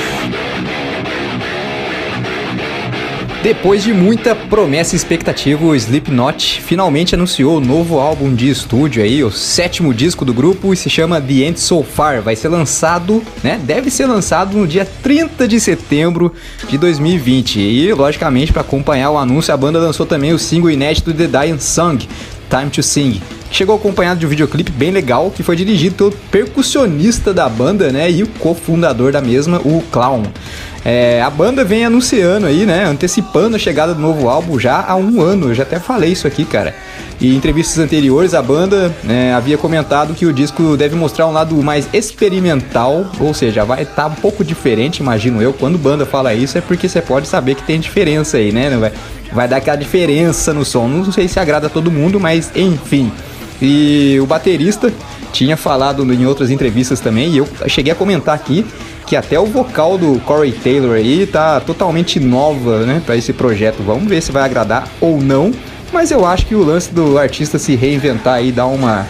Depois 3.45 3.85
de 3.85 3.93
muita 3.93 4.35
promessa 4.35 4.95
e 4.95 4.97
expectativa, 4.97 5.63
o 5.63 5.75
Slipknot 5.75 6.63
finalmente 6.63 7.15
anunciou 7.15 7.59
o 7.59 7.61
novo 7.61 7.99
álbum 7.99 8.35
de 8.35 8.49
estúdio 8.49 9.03
aí, 9.03 9.23
o 9.23 9.31
sétimo 9.31 9.93
disco 9.93 10.25
do 10.25 10.33
grupo 10.33 10.73
e 10.73 10.77
se 10.79 10.89
chama 10.89 11.21
The 11.21 11.35
End 11.35 11.61
So 11.61 11.83
Far. 11.83 12.23
Vai 12.23 12.37
ser 12.37 12.49
lançado, 12.49 13.23
né? 13.43 13.61
Deve 13.63 13.91
ser 13.91 14.07
lançado 14.07 14.57
no 14.57 14.67
dia 14.67 14.89
30 15.03 15.47
de 15.47 15.61
setembro 15.61 16.33
de 16.67 16.79
2020. 16.79 17.61
E, 17.61 17.93
logicamente, 17.93 18.51
para 18.51 18.63
acompanhar 18.63 19.11
o 19.11 19.19
anúncio, 19.19 19.53
a 19.53 19.57
banda 19.59 19.79
lançou 19.79 20.07
também 20.07 20.33
o 20.33 20.39
single 20.39 20.71
inédito 20.71 21.13
The 21.13 21.27
Dying 21.27 21.61
Song, 21.61 22.09
Time 22.49 22.71
to 22.71 22.83
Sing. 22.83 23.21
Chegou 23.51 23.77
acompanhado 23.77 24.19
de 24.19 24.27
um 24.27 24.29
videoclipe 24.31 24.73
bem 24.73 24.91
legal 24.91 25.31
que 25.31 25.43
foi 25.43 25.55
dirigido 25.55 25.95
pelo 25.95 26.13
percussionista 26.31 27.35
da 27.35 27.47
banda, 27.47 27.93
né? 27.93 28.11
E 28.11 28.23
o 28.23 28.27
cofundador 28.27 29.13
da 29.13 29.21
mesma, 29.21 29.59
o 29.59 29.83
Clown. 29.93 30.23
É, 30.85 31.23
a 31.23 31.31
banda 31.31 31.65
vem 31.65 31.85
anunciando 31.85 32.45
aí, 32.47 32.67
né? 32.67 32.85
Antecipando 32.85 33.57
a 33.57 33.59
chegada 33.59 33.95
do 33.95 34.01
novo 34.01 34.29
álbum 34.29 34.59
já 34.59 34.85
há 34.87 34.95
um 34.95 35.21
ano. 35.23 35.49
Eu 35.49 35.55
já 35.55 35.63
até 35.63 35.81
falei 35.81 36.13
isso 36.13 36.27
aqui, 36.27 36.45
cara. 36.45 36.75
E 37.19 37.33
em 37.33 37.37
entrevistas 37.37 37.79
anteriores, 37.79 38.35
a 38.35 38.43
banda 38.43 38.95
né, 39.03 39.33
havia 39.33 39.57
comentado 39.57 40.13
que 40.13 40.27
o 40.27 40.33
disco 40.33 40.77
deve 40.77 40.95
mostrar 40.95 41.27
um 41.27 41.33
lado 41.33 41.55
mais 41.63 41.89
experimental, 41.93 43.07
ou 43.19 43.33
seja, 43.33 43.65
vai 43.65 43.83
estar 43.83 43.95
tá 43.95 44.07
um 44.09 44.15
pouco 44.15 44.45
diferente, 44.45 44.99
imagino 44.99 45.41
eu. 45.41 45.55
Quando 45.55 45.79
banda 45.79 46.05
fala 46.05 46.35
isso, 46.35 46.59
é 46.59 46.61
porque 46.61 46.89
você 46.89 47.01
pode 47.01 47.29
saber 47.29 47.55
que 47.55 47.63
tem 47.63 47.81
diferença 47.81 48.37
aí, 48.37 48.53
né? 48.53 48.69
Vai, 48.77 48.93
vai 49.33 49.49
dar 49.49 49.57
aquela 49.57 49.77
diferença 49.77 50.53
no 50.53 50.67
som. 50.67 50.87
Não 50.87 51.11
sei 51.13 51.29
se 51.29 51.41
agrada 51.41 51.69
a 51.69 51.71
todo 51.71 51.91
mundo, 51.91 52.21
mas 52.21 52.51
enfim. 52.55 53.11
E 53.63 54.19
o 54.21 54.27
baterista 54.27 54.93
tinha 55.35 55.57
falado 55.57 56.11
em 56.15 56.27
outras 56.27 56.49
entrevistas 56.49 57.01
também, 57.01 57.29
e 57.31 57.39
eu 57.39 57.49
cheguei 57.67 57.93
a 57.93 57.97
comentar 57.97 58.37
aqui 58.37 58.65
que 59.05 59.17
até 59.17 59.39
o 59.39 59.45
vocal 59.45 59.99
do 59.99 60.21
Corey 60.21 60.53
Taylor 60.53 60.95
aí 60.95 61.27
tá 61.27 61.61
totalmente 61.61 62.21
nova, 62.21 62.87
né, 62.87 63.03
para 63.05 63.17
esse 63.17 63.33
projeto. 63.33 63.83
Vamos 63.83 64.09
ver 64.09 64.23
se 64.23 64.31
vai 64.31 64.45
agradar 64.45 64.89
ou 65.01 65.21
não, 65.21 65.53
mas 65.93 66.13
eu 66.13 66.25
acho 66.25 66.47
que 66.47 66.55
o 66.55 66.63
lance 66.63 66.95
do 66.95 67.19
artista 67.19 67.59
se 67.59 67.75
reinventar 67.75 68.43
e 68.45 68.53
dar 68.53 68.67
uma 68.67 69.07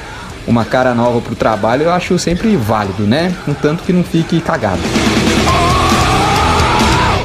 uma 0.46 0.64
cara 0.64 0.94
nova 0.94 1.22
pro 1.22 1.34
trabalho, 1.34 1.84
eu 1.84 1.90
acho 1.90 2.18
sempre 2.18 2.54
válido, 2.54 3.04
né? 3.04 3.34
Contanto 3.46 3.82
que 3.82 3.94
não 3.94 4.04
fique 4.04 4.40
cagado. 4.40 4.82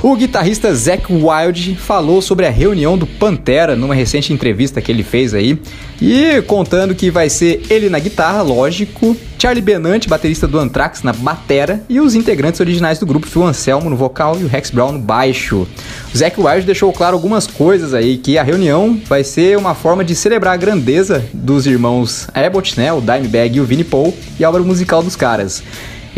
O 0.02 0.16
guitarrista 0.16 0.74
Zack 0.74 1.12
Wild 1.12 1.76
falou 1.76 2.22
sobre 2.22 2.46
a 2.46 2.50
reunião 2.50 2.98
do 2.98 3.06
Pantera 3.06 3.76
numa 3.76 3.94
recente 3.94 4.32
entrevista 4.32 4.82
que 4.82 4.90
ele 4.90 5.04
fez 5.04 5.34
aí 5.34 5.60
e 6.02 6.42
contando 6.44 6.96
que 6.96 7.12
vai 7.12 7.28
ser 7.30 7.64
ele 7.70 7.90
na 7.90 8.00
guitarra, 8.00 8.42
lógico, 8.42 9.16
Charlie 9.38 9.62
Benante, 9.62 10.08
baterista 10.08 10.48
do 10.48 10.58
Anthrax, 10.58 11.04
na 11.04 11.12
batera 11.12 11.84
e 11.90 12.00
os 12.00 12.16
integrantes 12.16 12.62
originais 12.62 12.98
do 12.98 13.06
grupo, 13.06 13.28
Phil 13.28 13.44
Anselmo 13.44 13.90
no 13.90 13.98
vocal 13.98 14.38
e 14.40 14.46
o 14.46 14.48
Rex 14.48 14.70
Brown 14.70 14.94
no 14.94 15.00
baixo. 15.00 15.68
O 16.14 16.18
Zack 16.18 16.40
Wild 16.40 16.66
deixou 16.66 16.94
claro 16.94 17.18
algumas 17.18 17.46
coisas 17.46 17.94
aí, 17.94 18.18
que 18.18 18.38
a 18.38 18.44
reunião 18.44 18.98
vai 19.06 19.26
ser 19.26 19.58
uma 19.58 19.76
forma 19.76 20.06
de 20.06 20.16
celebrar 20.16 20.54
a 20.54 20.58
grandeza 20.58 21.26
dos 21.34 21.68
irmãos 21.68 22.30
Abbott, 22.34 22.80
né, 22.80 22.94
o 22.94 23.02
Dimebag 23.02 23.58
e 23.58 23.60
o 23.60 23.66
Vinnie 23.66 23.84
Paul 23.84 24.16
e 24.40 24.46
a 24.46 24.50
obra 24.50 24.64
musical 24.64 25.04
dos 25.04 25.18
caras. 25.18 25.62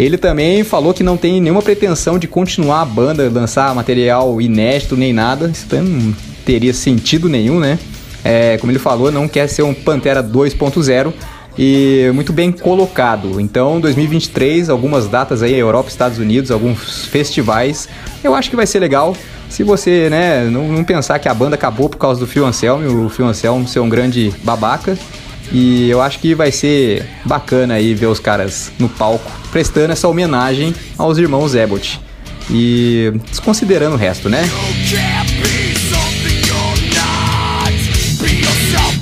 Ele 0.02 0.18
também 0.18 0.64
falou 0.64 0.95
que 0.95 1.04
não 1.04 1.16
tem 1.16 1.39
nenhuma 1.39 1.62
pretensão 1.62 2.18
de 2.18 2.28
continuar 2.28 2.82
a 2.82 2.86
banda, 2.86 3.30
lançar 3.32 3.76
material 3.76 4.41
inédito 4.41 4.97
nem 4.97 5.14
nada. 5.14 5.52
Isso 5.54 5.68
não 5.76 6.12
teria 6.43 6.74
sentido 6.74 7.30
nenhum, 7.30 7.60
né? 7.60 7.78
É, 8.24 8.58
como 8.58 8.72
ele 8.72 8.80
falou, 8.80 9.12
não 9.12 9.28
quer 9.28 9.45
ser 9.45 9.62
um 9.62 9.76
Pantera 9.76 10.24
2.0 10.24 11.14
e 11.56 12.10
muito 12.16 12.34
bem 12.34 12.52
colocado. 12.52 13.39
Então, 13.39 13.80
2023, 13.80 14.72
algumas 14.72 15.08
datas 15.08 15.43
aí, 15.43 15.54
Europa, 15.54 15.89
Estados 15.89 16.18
Unidos, 16.18 16.49
alguns 16.49 17.06
festivais. 17.06 17.88
Eu 18.24 18.34
acho 18.34 18.49
que 18.49 18.56
vai 18.56 18.66
ser 18.66 18.80
legal. 18.80 19.16
Se 19.49 19.62
você, 19.62 20.10
né, 20.10 20.45
não, 20.45 20.68
não 20.68 20.84
pensar 20.84 21.20
que 21.20 21.30
a 21.30 21.34
banda 21.34 21.54
acabou 21.54 21.88
por 21.88 21.99
causa 21.99 22.20
do 22.20 22.26
Phil 22.26 22.43
Anselmo, 22.43 23.06
o 23.06 23.10
Phil 23.10 23.28
Anselmo 23.28 23.68
ser 23.68 23.82
um 23.82 23.89
grande 23.89 24.34
babaca, 24.43 24.97
e 25.52 25.89
eu 25.89 26.02
acho 26.02 26.20
que 26.20 26.34
vai 26.34 26.52
ser 26.52 27.06
bacana 27.26 27.74
aí 27.76 27.93
ver 27.93 28.08
os 28.08 28.20
caras 28.20 28.72
no 28.80 28.88
palco 28.88 29.30
prestando 29.52 29.91
essa 29.91 30.08
homenagem 30.08 30.74
aos 30.97 31.18
irmãos 31.18 31.54
Abbott. 31.56 31.99
E 32.49 33.12
desconsiderando 33.30 33.95
o 33.95 33.97
resto, 33.97 34.30
né? 34.30 34.49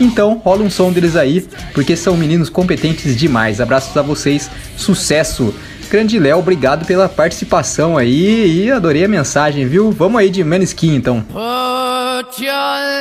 Então, 0.00 0.40
rola 0.44 0.62
um 0.62 0.70
som 0.70 0.92
deles 0.92 1.16
aí, 1.16 1.46
porque 1.74 1.96
são 1.96 2.16
meninos 2.16 2.48
competentes 2.48 3.16
demais. 3.16 3.60
Abraços 3.60 3.96
a 3.96 4.02
vocês, 4.02 4.50
sucesso! 4.76 5.54
Grande 5.92 6.18
Léo, 6.18 6.38
obrigado 6.38 6.86
pela 6.86 7.06
participação 7.06 7.98
aí 7.98 8.64
e 8.64 8.70
adorei 8.70 9.04
a 9.04 9.08
mensagem, 9.08 9.66
viu? 9.66 9.92
Vamos 9.92 10.18
aí 10.18 10.30
de 10.30 10.42
Maneskin 10.42 10.94
então. 10.94 11.20
Put 11.20 12.42
your 12.42 12.52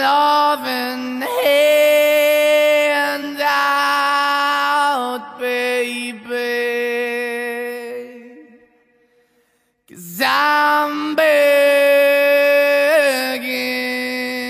love 0.03 0.67
in 0.67 1.21
hand 1.21 2.00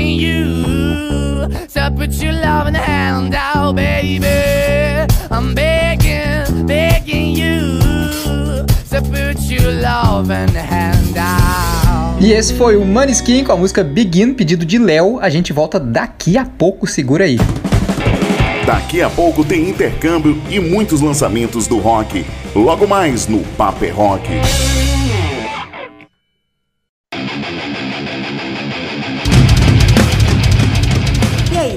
you 0.00 1.48
to 1.68 1.90
put 1.96 2.12
your 2.22 2.32
loving 2.32 2.74
hand 2.74 3.34
out, 3.34 3.74
baby. 3.76 4.26
I'm 5.30 5.54
begging, 5.54 6.66
begging 6.66 7.36
you 7.36 7.78
to 8.90 9.02
put 9.02 9.40
your 9.50 9.72
loving 9.72 10.54
hand 10.54 11.16
out. 11.16 12.20
E 12.20 12.32
esse 12.32 12.54
foi 12.54 12.76
o 12.76 12.84
Maneskin 12.84 13.44
com 13.44 13.52
a 13.52 13.56
música 13.56 13.84
Begin, 13.84 14.34
pedido 14.34 14.64
de 14.64 14.78
Léo. 14.78 15.18
A 15.20 15.28
gente 15.28 15.52
volta 15.52 15.78
daqui 15.78 16.38
a 16.38 16.44
pouco, 16.44 16.86
segura 16.86 17.24
aí. 17.24 17.38
Daqui 18.66 19.02
a 19.02 19.10
pouco 19.10 19.44
tem 19.44 19.68
intercâmbio 19.68 20.40
e 20.48 20.58
muitos 20.58 21.00
lançamentos 21.00 21.66
do 21.66 21.78
rock. 21.78 22.24
Logo 22.54 22.86
mais 22.86 23.26
no 23.26 23.40
Paper 23.56 23.94
Rock. 23.94 24.28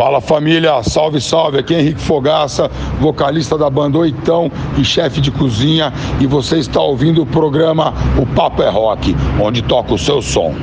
Fala 0.00 0.18
família, 0.18 0.82
salve 0.82 1.20
salve, 1.20 1.58
aqui 1.58 1.74
é 1.74 1.80
Henrique 1.80 2.00
Fogaça, 2.00 2.70
vocalista 2.98 3.58
da 3.58 3.68
banda 3.68 3.98
Oitão 3.98 4.50
e 4.78 4.82
chefe 4.82 5.20
de 5.20 5.30
cozinha 5.30 5.92
e 6.18 6.26
você 6.26 6.56
está 6.56 6.80
ouvindo 6.80 7.20
o 7.20 7.26
programa 7.26 7.92
O 8.16 8.24
Papo 8.24 8.62
é 8.62 8.70
Rock, 8.70 9.14
onde 9.38 9.60
toca 9.60 9.92
o 9.92 9.98
seu 9.98 10.22
som. 10.22 10.54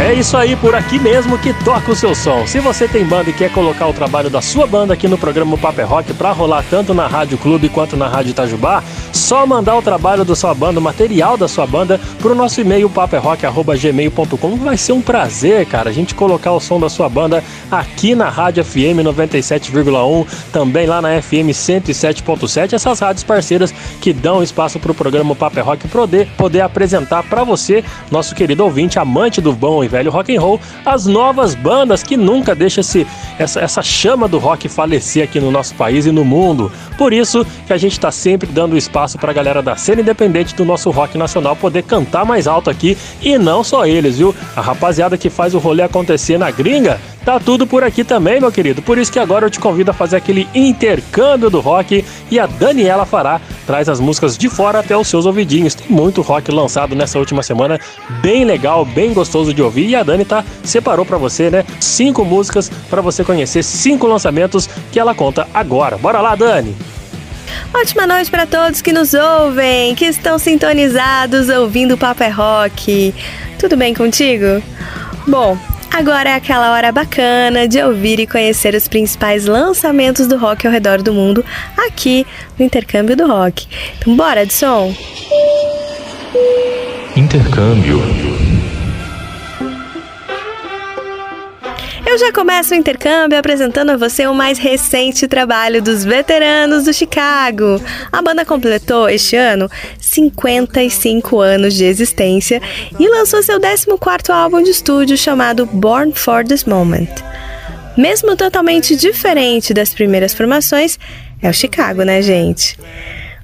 É 0.00 0.14
isso 0.14 0.34
aí, 0.34 0.56
por 0.56 0.74
aqui 0.74 0.98
mesmo 0.98 1.38
que 1.38 1.52
toca 1.62 1.92
o 1.92 1.94
seu 1.94 2.14
som. 2.14 2.46
Se 2.46 2.58
você 2.58 2.88
tem 2.88 3.04
banda 3.04 3.28
e 3.28 3.34
quer 3.34 3.52
colocar 3.52 3.86
o 3.86 3.92
trabalho 3.92 4.30
da 4.30 4.40
sua 4.40 4.66
banda 4.66 4.94
aqui 4.94 5.06
no 5.06 5.18
programa 5.18 5.58
Paper 5.58 5.86
Rock 5.86 6.14
pra 6.14 6.32
rolar 6.32 6.64
tanto 6.70 6.94
na 6.94 7.06
Rádio 7.06 7.36
Clube 7.36 7.68
quanto 7.68 7.98
na 7.98 8.08
Rádio 8.08 8.30
Itajubá, 8.30 8.82
só 9.12 9.46
mandar 9.46 9.76
o 9.76 9.82
trabalho 9.82 10.24
da 10.24 10.34
sua 10.34 10.54
banda, 10.54 10.78
o 10.78 10.82
material 10.82 11.36
da 11.36 11.48
sua 11.48 11.66
banda, 11.66 12.00
pro 12.18 12.34
nosso 12.34 12.60
e-mail 12.60 12.88
paperrock.gmail.com. 12.88 14.56
Vai 14.56 14.76
ser 14.76 14.92
um 14.92 15.00
prazer, 15.00 15.66
cara, 15.66 15.90
a 15.90 15.92
gente 15.92 16.14
colocar 16.14 16.52
o 16.52 16.60
som 16.60 16.78
da 16.78 16.88
sua 16.88 17.08
banda 17.08 17.42
aqui 17.70 18.14
na 18.14 18.28
Rádio 18.28 18.64
FM 18.64 19.02
97,1, 19.04 20.26
também 20.52 20.86
lá 20.86 21.02
na 21.02 21.20
FM 21.20 21.50
107.7, 21.50 22.72
essas 22.72 23.00
rádios 23.00 23.24
parceiras 23.24 23.72
que 24.00 24.12
dão 24.12 24.42
espaço 24.42 24.78
pro 24.78 24.94
programa 24.94 25.34
Paper 25.34 25.64
Rock 25.64 25.88
poder, 25.88 26.28
poder 26.36 26.60
apresentar 26.60 27.22
para 27.24 27.44
você, 27.44 27.84
nosso 28.10 28.34
querido 28.34 28.64
ouvinte, 28.64 28.98
amante 28.98 29.40
do 29.40 29.52
bom 29.52 29.82
e 29.82 29.88
velho 29.88 30.10
rock 30.10 30.36
and 30.36 30.40
roll, 30.40 30.60
as 30.84 31.06
novas 31.06 31.54
bandas 31.54 32.02
que 32.02 32.16
nunca 32.16 32.54
deixa 32.54 32.80
esse, 32.80 33.06
essa, 33.38 33.60
essa 33.60 33.82
chama 33.82 34.28
do 34.28 34.38
rock 34.38 34.68
falecer 34.68 35.24
aqui 35.24 35.40
no 35.40 35.50
nosso 35.50 35.74
país 35.74 36.06
e 36.06 36.12
no 36.12 36.24
mundo. 36.24 36.70
Por 36.96 37.12
isso 37.12 37.46
que 37.66 37.72
a 37.72 37.78
gente 37.78 37.92
está 37.92 38.10
sempre 38.10 38.48
dando 38.50 38.76
espaço 38.76 38.99
para 39.18 39.30
a 39.30 39.34
galera 39.34 39.62
da 39.62 39.76
cena 39.76 40.00
independente 40.00 40.54
do 40.54 40.64
nosso 40.64 40.90
rock 40.90 41.16
nacional 41.16 41.56
poder 41.56 41.82
cantar 41.82 42.24
mais 42.24 42.46
alto 42.46 42.70
aqui 42.70 42.96
e 43.20 43.38
não 43.38 43.62
só 43.62 43.86
eles, 43.86 44.18
viu? 44.18 44.34
A 44.56 44.60
rapaziada 44.60 45.16
que 45.16 45.30
faz 45.30 45.54
o 45.54 45.58
rolê 45.58 45.82
acontecer 45.82 46.38
na 46.38 46.50
gringa 46.50 46.98
Tá 47.24 47.38
tudo 47.38 47.66
por 47.66 47.84
aqui 47.84 48.02
também, 48.02 48.40
meu 48.40 48.50
querido. 48.50 48.80
Por 48.80 48.96
isso 48.96 49.12
que 49.12 49.18
agora 49.18 49.46
eu 49.46 49.50
te 49.50 49.60
convido 49.60 49.90
a 49.90 49.94
fazer 49.94 50.16
aquele 50.16 50.48
intercâmbio 50.54 51.50
do 51.50 51.60
rock 51.60 52.04
e 52.30 52.40
a 52.40 52.46
Daniela 52.46 53.04
Fará 53.04 53.40
traz 53.66 53.88
as 53.88 54.00
músicas 54.00 54.38
de 54.38 54.48
fora 54.48 54.78
até 54.78 54.96
os 54.96 55.06
seus 55.06 55.26
ouvidinhos. 55.26 55.74
Tem 55.74 55.86
muito 55.90 56.22
rock 56.22 56.50
lançado 56.50 56.96
nessa 56.96 57.18
última 57.18 57.42
semana, 57.42 57.78
bem 58.22 58.44
legal, 58.44 58.86
bem 58.86 59.12
gostoso 59.12 59.52
de 59.52 59.62
ouvir. 59.62 59.88
E 59.88 59.96
a 59.96 60.02
Dani 60.02 60.24
tá 60.24 60.44
separou 60.64 61.04
para 61.04 61.18
você, 61.18 61.50
né? 61.50 61.64
Cinco 61.78 62.24
músicas 62.24 62.70
para 62.88 63.02
você 63.02 63.22
conhecer, 63.22 63.62
cinco 63.62 64.06
lançamentos 64.06 64.68
que 64.90 64.98
ela 64.98 65.14
conta 65.14 65.46
agora. 65.52 65.98
Bora 65.98 66.20
lá, 66.20 66.34
Dani. 66.34 66.74
Ótima 67.72 68.06
noite 68.06 68.30
para 68.30 68.46
todos 68.46 68.82
que 68.82 68.92
nos 68.92 69.14
ouvem, 69.14 69.94
que 69.94 70.06
estão 70.06 70.38
sintonizados 70.38 71.48
ouvindo 71.48 71.94
o 71.94 71.98
Papo 71.98 72.22
é 72.22 72.28
Rock. 72.28 73.14
Tudo 73.58 73.76
bem 73.76 73.94
contigo? 73.94 74.62
Bom, 75.26 75.58
Agora 75.92 76.30
é 76.30 76.34
aquela 76.34 76.70
hora 76.72 76.92
bacana 76.92 77.66
de 77.66 77.82
ouvir 77.82 78.20
e 78.20 78.26
conhecer 78.26 78.74
os 78.76 78.86
principais 78.86 79.46
lançamentos 79.46 80.28
do 80.28 80.38
rock 80.38 80.64
ao 80.64 80.72
redor 80.72 81.02
do 81.02 81.12
mundo 81.12 81.44
aqui 81.76 82.24
no 82.56 82.64
Intercâmbio 82.64 83.16
do 83.16 83.26
Rock. 83.26 83.66
Então 83.98 84.16
bora, 84.16 84.44
Edson! 84.44 84.94
Intercâmbio. 87.16 88.29
Eu 92.10 92.18
já 92.18 92.32
começo 92.32 92.74
o 92.74 92.76
intercâmbio 92.76 93.38
apresentando 93.38 93.90
a 93.90 93.96
você 93.96 94.26
o 94.26 94.34
mais 94.34 94.58
recente 94.58 95.28
trabalho 95.28 95.80
dos 95.80 96.04
veteranos 96.04 96.86
do 96.86 96.92
Chicago. 96.92 97.80
A 98.10 98.20
banda 98.20 98.44
completou 98.44 99.08
este 99.08 99.36
ano 99.36 99.70
55 100.00 101.38
anos 101.38 101.72
de 101.72 101.84
existência 101.84 102.60
e 102.98 103.08
lançou 103.08 103.40
seu 103.44 103.60
14º 103.60 104.30
álbum 104.30 104.60
de 104.60 104.70
estúdio 104.70 105.16
chamado 105.16 105.64
Born 105.66 106.12
for 106.12 106.44
This 106.44 106.64
Moment. 106.64 107.14
Mesmo 107.96 108.34
totalmente 108.34 108.96
diferente 108.96 109.72
das 109.72 109.94
primeiras 109.94 110.34
formações, 110.34 110.98
é 111.40 111.48
o 111.48 111.54
Chicago, 111.54 112.02
né, 112.02 112.20
gente? 112.20 112.76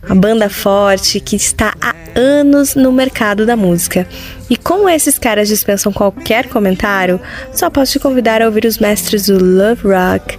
Uma 0.06 0.14
banda 0.14 0.48
forte 0.48 1.18
que 1.20 1.36
está 1.36 1.74
há 1.80 1.94
anos 2.14 2.74
no 2.74 2.92
mercado 2.92 3.44
da 3.44 3.56
música. 3.56 4.06
E 4.48 4.56
como 4.56 4.88
esses 4.88 5.18
caras 5.18 5.48
dispensam 5.48 5.92
qualquer 5.92 6.48
comentário, 6.48 7.20
só 7.52 7.68
posso 7.68 7.92
te 7.92 7.98
convidar 7.98 8.40
a 8.40 8.46
ouvir 8.46 8.64
os 8.64 8.78
mestres 8.78 9.26
do 9.26 9.42
Love 9.42 9.82
Rock. 9.82 10.38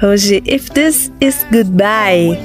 Vamos 0.00 0.22
de 0.22 0.42
If 0.44 0.68
This 0.70 1.12
Is 1.20 1.46
Goodbye. 1.50 2.38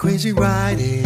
Crazy 0.00 0.32
ride 0.32 0.99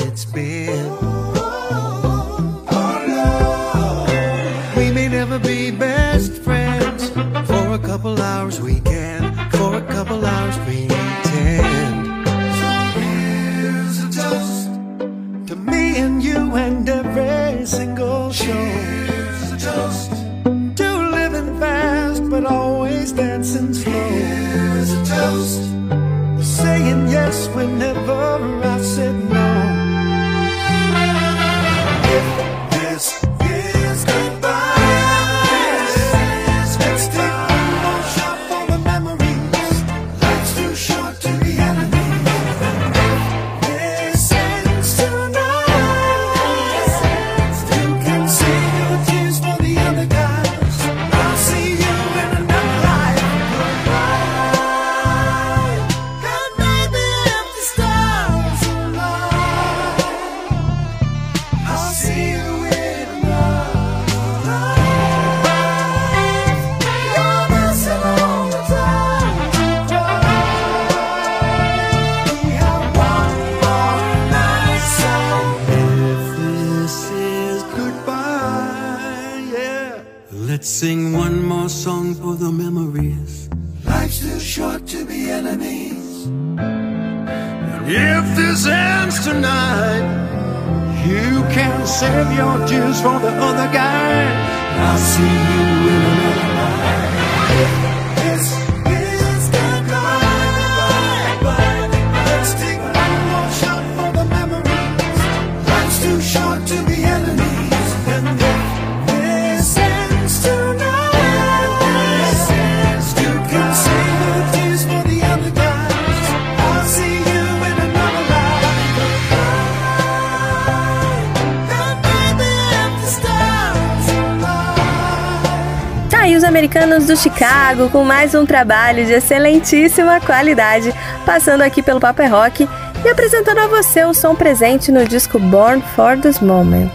Com 127.92 128.02
mais 128.02 128.34
um 128.34 128.44
trabalho 128.44 129.04
de 129.04 129.12
excelentíssima 129.12 130.20
qualidade, 130.20 130.92
passando 131.24 131.62
aqui 131.62 131.82
pelo 131.82 132.00
Papo 132.00 132.22
é 132.22 132.26
Rock 132.26 132.68
e 133.04 133.08
apresentando 133.08 133.58
a 133.58 133.66
você 133.66 134.04
o 134.04 134.14
som 134.14 134.34
presente 134.34 134.90
no 134.90 135.06
disco 135.06 135.38
Born 135.38 135.82
for 135.94 136.18
This 136.18 136.40
Moment. 136.40 136.90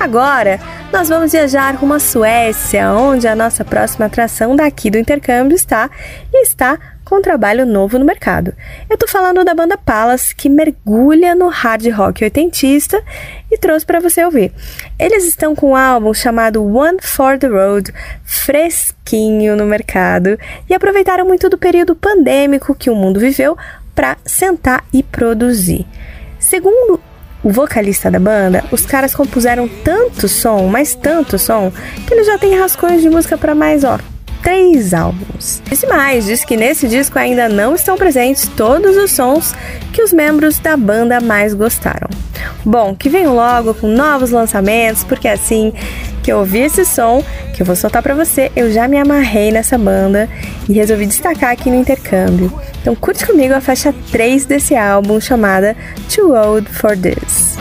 Agora, 0.00 0.60
nós 0.92 1.08
vamos 1.08 1.32
viajar 1.32 1.74
rumo 1.74 1.94
à 1.94 1.98
Suécia, 1.98 2.90
onde 2.92 3.26
a 3.26 3.34
nossa 3.34 3.64
próxima 3.64 4.06
atração 4.06 4.54
daqui 4.54 4.90
do 4.90 4.98
intercâmbio 4.98 5.54
está 5.54 5.90
e 6.32 6.42
está 6.42 6.78
com 7.04 7.16
um 7.16 7.22
trabalho 7.22 7.64
novo 7.64 7.98
no 7.98 8.04
mercado. 8.04 8.54
Eu 8.88 8.96
tô 8.96 9.08
falando 9.08 9.44
da 9.44 9.54
banda 9.54 9.76
Palace, 9.76 10.34
que 10.34 10.48
mergulha 10.48 11.34
no 11.34 11.48
hard 11.48 11.86
rock 11.90 12.22
oitentista 12.22 13.02
e 13.50 13.56
trouxe 13.56 13.84
para 13.84 13.98
você 13.98 14.24
ouvir. 14.24 14.52
Eles 14.98 15.26
estão 15.26 15.56
com 15.56 15.70
um 15.70 15.76
álbum 15.76 16.12
chamado 16.12 16.64
One 16.64 16.98
for 17.00 17.38
the 17.38 17.48
Road, 17.48 17.92
fresquinho 19.08 19.56
no 19.56 19.64
mercado, 19.64 20.38
e 20.68 20.74
aproveitaram 20.74 21.26
muito 21.26 21.48
do 21.48 21.56
período 21.56 21.96
pandêmico 21.96 22.74
que 22.74 22.90
o 22.90 22.94
mundo 22.94 23.18
viveu 23.18 23.56
para 23.94 24.16
sentar 24.24 24.84
e 24.92 25.02
produzir. 25.02 25.86
Segundo 26.38 27.00
o 27.42 27.50
vocalista 27.50 28.10
da 28.10 28.18
banda, 28.18 28.64
os 28.70 28.84
caras 28.84 29.14
compuseram 29.14 29.68
tanto 29.82 30.28
som, 30.28 30.66
mas 30.66 30.94
tanto 30.94 31.38
som, 31.38 31.72
que 32.06 32.12
eles 32.12 32.26
já 32.26 32.36
têm 32.36 32.58
rascunhos 32.58 33.00
de 33.00 33.08
música 33.08 33.38
para 33.38 33.54
mais, 33.54 33.82
ó, 33.82 33.98
três 34.42 34.92
álbuns. 34.92 35.62
Disse 35.64 35.86
mais, 35.86 36.26
diz 36.26 36.44
que 36.44 36.56
nesse 36.56 36.86
disco 36.86 37.18
ainda 37.18 37.48
não 37.48 37.74
estão 37.74 37.96
presentes 37.96 38.46
todos 38.56 38.96
os 38.96 39.10
sons 39.10 39.54
que 39.92 40.02
os 40.02 40.12
membros 40.12 40.58
da 40.58 40.76
banda 40.76 41.20
mais 41.20 41.54
gostaram. 41.54 42.08
Bom, 42.64 42.94
que 42.94 43.08
venham 43.08 43.34
logo 43.34 43.74
com 43.74 43.88
novos 43.88 44.30
lançamentos, 44.30 45.02
porque 45.04 45.26
assim 45.26 45.72
que 46.22 46.32
eu 46.32 46.40
ouvi 46.40 46.58
esse 46.58 46.84
som, 46.84 47.24
que 47.58 47.62
eu 47.62 47.66
vou 47.66 47.74
soltar 47.74 48.04
para 48.04 48.14
você, 48.14 48.52
eu 48.54 48.70
já 48.70 48.86
me 48.86 48.96
amarrei 48.96 49.50
nessa 49.50 49.76
banda 49.76 50.28
e 50.68 50.74
resolvi 50.74 51.06
destacar 51.06 51.50
aqui 51.50 51.68
no 51.68 51.74
intercâmbio. 51.74 52.52
Então 52.80 52.94
curte 52.94 53.26
comigo 53.26 53.52
a 53.52 53.60
faixa 53.60 53.92
3 54.12 54.46
desse 54.46 54.76
álbum 54.76 55.20
chamada 55.20 55.76
Too 56.08 56.36
Old 56.36 56.68
for 56.68 56.96
This. 56.96 57.56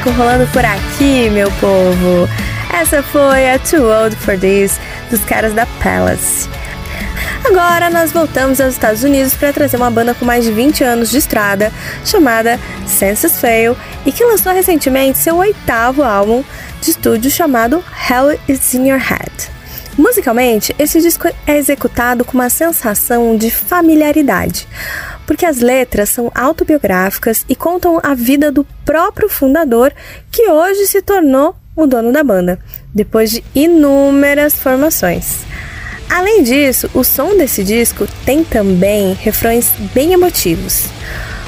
Sueco 0.00 0.10
rolando 0.10 0.46
por 0.48 0.64
aqui, 0.64 1.28
meu 1.30 1.50
povo. 1.52 2.28
Essa 2.72 3.02
foi 3.02 3.50
a 3.50 3.58
Too 3.58 3.84
Old 3.84 4.16
for 4.16 4.38
This 4.38 4.78
dos 5.10 5.20
caras 5.24 5.52
da 5.52 5.66
Palace. 5.82 6.48
Agora 7.44 7.90
nós 7.90 8.12
voltamos 8.12 8.60
aos 8.60 8.74
Estados 8.74 9.02
Unidos 9.02 9.34
para 9.34 9.52
trazer 9.52 9.76
uma 9.76 9.90
banda 9.90 10.14
com 10.14 10.24
mais 10.24 10.44
de 10.44 10.52
20 10.52 10.84
anos 10.84 11.10
de 11.10 11.18
estrada, 11.18 11.72
chamada 12.04 12.58
Senses 12.86 13.40
Fail, 13.40 13.76
e 14.06 14.12
que 14.12 14.24
lançou 14.24 14.52
recentemente 14.52 15.18
seu 15.18 15.36
oitavo 15.36 16.02
álbum 16.02 16.44
de 16.80 16.90
estúdio 16.90 17.30
chamado 17.30 17.84
Hell 18.08 18.38
Is 18.48 18.74
In 18.74 18.88
Your 18.88 19.00
Head. 19.00 19.50
Musicalmente, 19.98 20.74
esse 20.78 21.00
disco 21.00 21.28
é 21.46 21.56
executado 21.58 22.24
com 22.24 22.34
uma 22.34 22.48
sensação 22.48 23.36
de 23.36 23.50
familiaridade, 23.50 24.66
porque 25.30 25.46
as 25.46 25.60
letras 25.60 26.08
são 26.08 26.28
autobiográficas 26.34 27.44
e 27.48 27.54
contam 27.54 28.00
a 28.02 28.14
vida 28.14 28.50
do 28.50 28.66
próprio 28.84 29.28
fundador, 29.28 29.92
que 30.28 30.50
hoje 30.50 30.88
se 30.88 31.00
tornou 31.00 31.54
o 31.76 31.86
dono 31.86 32.12
da 32.12 32.24
banda, 32.24 32.58
depois 32.92 33.30
de 33.30 33.44
inúmeras 33.54 34.54
formações. 34.54 35.42
Além 36.10 36.42
disso, 36.42 36.90
o 36.92 37.04
som 37.04 37.36
desse 37.36 37.62
disco 37.62 38.08
tem 38.26 38.42
também 38.42 39.12
refrões 39.12 39.70
bem 39.94 40.12
emotivos. 40.14 40.86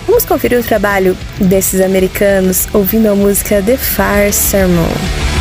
Vamos 0.07 0.25
conferir 0.25 0.61
o 0.61 0.65
trabalho 0.65 1.19
desses 1.41 1.81
americanos 1.81 2.69
ouvindo 2.73 3.09
a 3.09 3.17
música 3.17 3.61
The 3.61 3.77
Fire 3.77 4.33
Sermon. 4.33 5.32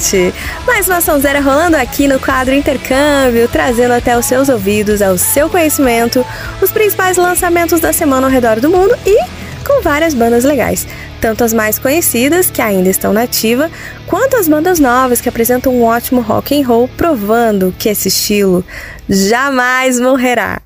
Gente? 0.00 0.34
Mais 0.66 0.88
uma 0.88 1.00
sonzeira 1.00 1.40
rolando 1.40 1.76
aqui 1.76 2.08
no 2.08 2.18
quadro 2.18 2.54
Intercâmbio, 2.54 3.46
trazendo 3.48 3.92
até 3.92 4.16
os 4.16 4.24
seus 4.24 4.48
ouvidos, 4.48 5.02
ao 5.02 5.18
seu 5.18 5.48
conhecimento, 5.50 6.24
os 6.62 6.72
principais 6.72 7.18
lançamentos 7.18 7.80
da 7.80 7.92
semana 7.92 8.26
ao 8.26 8.32
redor 8.32 8.60
do 8.60 8.70
mundo 8.70 8.96
e 9.04 9.18
com 9.62 9.82
várias 9.82 10.14
bandas 10.14 10.42
legais. 10.42 10.86
Tanto 11.20 11.44
as 11.44 11.52
mais 11.52 11.78
conhecidas, 11.78 12.50
que 12.50 12.62
ainda 12.62 12.88
estão 12.88 13.12
na 13.12 13.22
ativa, 13.24 13.70
quanto 14.06 14.36
as 14.36 14.48
bandas 14.48 14.80
novas 14.80 15.20
que 15.20 15.28
apresentam 15.28 15.74
um 15.74 15.84
ótimo 15.84 16.22
rock 16.22 16.58
and 16.58 16.66
roll, 16.66 16.88
provando 16.96 17.74
que 17.78 17.90
esse 17.90 18.08
estilo 18.08 18.64
jamais 19.06 20.00
morrerá. 20.00 20.62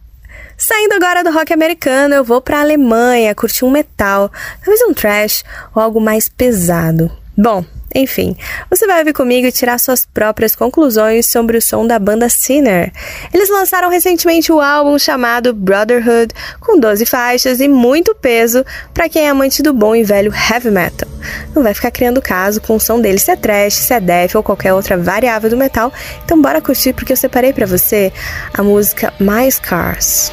Saindo 0.56 0.94
agora 0.94 1.24
do 1.24 1.32
rock 1.32 1.52
americano, 1.52 2.15
eu 2.15 2.23
vou 2.23 2.40
para 2.40 2.59
a 2.59 2.61
Alemanha 2.61 3.35
curtir 3.35 3.65
um 3.65 3.70
metal, 3.70 4.31
talvez 4.65 4.81
um 4.82 4.94
thrash 4.94 5.43
ou 5.74 5.82
algo 5.82 6.01
mais 6.01 6.28
pesado. 6.28 7.11
Bom, 7.36 7.65
enfim, 7.94 8.36
você 8.69 8.86
vai 8.86 8.98
ouvir 8.98 9.12
comigo 9.12 9.47
e 9.47 9.52
tirar 9.52 9.78
suas 9.78 10.05
próprias 10.05 10.56
conclusões 10.56 11.27
sobre 11.27 11.56
o 11.56 11.62
som 11.62 11.86
da 11.86 11.97
banda 11.98 12.28
Sinner. 12.28 12.93
Eles 13.32 13.48
lançaram 13.48 13.89
recentemente 13.89 14.51
o 14.51 14.61
álbum 14.61 14.98
chamado 14.98 15.55
Brotherhood, 15.55 16.35
com 16.61 16.78
12 16.78 17.06
faixas 17.06 17.61
e 17.61 17.69
muito 17.69 18.15
peso 18.15 18.65
para 18.93 19.09
quem 19.09 19.27
é 19.27 19.28
amante 19.28 19.62
do 19.62 19.73
bom 19.73 19.94
e 19.94 20.02
velho 20.02 20.32
heavy 20.32 20.70
metal. 20.70 21.09
Não 21.55 21.62
vai 21.62 21.73
ficar 21.73 21.93
criando 21.93 22.20
caso 22.20 22.61
com 22.61 22.74
o 22.74 22.81
som 22.81 23.01
deles 23.01 23.23
se 23.23 23.31
é 23.31 23.36
trash, 23.36 23.74
se 23.74 23.94
é 23.94 24.01
death 24.01 24.35
ou 24.35 24.43
qualquer 24.43 24.73
outra 24.73 24.98
variável 24.98 25.48
do 25.48 25.56
metal, 25.56 25.93
então 26.24 26.40
bora 26.40 26.61
curtir 26.61 26.93
porque 26.93 27.12
eu 27.12 27.16
separei 27.16 27.52
para 27.52 27.66
você 27.66 28.12
a 28.52 28.62
música 28.62 29.15
My 29.20 29.51
Scars. 29.51 30.32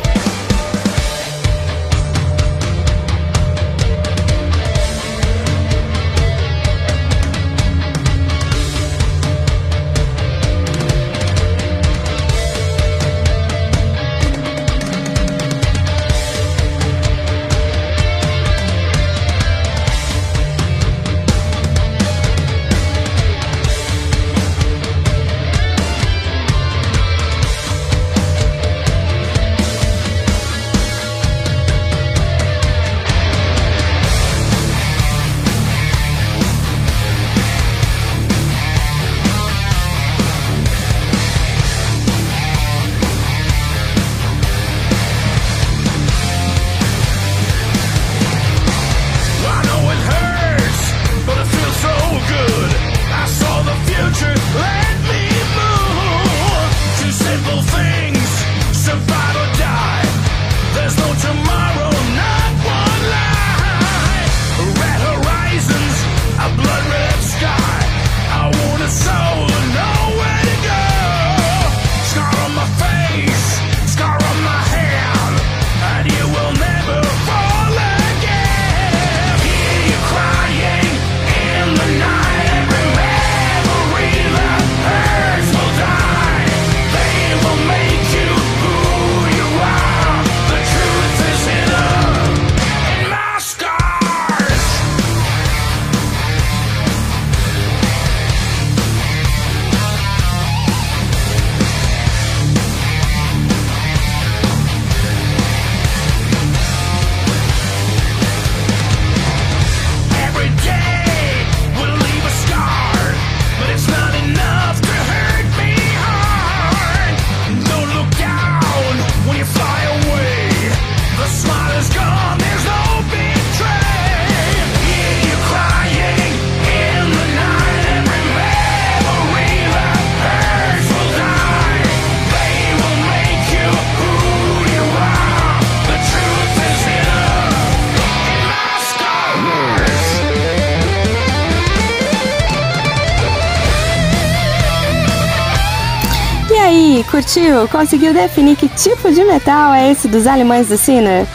Conseguiu 147.68 148.14
definir 148.14 148.56
que 148.56 148.68
tipo 148.70 149.12
de 149.12 149.24
metal 149.24 149.74
é 149.74 149.92
esse 149.92 150.08
dos 150.08 150.28
alemães 150.28 150.68
do 150.68 150.78
Sinner? 150.78 151.26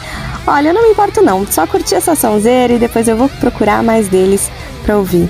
Olha, 0.45 0.69
eu 0.69 0.73
não 0.73 0.83
me 0.83 0.91
importo 0.91 1.21
não, 1.21 1.45
só 1.45 1.67
curti 1.67 1.93
essa 1.93 2.15
sonzeira 2.15 2.73
e 2.73 2.79
depois 2.79 3.07
eu 3.07 3.17
vou 3.17 3.27
procurar 3.27 3.83
mais 3.83 4.07
deles 4.07 4.49
pra 4.83 4.97
ouvir. 4.97 5.29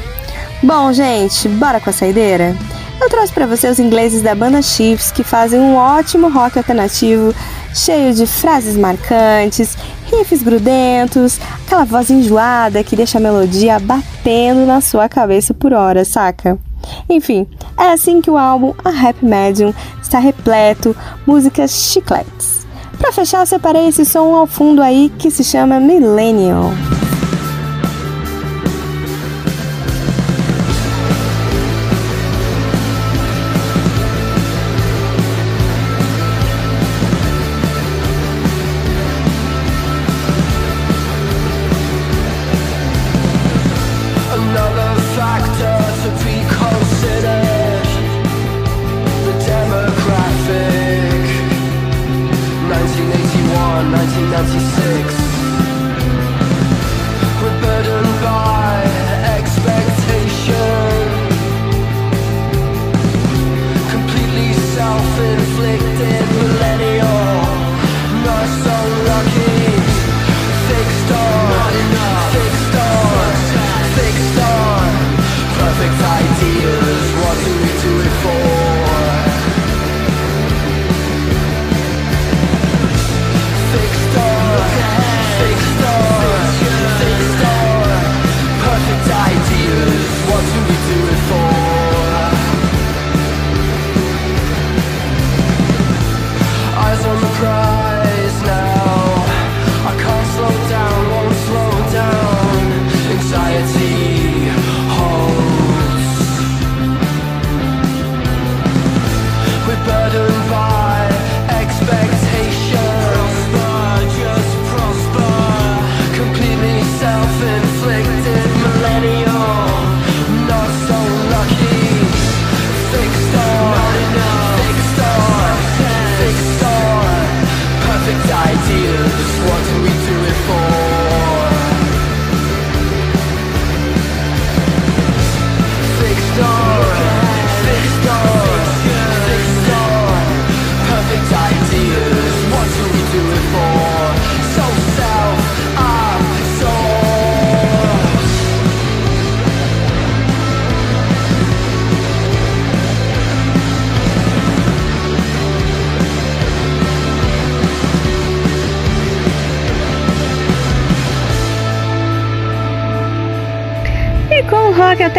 Bom, 0.61 0.93
gente, 0.93 1.47
bora 1.49 1.79
com 1.79 1.89
a 1.89 1.93
saideira? 1.93 2.55
Eu 2.99 3.09
trouxe 3.09 3.31
para 3.31 3.45
você 3.45 3.67
os 3.67 3.79
ingleses 3.79 4.21
da 4.21 4.33
banda 4.33 4.61
Chiefs, 4.61 5.11
que 5.11 5.23
fazem 5.23 5.59
um 5.59 5.75
ótimo 5.75 6.29
rock 6.29 6.57
alternativo, 6.57 7.33
cheio 7.73 8.13
de 8.13 8.25
frases 8.25 8.75
marcantes, 8.75 9.77
riffs 10.11 10.41
grudentos, 10.41 11.39
aquela 11.65 11.85
voz 11.85 12.09
enjoada 12.09 12.83
que 12.83 12.95
deixa 12.95 13.17
a 13.17 13.21
melodia 13.21 13.79
batendo 13.79 14.65
na 14.65 14.81
sua 14.81 15.07
cabeça 15.07 15.53
por 15.53 15.73
hora, 15.73 16.03
saca? 16.03 16.57
Enfim, 17.09 17.45
é 17.77 17.91
assim 17.91 18.21
que 18.21 18.31
o 18.31 18.37
álbum 18.37 18.73
A 18.83 18.89
Happy 18.89 19.25
Medium 19.25 19.73
está 20.07 20.19
repleto, 20.19 20.95
músicas 21.25 21.71
chicletes. 21.71 22.65
Para 22.97 23.11
fechar, 23.11 23.41
eu 23.41 23.45
separei 23.45 23.87
esse 23.87 24.05
som 24.05 24.33
ao 24.33 24.47
fundo 24.47 24.81
aí 24.81 25.11
que 25.19 25.29
se 25.29 25.43
chama 25.43 25.79
Millennial. 25.79 26.71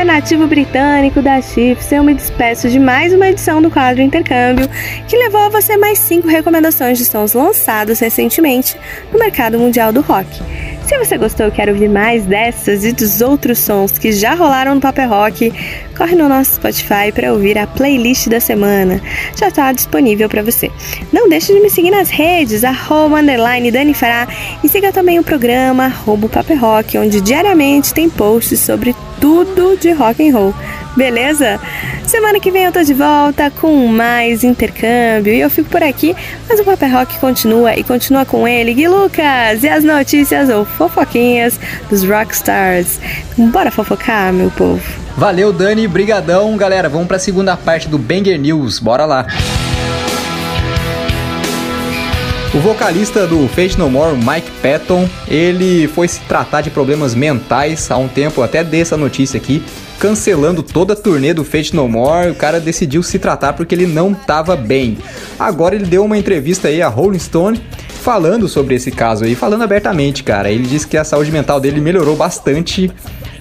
Alternativo 0.09 0.47
britânico 0.47 1.21
da 1.21 1.39
Chiefs, 1.43 1.93
eu 1.93 2.03
me 2.03 2.15
despeço 2.15 2.71
de 2.71 2.79
mais 2.79 3.13
uma 3.13 3.29
edição 3.29 3.61
do 3.61 3.71
quadro 3.71 4.01
Intercâmbio, 4.01 4.67
que 5.07 5.15
levou 5.15 5.43
a 5.43 5.49
você 5.51 5.77
mais 5.77 5.99
cinco 5.99 6.27
recomendações 6.27 6.97
de 6.97 7.05
sons 7.05 7.35
lançados 7.35 8.01
recentemente 8.01 8.75
no 9.13 9.19
mercado 9.19 9.59
mundial 9.59 9.93
do 9.93 10.01
rock. 10.01 10.27
Se 10.87 10.97
você 10.97 11.19
gostou 11.19 11.49
e 11.49 11.51
quer 11.51 11.69
ouvir 11.69 11.91
mais 11.91 12.25
dessas 12.25 12.87
e 12.87 12.93
dos 12.93 13.21
outros 13.21 13.59
sons 13.59 13.99
que 13.99 14.11
já 14.11 14.33
rolaram 14.33 14.77
no 14.77 14.81
Paper 14.81 15.11
Rock, 15.11 15.53
corre 15.95 16.17
no 16.17 16.27
nosso 16.27 16.55
Spotify 16.55 17.13
para 17.15 17.31
ouvir 17.31 17.59
a 17.59 17.67
playlist 17.67 18.29
da 18.29 18.41
semana. 18.41 18.99
Já 19.37 19.49
está 19.49 19.71
disponível 19.73 20.27
para 20.27 20.43
você. 20.43 20.71
Não 21.13 21.29
deixe 21.29 21.53
de 21.53 21.61
me 21.61 21.69
seguir 21.69 21.91
nas 21.91 22.09
redes, 22.09 22.65
arroba 22.65 23.21
underline 23.21 23.71
Dani 23.71 23.93
Fará, 23.93 24.27
e 24.65 24.69
siga 24.71 24.91
também 24.91 25.19
o 25.19 25.23
programa 25.23 25.85
arroba 25.85 26.25
o 26.25 26.31
Paper 26.31 26.59
Rock, 26.59 26.97
onde 26.97 27.21
diariamente 27.21 27.93
tem 27.93 28.09
posts 28.09 28.61
sobre 28.61 28.97
tudo 29.29 29.77
de 29.77 29.93
rock 29.93 30.27
and 30.27 30.33
roll. 30.33 30.55
Beleza? 30.97 31.61
Semana 32.07 32.41
que 32.41 32.51
vem 32.51 32.65
eu 32.65 32.73
tô 32.73 32.83
de 32.83 32.95
volta 32.95 33.51
com 33.51 33.87
mais 33.87 34.43
intercâmbio 34.43 35.35
e 35.35 35.41
eu 35.41 35.51
fico 35.51 35.69
por 35.69 35.83
aqui, 35.83 36.17
mas 36.49 36.59
o 36.59 36.65
Paper 36.65 36.91
Rock 36.91 37.19
continua 37.19 37.77
e 37.77 37.85
continua 37.85 38.25
com 38.25 38.49
ele, 38.49 38.73
Gui 38.73 38.89
Lucas, 38.89 39.63
e 39.63 39.69
as 39.69 39.85
notícias 39.85 40.49
ou 40.49 40.65
fofoquinhas 40.65 41.61
dos 41.91 42.03
rockstars. 42.03 42.99
Bora 43.37 43.71
fofocar, 43.71 44.33
meu 44.33 44.51
povo. 44.51 44.83
Valeu, 45.15 45.53
Dani, 45.53 45.87
brigadão, 45.87 46.57
galera. 46.57 46.89
Vamos 46.89 47.07
pra 47.07 47.19
segunda 47.19 47.55
parte 47.57 47.87
do 47.87 47.99
Banger 47.99 48.41
News. 48.41 48.79
Bora 48.79 49.05
lá. 49.05 49.27
O 52.55 52.61
vocalista 52.61 53.27
do 53.27 53.47
Fate 53.47 53.79
No 53.79 53.91
More, 53.91 54.17
Mike 54.17 54.51
Patton, 54.63 55.07
ele 55.29 55.87
foi 55.87 56.09
se 56.09 56.19
tratar 56.21 56.63
de 56.63 56.71
problemas 56.71 57.15
mentais 57.15 57.91
há 57.91 57.99
um 57.99 58.09
tempo, 58.09 58.43
até 58.43 58.65
dessa 58.65 58.97
notícia 58.97 59.37
aqui, 59.37 59.63
cancelando 60.01 60.63
toda 60.63 60.95
a 60.95 60.97
turnê 60.97 61.35
do 61.35 61.45
Fate 61.45 61.77
No 61.77 61.87
More. 61.87 62.31
O 62.31 62.35
cara 62.35 62.59
decidiu 62.59 63.03
se 63.03 63.19
tratar 63.19 63.53
porque 63.53 63.75
ele 63.75 63.87
não 63.87 64.13
estava 64.13 64.57
bem. 64.57 64.97
Agora 65.39 65.75
ele 65.75 65.85
deu 65.85 66.03
uma 66.03 66.17
entrevista 66.17 66.69
aí 66.69 66.81
a 66.81 66.89
Rolling 66.89 67.19
Stone 67.19 67.61
falando 68.01 68.49
sobre 68.49 68.75
esse 68.77 68.91
caso 68.91 69.25
aí, 69.25 69.35
falando 69.35 69.63
abertamente, 69.63 70.23
cara. 70.25 70.51
Ele 70.51 70.67
disse 70.67 70.89
que 70.89 70.97
a 70.97 71.05
saúde 71.05 71.31
mental 71.31 71.61
dele 71.61 71.83
melhorou 71.83 72.17
bastante, 72.17 72.91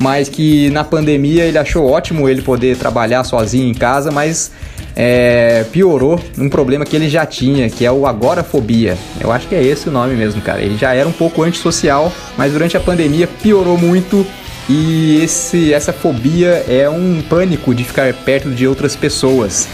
mas 0.02 0.28
que 0.28 0.70
na 0.72 0.84
pandemia 0.84 1.46
ele 1.46 1.58
achou 1.58 1.90
ótimo 1.90 2.28
ele 2.28 2.42
poder 2.42 2.76
trabalhar 2.76 3.24
sozinho 3.24 3.70
em 3.70 3.74
casa, 3.74 4.12
mas 4.12 4.52
é, 5.00 5.64
piorou 5.72 6.20
um 6.40 6.50
problema 6.50 6.84
que 6.84 6.96
ele 6.96 7.08
já 7.08 7.24
tinha, 7.24 7.70
que 7.70 7.86
é 7.86 7.92
o 7.92 8.08
agorafobia. 8.08 8.98
Eu 9.22 9.32
acho 9.32 9.48
que 9.48 9.54
é 9.54 9.62
esse 9.64 9.88
o 9.88 9.92
nome 9.92 10.16
mesmo, 10.16 10.42
cara. 10.42 10.60
Ele 10.60 10.76
já 10.76 10.92
era 10.92 11.08
um 11.08 11.12
pouco 11.12 11.44
antissocial, 11.44 12.12
mas 12.36 12.52
durante 12.52 12.76
a 12.76 12.80
pandemia 12.80 13.28
piorou 13.28 13.78
muito 13.78 14.26
e 14.68 15.22
esse, 15.24 15.72
essa 15.72 15.94
fobia 15.94 16.66
é 16.68 16.90
um 16.90 17.22
pânico 17.22 17.76
de 17.76 17.84
ficar 17.84 18.12
perto 18.12 18.50
de 18.50 18.68
outras 18.68 18.96
pessoas. 18.96 19.68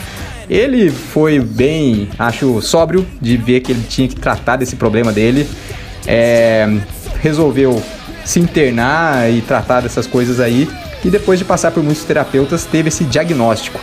Ele 0.49 0.91
foi 0.91 1.39
bem, 1.39 2.09
acho, 2.19 2.61
sóbrio 2.61 3.07
de 3.21 3.37
ver 3.37 3.61
que 3.61 3.71
ele 3.71 3.83
tinha 3.87 4.09
que 4.09 4.15
tratar 4.15 4.57
desse 4.57 4.75
problema 4.75 5.13
dele. 5.13 5.47
É, 6.05 6.67
resolveu 7.21 7.81
se 8.25 8.41
internar 8.41 9.31
e 9.31 9.41
tratar 9.41 9.79
dessas 9.79 10.05
coisas 10.05 10.41
aí. 10.41 10.69
E 11.03 11.09
depois 11.09 11.39
de 11.39 11.45
passar 11.45 11.71
por 11.71 11.81
muitos 11.81 12.03
terapeutas, 12.03 12.65
teve 12.65 12.89
esse 12.89 13.05
diagnóstico. 13.05 13.79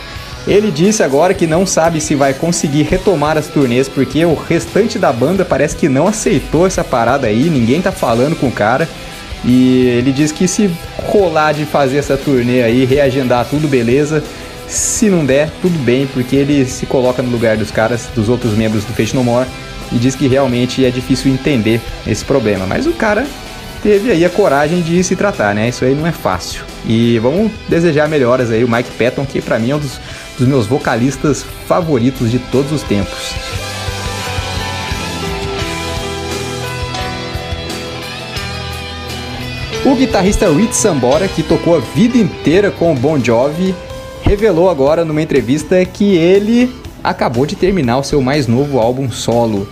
Ele 0.47 0.71
disse 0.71 1.03
agora 1.03 1.33
que 1.33 1.45
não 1.45 1.65
sabe 1.65 2.01
se 2.01 2.15
vai 2.15 2.33
conseguir 2.33 2.83
retomar 2.83 3.37
as 3.37 3.47
turnês 3.47 3.87
porque 3.87 4.25
o 4.25 4.33
restante 4.33 4.97
da 4.97 5.13
banda 5.13 5.45
parece 5.45 5.75
que 5.75 5.87
não 5.87 6.07
aceitou 6.07 6.65
essa 6.65 6.83
parada 6.83 7.27
aí, 7.27 7.49
ninguém 7.49 7.81
tá 7.81 7.91
falando 7.91 8.35
com 8.35 8.47
o 8.47 8.51
cara. 8.51 8.89
E 9.43 9.87
ele 9.87 10.11
diz 10.11 10.31
que 10.31 10.47
se 10.47 10.69
rolar 10.97 11.53
de 11.53 11.65
fazer 11.65 11.97
essa 11.97 12.17
turnê 12.17 12.61
aí, 12.63 12.85
reagendar 12.85 13.45
tudo 13.49 13.67
beleza, 13.67 14.23
Se 14.67 15.09
não 15.09 15.25
der, 15.25 15.49
tudo 15.61 15.77
bem, 15.79 16.07
porque 16.07 16.33
ele 16.33 16.65
se 16.65 16.85
coloca 16.85 17.21
no 17.21 17.29
lugar 17.29 17.57
dos 17.57 17.71
caras, 17.71 18.07
dos 18.15 18.29
outros 18.29 18.53
membros 18.53 18.85
do 18.85 18.93
Fate 18.93 19.13
No 19.13 19.21
More, 19.21 19.45
e 19.91 19.97
diz 19.97 20.15
que 20.15 20.29
realmente 20.29 20.85
é 20.85 20.89
difícil 20.89 21.29
entender 21.29 21.81
esse 22.07 22.23
problema. 22.23 22.65
Mas 22.65 22.87
o 22.87 22.93
cara 22.93 23.27
teve 23.83 24.11
aí 24.11 24.23
a 24.23 24.29
coragem 24.29 24.81
de 24.81 25.03
se 25.03 25.13
tratar, 25.15 25.53
né? 25.53 25.67
Isso 25.67 25.83
aí 25.83 25.93
não 25.93 26.07
é 26.07 26.13
fácil. 26.13 26.63
E 26.85 27.19
vamos 27.19 27.51
desejar 27.67 28.07
melhoras 28.07 28.49
aí 28.49 28.63
o 28.63 28.71
Mike 28.71 28.91
Patton, 28.91 29.25
que 29.25 29.41
para 29.41 29.59
mim 29.59 29.71
é 29.71 29.75
um 29.75 29.79
dos, 29.79 29.99
dos 30.41 30.47
meus 30.47 30.65
vocalistas 30.65 31.45
favoritos 31.67 32.31
de 32.31 32.39
todos 32.39 32.71
os 32.71 32.81
tempos. 32.81 33.35
O 39.85 39.95
guitarrista 39.95 40.49
Rich 40.49 40.75
Sambora, 40.75 41.27
que 41.27 41.43
tocou 41.43 41.75
a 41.75 41.79
vida 41.79 42.17
inteira 42.17 42.71
com 42.71 42.91
o 42.91 42.95
Bon 42.95 43.19
Jovi, 43.23 43.75
revelou 44.23 44.67
agora 44.67 45.05
numa 45.05 45.21
entrevista 45.21 45.83
que 45.85 46.15
ele 46.15 46.73
acabou 47.03 47.45
de 47.45 47.55
terminar 47.55 47.99
o 47.99 48.03
seu 48.03 48.19
mais 48.19 48.47
novo 48.47 48.79
álbum 48.79 49.11
solo. 49.11 49.67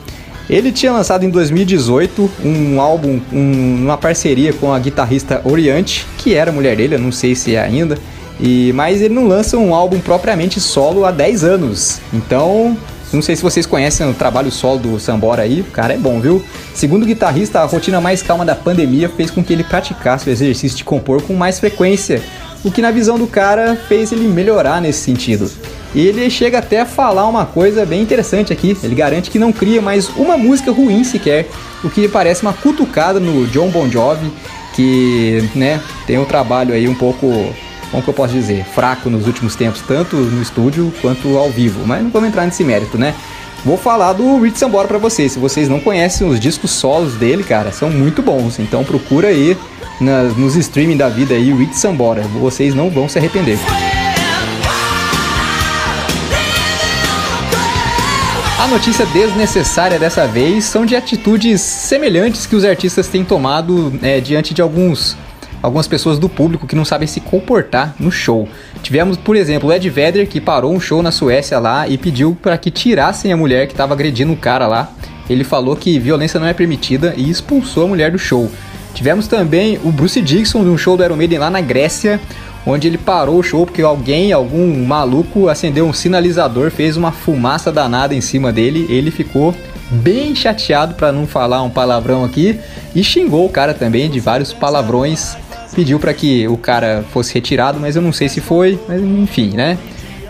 Ele 0.48 0.72
tinha 0.72 0.92
lançado 0.92 1.24
em 1.24 1.30
2018 1.30 2.30
um 2.44 2.82
álbum, 2.82 3.20
um, 3.32 3.84
uma 3.84 3.98
parceria 3.98 4.54
com 4.54 4.72
a 4.72 4.80
guitarrista 4.80 5.42
Oriente, 5.46 6.06
que 6.18 6.36
era 6.36 6.52
mulher 6.52 6.76
dele, 6.76 6.96
eu 6.96 7.00
não 7.00 7.12
sei 7.12 7.34
se 7.36 7.56
é 7.56 7.62
ainda, 7.62 7.98
e 8.40 8.72
mas 8.74 9.02
ele 9.02 9.14
não 9.14 9.28
lança 9.28 9.58
um 9.58 9.74
álbum 9.74 10.00
propriamente 10.00 10.60
solo 10.60 11.06
há 11.06 11.12
10 11.12 11.44
anos. 11.44 12.00
Então, 12.14 12.78
não 13.12 13.22
sei 13.22 13.36
se 13.36 13.42
vocês 13.42 13.66
conhecem 13.66 14.08
o 14.08 14.14
trabalho 14.14 14.52
solo 14.52 14.80
do 14.80 15.00
Sambora 15.00 15.42
aí, 15.42 15.62
o 15.62 15.66
cara 15.66 15.94
é 15.94 15.98
bom, 15.98 16.20
viu? 16.20 16.44
Segundo 16.76 17.04
o 17.04 17.06
guitarrista, 17.06 17.60
a 17.60 17.66
rotina 17.66 18.00
mais 18.00 18.22
calma 18.22 18.46
da 18.46 18.56
pandemia 18.56 19.10
fez 19.10 19.32
com 19.32 19.44
que 19.44 19.52
ele 19.52 19.64
praticasse 19.64 20.30
o 20.30 20.32
exercício 20.32 20.78
de 20.78 20.84
compor 20.84 21.22
com 21.24 21.34
mais 21.34 21.60
frequência, 21.60 22.22
o 22.64 22.72
que 22.72 22.82
na 22.82 22.92
visão 22.92 23.18
do 23.18 23.26
cara 23.26 23.76
fez 23.88 24.12
ele 24.12 24.28
melhorar 24.28 24.80
nesse 24.80 25.00
sentido. 25.00 25.50
E 25.94 26.06
ele 26.06 26.30
chega 26.30 26.60
até 26.60 26.82
a 26.82 26.86
falar 26.86 27.28
uma 27.28 27.48
coisa 27.48 27.84
bem 27.84 28.02
interessante 28.02 28.54
aqui. 28.54 28.78
Ele 28.84 28.94
garante 28.94 29.32
que 29.32 29.40
não 29.40 29.52
cria 29.52 29.82
mais 29.82 30.08
uma 30.10 30.38
música 30.38 30.72
ruim 30.72 31.04
sequer, 31.04 31.48
o 31.84 31.90
que 31.90 32.08
parece 32.08 32.44
uma 32.44 32.54
cutucada 32.54 33.20
no 33.20 33.48
John 33.48 33.70
Bon 33.70 33.90
Jovi, 33.90 34.32
que, 34.76 35.50
né, 35.56 35.82
tem 36.06 36.20
um 36.20 36.26
trabalho 36.26 36.76
aí 36.76 36.88
um 36.88 36.94
pouco 36.94 37.28
como 37.92 38.04
que 38.04 38.10
eu 38.10 38.14
posso 38.14 38.34
dizer, 38.34 38.64
fraco 38.66 39.10
nos 39.10 39.26
últimos 39.26 39.56
tempos, 39.56 39.82
tanto 39.82 40.16
no 40.16 40.42
estúdio 40.42 40.94
quanto 41.02 41.38
ao 41.38 41.50
vivo. 41.50 41.86
Mas 41.86 42.04
não 42.04 42.10
vamos 42.10 42.30
entrar 42.30 42.46
nesse 42.46 42.64
mérito, 42.64 42.98
né? 42.98 43.14
Vou 43.66 43.78
falar 43.78 44.14
do 44.14 44.40
Rich 44.40 44.58
Sambora 44.58 44.88
para 44.88 44.98
vocês. 44.98 45.34
Se 45.34 45.40
vocês 45.40 45.68
não 45.68 45.80
conhecem 45.80 46.28
os 46.28 46.40
discos 46.40 46.72
solos 46.72 47.16
dele, 47.16 47.44
cara, 47.44 47.72
são 47.72 47.90
muito 47.90 48.22
bons. 48.22 48.58
Então 48.60 48.84
procura 48.84 49.30
aí 49.30 49.58
nas, 50.00 50.36
nos 50.38 50.56
streaming 50.56 50.96
da 50.96 51.10
vida 51.10 51.34
aí, 51.34 51.52
Rich 51.52 51.78
Sambora. 51.78 52.22
Vocês 52.40 52.74
não 52.74 52.90
vão 52.90 53.10
se 53.10 53.18
arrepender. 53.18 53.58
A 58.60 58.68
notícia 58.68 59.06
desnecessária 59.08 59.98
dessa 59.98 60.28
vez 60.28 60.66
são 60.66 60.86
de 60.86 60.96
atitudes 60.96 61.60
semelhantes 61.60 62.46
que 62.46 62.56
os 62.56 62.64
artistas 62.64 63.08
têm 63.08 63.26
tomado 63.26 63.92
é, 64.02 64.20
diante 64.20 64.54
de 64.54 64.62
alguns 64.62 65.18
algumas 65.62 65.88
pessoas 65.88 66.18
do 66.18 66.30
público 66.30 66.68
que 66.68 66.76
não 66.76 66.86
sabem 66.86 67.08
se 67.08 67.20
comportar 67.20 67.96
no 68.00 68.12
show. 68.12 68.48
Tivemos, 68.82 69.18
por 69.18 69.36
exemplo, 69.36 69.70
o 69.70 69.74
Ed 69.74 69.90
Vedder 69.90 70.28
que 70.28 70.40
parou 70.40 70.74
um 70.74 70.80
show 70.80 71.02
na 71.02 71.12
Suécia 71.12 71.60
lá 71.60 71.88
e 71.88 71.98
pediu 71.98 72.38
para 72.42 72.58
que 72.58 72.72
tirassem 72.72 73.32
a 73.32 73.38
mulher 73.38 73.68
que 73.68 73.74
estava 73.74 73.94
agredindo 73.94 74.34
o 74.34 74.38
cara 74.38 74.68
lá. 74.68 74.92
Ele 75.30 75.44
falou 75.44 75.76
que 75.76 76.00
violência 76.00 76.40
não 76.40 76.48
é 76.48 76.54
permitida 76.54 77.14
e 77.16 77.30
expulsou 77.30 77.86
a 77.86 77.88
mulher 77.88 78.12
do 78.12 78.18
show. 78.18 78.50
Tivemos 78.94 79.28
também 79.28 79.80
o 79.84 79.92
Bruce 79.92 80.22
Dixon 80.22 80.64
de 80.64 80.70
um 80.70 80.78
show 80.78 80.98
do 80.98 81.04
Iron 81.04 81.16
Maiden 81.16 81.40
lá 81.40 81.50
na 81.50 81.62
Grécia, 81.62 82.20
onde 82.66 82.88
ele 82.88 82.98
parou 82.98 83.38
o 83.38 83.44
show 83.44 83.66
porque 83.66 83.82
alguém, 83.82 84.34
algum 84.34 84.84
maluco, 84.86 85.48
acendeu 85.48 85.86
um 85.86 85.94
sinalizador, 85.94 86.72
fez 86.72 86.98
uma 86.98 87.12
fumaça 87.12 87.72
danada 87.72 88.16
em 88.16 88.22
cima 88.22 88.52
dele. 88.52 88.88
Ele 88.90 89.12
ficou 89.12 89.54
bem 89.92 90.36
chateado 90.36 90.96
para 90.96 91.12
não 91.12 91.28
falar 91.28 91.62
um 91.62 91.70
palavrão 91.70 92.24
aqui 92.24 92.60
e 92.96 93.04
xingou 93.04 93.46
o 93.46 93.50
cara 93.50 93.74
também 93.74 94.10
de 94.10 94.20
vários 94.20 94.52
palavrões 94.52 95.36
pediu 95.74 96.00
para 96.00 96.14
que 96.14 96.48
o 96.48 96.58
cara 96.58 97.04
fosse 97.12 97.34
retirado, 97.34 97.80
mas 97.80 97.96
eu 97.96 98.02
não 98.02 98.12
sei 98.12 98.28
se 98.30 98.42
foi, 98.42 98.80
mas 98.88 99.02
enfim, 99.02 99.52
né? 99.56 99.78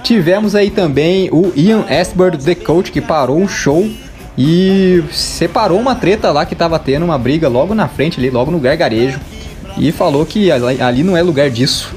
Tivemos 0.03 0.56
aí 0.56 0.70
também 0.70 1.30
o 1.32 1.52
Ian 1.56 1.86
Asbert, 1.90 2.38
The 2.38 2.56
Coach, 2.56 2.91
que 2.91 3.02
parou 3.02 3.41
o 3.44 3.48
show 3.48 3.90
e 4.38 5.03
separou 5.11 5.80
uma 5.80 5.95
treta 5.95 6.32
lá 6.32 6.45
que 6.45 6.56
tava 6.56 6.80
tendo 6.80 7.03
uma 7.03 7.18
briga 7.18 7.48
logo 7.48 7.76
na 7.76 7.88
frente 7.88 8.20
ali, 8.20 8.30
logo 8.30 8.49
no 8.49 8.60
gargarejo, 8.60 9.20
e 9.78 9.91
falou 9.91 10.26
que 10.26 10.49
ali 10.52 11.03
não 11.03 11.18
é 11.18 11.22
lugar 11.22 11.49
disso. 11.49 11.94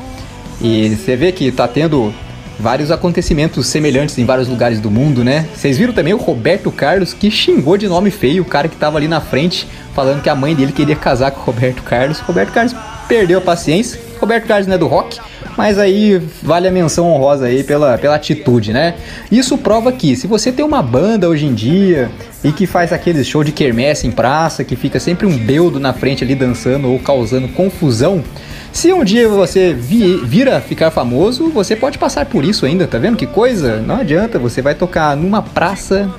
E 0.60 0.90
você 0.90 1.16
vê 1.16 1.32
que 1.32 1.50
tá 1.52 1.68
tendo 1.68 2.12
vários 2.58 2.90
acontecimentos 2.90 3.66
semelhantes 3.66 4.18
em 4.18 4.24
vários 4.24 4.48
lugares 4.48 4.80
do 4.80 4.90
mundo, 4.90 5.24
né? 5.24 5.48
Vocês 5.54 5.78
viram 5.78 5.92
também 5.92 6.14
o 6.14 6.18
Roberto 6.18 6.70
Carlos 6.70 7.12
que 7.12 7.30
xingou 7.30 7.76
de 7.76 7.88
nome 7.88 8.10
feio 8.10 8.42
o 8.42 8.46
cara 8.46 8.68
que 8.68 8.76
tava 8.76 8.98
ali 8.98 9.08
na 9.08 9.20
frente, 9.20 9.66
falando 9.94 10.22
que 10.22 10.28
a 10.28 10.34
mãe 10.34 10.54
dele 10.54 10.72
queria 10.72 10.96
casar 10.96 11.30
com 11.30 11.40
o 11.40 11.44
Roberto 11.44 11.82
Carlos. 11.82 12.20
Roberto 12.20 12.52
Carlos 12.52 12.74
perdeu 13.12 13.40
a 13.40 13.42
paciência. 13.42 14.00
Roberto 14.18 14.46
Carlos 14.46 14.66
não 14.66 14.74
é 14.74 14.78
do 14.78 14.86
rock, 14.86 15.20
mas 15.54 15.78
aí 15.78 16.18
vale 16.42 16.66
a 16.66 16.70
menção 16.70 17.06
honrosa 17.06 17.44
aí 17.44 17.62
pela, 17.62 17.98
pela 17.98 18.14
atitude, 18.14 18.72
né? 18.72 18.94
Isso 19.30 19.58
prova 19.58 19.92
que 19.92 20.16
se 20.16 20.26
você 20.26 20.50
tem 20.50 20.64
uma 20.64 20.82
banda 20.82 21.28
hoje 21.28 21.44
em 21.44 21.52
dia 21.52 22.10
e 22.42 22.50
que 22.50 22.66
faz 22.66 22.90
aqueles 22.90 23.26
show 23.26 23.44
de 23.44 23.52
quermesse 23.52 24.06
em 24.06 24.10
praça, 24.10 24.64
que 24.64 24.76
fica 24.76 24.98
sempre 24.98 25.26
um 25.26 25.36
beudo 25.36 25.78
na 25.78 25.92
frente 25.92 26.24
ali 26.24 26.34
dançando 26.34 26.90
ou 26.90 26.98
causando 26.98 27.48
confusão, 27.48 28.24
se 28.72 28.90
um 28.94 29.04
dia 29.04 29.28
você 29.28 29.74
vi, 29.74 30.16
vira 30.24 30.58
ficar 30.62 30.90
famoso, 30.90 31.50
você 31.50 31.76
pode 31.76 31.98
passar 31.98 32.24
por 32.24 32.46
isso 32.46 32.64
ainda, 32.64 32.86
tá 32.86 32.96
vendo 32.96 33.18
que 33.18 33.26
coisa? 33.26 33.76
Não 33.82 33.96
adianta, 33.96 34.38
você 34.38 34.62
vai 34.62 34.74
tocar 34.74 35.14
numa 35.18 35.42
praça, 35.42 36.10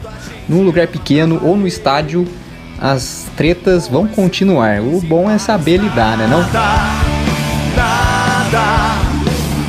num 0.47 0.61
lugar 0.61 0.85
pequeno 0.85 1.41
ou 1.43 1.57
no 1.57 1.65
estádio 1.65 2.27
as 2.83 3.27
tretas 3.37 3.87
vão 3.87 4.05
continuar. 4.05 4.81
O 4.81 4.99
bom 4.99 5.31
é 5.31 5.37
saber 5.37 5.77
lidar, 5.77 6.17
né 6.17 6.27
não? 6.27 6.43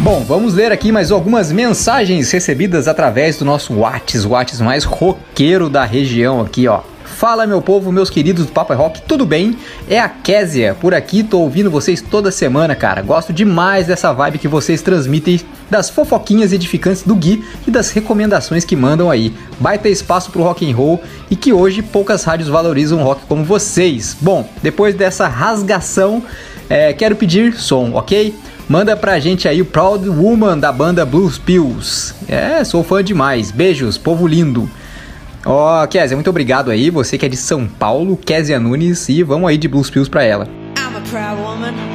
Bom, 0.00 0.24
vamos 0.24 0.52
ler 0.52 0.72
aqui 0.72 0.90
mais 0.90 1.12
algumas 1.12 1.52
mensagens 1.52 2.32
recebidas 2.32 2.88
através 2.88 3.38
do 3.38 3.44
nosso 3.44 3.78
Whats, 3.78 4.24
o 4.24 4.30
Whats 4.30 4.60
mais 4.60 4.82
roqueiro 4.82 5.70
da 5.70 5.84
região 5.84 6.40
aqui, 6.40 6.66
ó. 6.66 6.80
Fala 7.04 7.46
meu 7.46 7.60
povo, 7.60 7.92
meus 7.92 8.08
queridos 8.08 8.46
do 8.46 8.52
Papo 8.52 8.72
Rock, 8.72 9.02
tudo 9.02 9.26
bem? 9.26 9.56
É 9.88 10.00
a 10.00 10.08
Késia, 10.08 10.74
por 10.80 10.94
aqui 10.94 11.22
tô 11.22 11.38
ouvindo 11.40 11.70
vocês 11.70 12.00
toda 12.00 12.30
semana, 12.30 12.74
cara. 12.74 13.02
Gosto 13.02 13.32
demais 13.32 13.86
dessa 13.86 14.10
vibe 14.12 14.38
que 14.38 14.48
vocês 14.48 14.80
transmitem, 14.80 15.40
das 15.70 15.90
fofoquinhas 15.90 16.52
edificantes 16.52 17.02
do 17.02 17.14
Gui 17.14 17.44
e 17.66 17.70
das 17.70 17.90
recomendações 17.90 18.64
que 18.64 18.74
mandam 18.74 19.10
aí. 19.10 19.34
Baita 19.60 19.88
espaço 19.88 20.30
pro 20.30 20.42
rock 20.42 20.68
and 20.68 20.74
roll 20.74 21.02
e 21.30 21.36
que 21.36 21.52
hoje 21.52 21.82
poucas 21.82 22.24
rádios 22.24 22.48
valorizam 22.48 23.02
rock 23.02 23.26
como 23.26 23.44
vocês. 23.44 24.16
Bom, 24.18 24.48
depois 24.62 24.94
dessa 24.94 25.28
rasgação, 25.28 26.22
é, 26.70 26.94
quero 26.94 27.16
pedir 27.16 27.54
som, 27.54 27.92
ok? 27.92 28.34
Manda 28.66 28.96
pra 28.96 29.20
gente 29.20 29.46
aí 29.46 29.60
o 29.60 29.66
Proud 29.66 30.08
Woman 30.08 30.58
da 30.58 30.72
banda 30.72 31.04
Blues 31.04 31.36
Pills. 31.36 32.14
É, 32.26 32.64
sou 32.64 32.82
fã 32.82 33.04
demais. 33.04 33.50
Beijos, 33.50 33.98
povo 33.98 34.26
lindo. 34.26 34.68
Ó, 35.44 35.82
oh, 35.82 35.88
Kézia, 35.88 36.16
muito 36.16 36.30
obrigado 36.30 36.70
aí. 36.70 36.90
Você 36.90 37.18
que 37.18 37.26
é 37.26 37.28
de 37.28 37.36
São 37.36 37.66
Paulo, 37.66 38.16
Kézia 38.16 38.58
Nunes, 38.58 39.08
e 39.08 39.22
vamos 39.22 39.48
aí 39.48 39.58
de 39.58 39.68
Blues 39.68 39.90
Pills 39.90 40.10
pra 40.10 40.24
ela. 40.24 40.48
I'm 40.76 40.96
a 40.96 41.00
proud 41.10 41.40
woman. 41.40 41.93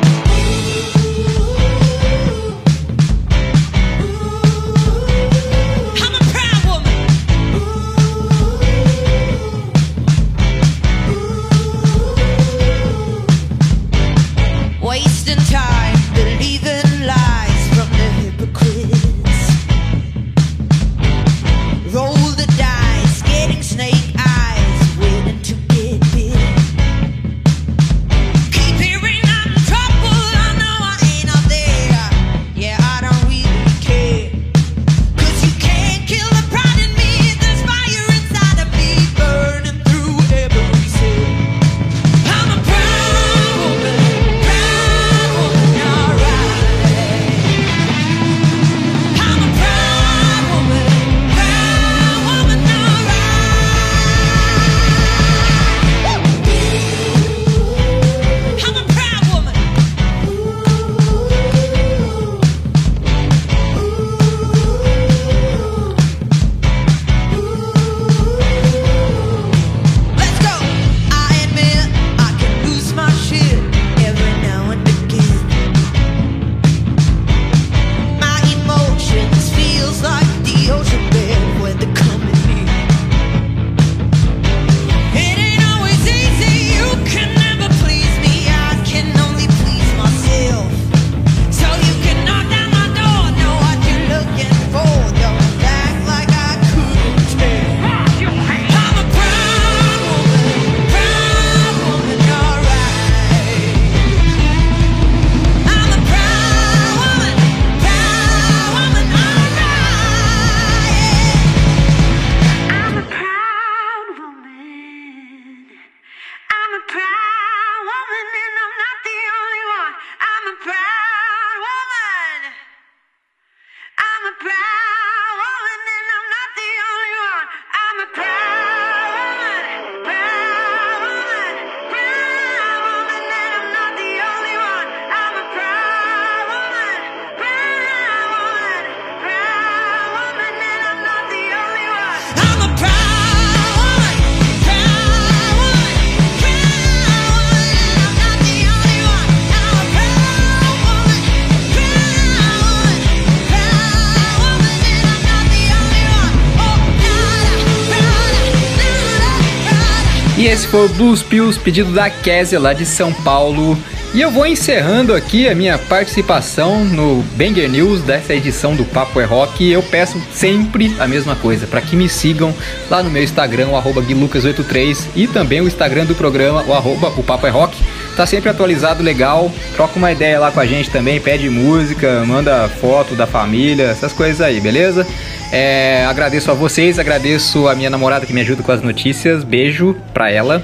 E 160.39 160.47
esse 160.47 160.67
foi 160.67 160.85
o 160.85 160.87
Blues 160.87 161.21
Pills, 161.21 161.59
pedido 161.59 161.91
da 161.91 162.09
Késia 162.09 162.57
lá 162.57 162.71
de 162.71 162.85
São 162.85 163.11
Paulo. 163.11 163.77
E 164.13 164.21
eu 164.21 164.31
vou 164.31 164.47
encerrando 164.47 165.13
aqui 165.13 165.49
a 165.49 165.53
minha 165.53 165.77
participação 165.77 166.85
no 166.85 167.21
Banger 167.35 167.69
News 167.69 168.01
dessa 168.01 168.33
edição 168.33 168.73
do 168.73 168.85
Papo 168.85 169.19
é 169.19 169.25
Rock. 169.25 169.61
E 169.61 169.73
eu 169.73 169.83
peço 169.83 170.17
sempre 170.33 170.95
a 170.97 171.05
mesma 171.05 171.35
coisa, 171.35 171.67
para 171.67 171.81
que 171.81 171.93
me 171.93 172.07
sigam 172.07 172.55
lá 172.89 173.03
no 173.03 173.09
meu 173.09 173.21
Instagram, 173.21 173.67
o 173.67 173.75
arroba 173.75 174.01
guilucas83 174.01 175.07
e 175.13 175.27
também 175.27 175.59
o 175.59 175.67
Instagram 175.67 176.05
do 176.05 176.15
programa, 176.15 176.63
o 176.65 176.73
arroba 176.73 177.09
o 177.17 177.21
Papo 177.21 177.45
é 177.45 177.49
Rock. 177.49 177.77
Tá 178.19 178.25
sempre 178.25 178.49
atualizado, 178.49 179.01
legal. 179.01 179.49
Troca 179.77 179.97
uma 179.97 180.11
ideia 180.11 180.37
lá 180.41 180.51
com 180.51 180.59
a 180.59 180.65
gente 180.65 180.89
também, 180.89 181.21
pede 181.21 181.49
música, 181.49 182.21
manda 182.27 182.67
foto 182.67 183.15
da 183.15 183.25
família, 183.25 183.85
essas 183.85 184.11
coisas 184.11 184.41
aí, 184.41 184.59
beleza? 184.59 185.07
É, 185.53 186.05
agradeço 186.05 186.51
a 186.51 186.53
vocês, 186.53 186.99
agradeço 186.99 187.69
a 187.69 187.75
minha 187.75 187.89
namorada 187.89 188.25
que 188.25 188.33
me 188.33 188.41
ajuda 188.41 188.61
com 188.61 188.73
as 188.73 188.81
notícias. 188.81 189.45
Beijo 189.45 189.95
pra 190.13 190.29
ela. 190.29 190.61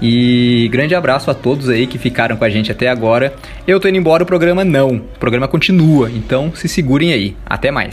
E 0.00 0.66
grande 0.72 0.94
abraço 0.94 1.30
a 1.30 1.34
todos 1.34 1.68
aí 1.68 1.86
que 1.86 1.98
ficaram 1.98 2.38
com 2.38 2.44
a 2.46 2.48
gente 2.48 2.72
até 2.72 2.88
agora. 2.88 3.34
Eu 3.66 3.78
tô 3.78 3.86
indo 3.86 3.98
embora, 3.98 4.22
o 4.22 4.26
programa 4.26 4.64
não. 4.64 4.92
O 4.96 5.18
programa 5.20 5.46
continua, 5.46 6.10
então 6.10 6.54
se 6.54 6.68
segurem 6.68 7.12
aí. 7.12 7.36
Até 7.44 7.70
mais. 7.70 7.92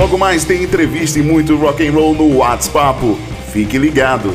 Logo 0.00 0.16
mais 0.16 0.46
tem 0.46 0.62
entrevista 0.62 1.18
e 1.18 1.22
muito 1.22 1.54
rock 1.56 1.86
and 1.86 1.92
roll 1.92 2.14
no 2.14 2.38
WhatsApp. 2.38 3.18
Fique 3.52 3.76
ligado. 3.76 4.34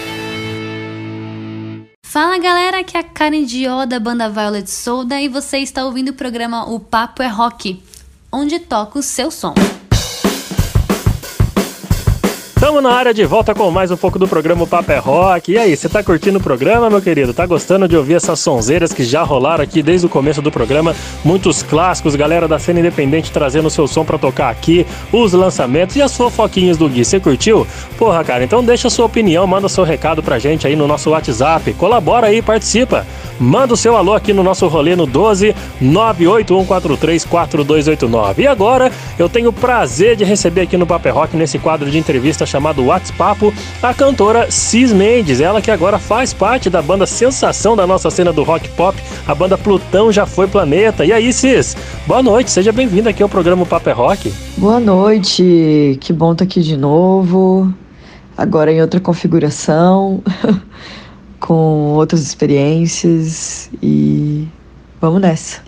Fala 2.11 2.37
galera, 2.39 2.81
aqui 2.81 2.97
é 2.97 2.99
a 2.99 3.03
Karen 3.03 3.45
Dió 3.45 3.85
da 3.85 3.97
banda 3.97 4.29
Violet 4.29 4.69
Soda 4.69 5.21
e 5.21 5.29
você 5.29 5.59
está 5.59 5.85
ouvindo 5.85 6.09
o 6.09 6.13
programa 6.13 6.69
O 6.69 6.77
Papo 6.77 7.23
é 7.23 7.27
Rock, 7.27 7.81
onde 8.29 8.59
toca 8.59 8.99
o 8.99 9.01
seu 9.01 9.31
som. 9.31 9.53
Estamos 12.71 12.89
na 12.89 12.97
área 12.97 13.13
de 13.13 13.25
volta 13.25 13.53
com 13.53 13.69
mais 13.69 13.91
um 13.91 13.97
pouco 13.97 14.17
do 14.17 14.29
programa 14.29 14.65
Papo 14.65 14.93
é 14.93 14.97
Rock. 14.97 15.51
E 15.51 15.57
aí, 15.57 15.75
você 15.75 15.89
tá 15.89 16.01
curtindo 16.01 16.39
o 16.39 16.41
programa, 16.41 16.89
meu 16.89 17.01
querido? 17.01 17.33
Tá 17.33 17.45
gostando 17.45 17.85
de 17.85 17.97
ouvir 17.97 18.13
essas 18.13 18.39
sonzeiras 18.39 18.93
que 18.93 19.03
já 19.03 19.23
rolaram 19.23 19.61
aqui 19.61 19.83
desde 19.83 20.07
o 20.07 20.09
começo 20.09 20.41
do 20.41 20.49
programa? 20.49 20.95
Muitos 21.21 21.63
clássicos, 21.63 22.15
galera 22.15 22.47
da 22.47 22.57
cena 22.57 22.79
independente 22.79 23.29
trazendo 23.29 23.69
seu 23.69 23.89
som 23.89 24.05
para 24.05 24.17
tocar 24.17 24.49
aqui, 24.49 24.87
os 25.11 25.33
lançamentos 25.33 25.97
e 25.97 26.01
as 26.01 26.15
fofoquinhas 26.15 26.77
do 26.77 26.87
Gui. 26.87 27.03
Você 27.03 27.19
curtiu? 27.19 27.67
Porra, 27.97 28.23
cara, 28.23 28.45
então 28.45 28.63
deixa 28.63 28.89
sua 28.89 29.05
opinião, 29.05 29.45
manda 29.45 29.67
seu 29.67 29.83
recado 29.83 30.23
pra 30.23 30.39
gente 30.39 30.65
aí 30.65 30.73
no 30.73 30.87
nosso 30.87 31.09
WhatsApp. 31.09 31.73
Colabora 31.73 32.27
aí, 32.27 32.41
participa. 32.41 33.05
Manda 33.37 33.73
o 33.73 33.77
seu 33.77 33.97
alô 33.97 34.13
aqui 34.13 34.31
no 34.31 34.43
nosso 34.43 34.65
rolê 34.69 34.95
no 34.95 35.05
12 35.05 35.53
981434289. 35.83 38.37
E 38.37 38.47
agora 38.47 38.89
eu 39.19 39.27
tenho 39.27 39.49
o 39.49 39.53
prazer 39.53 40.15
de 40.15 40.23
receber 40.23 40.61
aqui 40.61 40.77
no 40.77 40.87
Papo 40.87 41.09
é 41.09 41.11
Rock, 41.11 41.35
nesse 41.35 41.59
quadro 41.59 41.91
de 41.91 41.97
entrevista 41.97 42.45
chamado 42.45 42.60
WhatsApp, 42.69 43.53
a 43.81 43.93
cantora 43.93 44.51
Cis 44.51 44.93
Mendes, 44.93 45.41
ela 45.41 45.61
que 45.61 45.71
agora 45.71 45.97
faz 45.97 46.33
parte 46.33 46.69
da 46.69 46.81
banda 46.81 47.05
sensação 47.05 47.75
da 47.75 47.87
nossa 47.87 48.09
cena 48.11 48.31
do 48.31 48.43
rock 48.43 48.69
pop, 48.69 48.97
a 49.27 49.33
banda 49.33 49.57
Plutão 49.57 50.11
Já 50.11 50.25
Foi 50.25 50.47
Planeta. 50.47 51.03
E 51.03 51.11
aí, 51.11 51.33
Cis? 51.33 51.75
Boa 52.05 52.21
noite, 52.21 52.51
seja 52.51 52.71
bem-vinda 52.71 53.09
aqui 53.09 53.23
ao 53.23 53.29
programa 53.29 53.65
Papo 53.65 53.89
é 53.89 53.93
Rock. 53.93 54.31
Boa 54.57 54.79
noite, 54.79 55.97
que 55.99 56.13
bom 56.13 56.33
estar 56.33 56.43
aqui 56.43 56.61
de 56.61 56.77
novo, 56.77 57.73
agora 58.37 58.71
em 58.71 58.81
outra 58.81 58.99
configuração, 58.99 60.21
com 61.39 61.93
outras 61.95 62.21
experiências 62.21 63.69
e 63.81 64.47
vamos 65.01 65.19
nessa. 65.19 65.61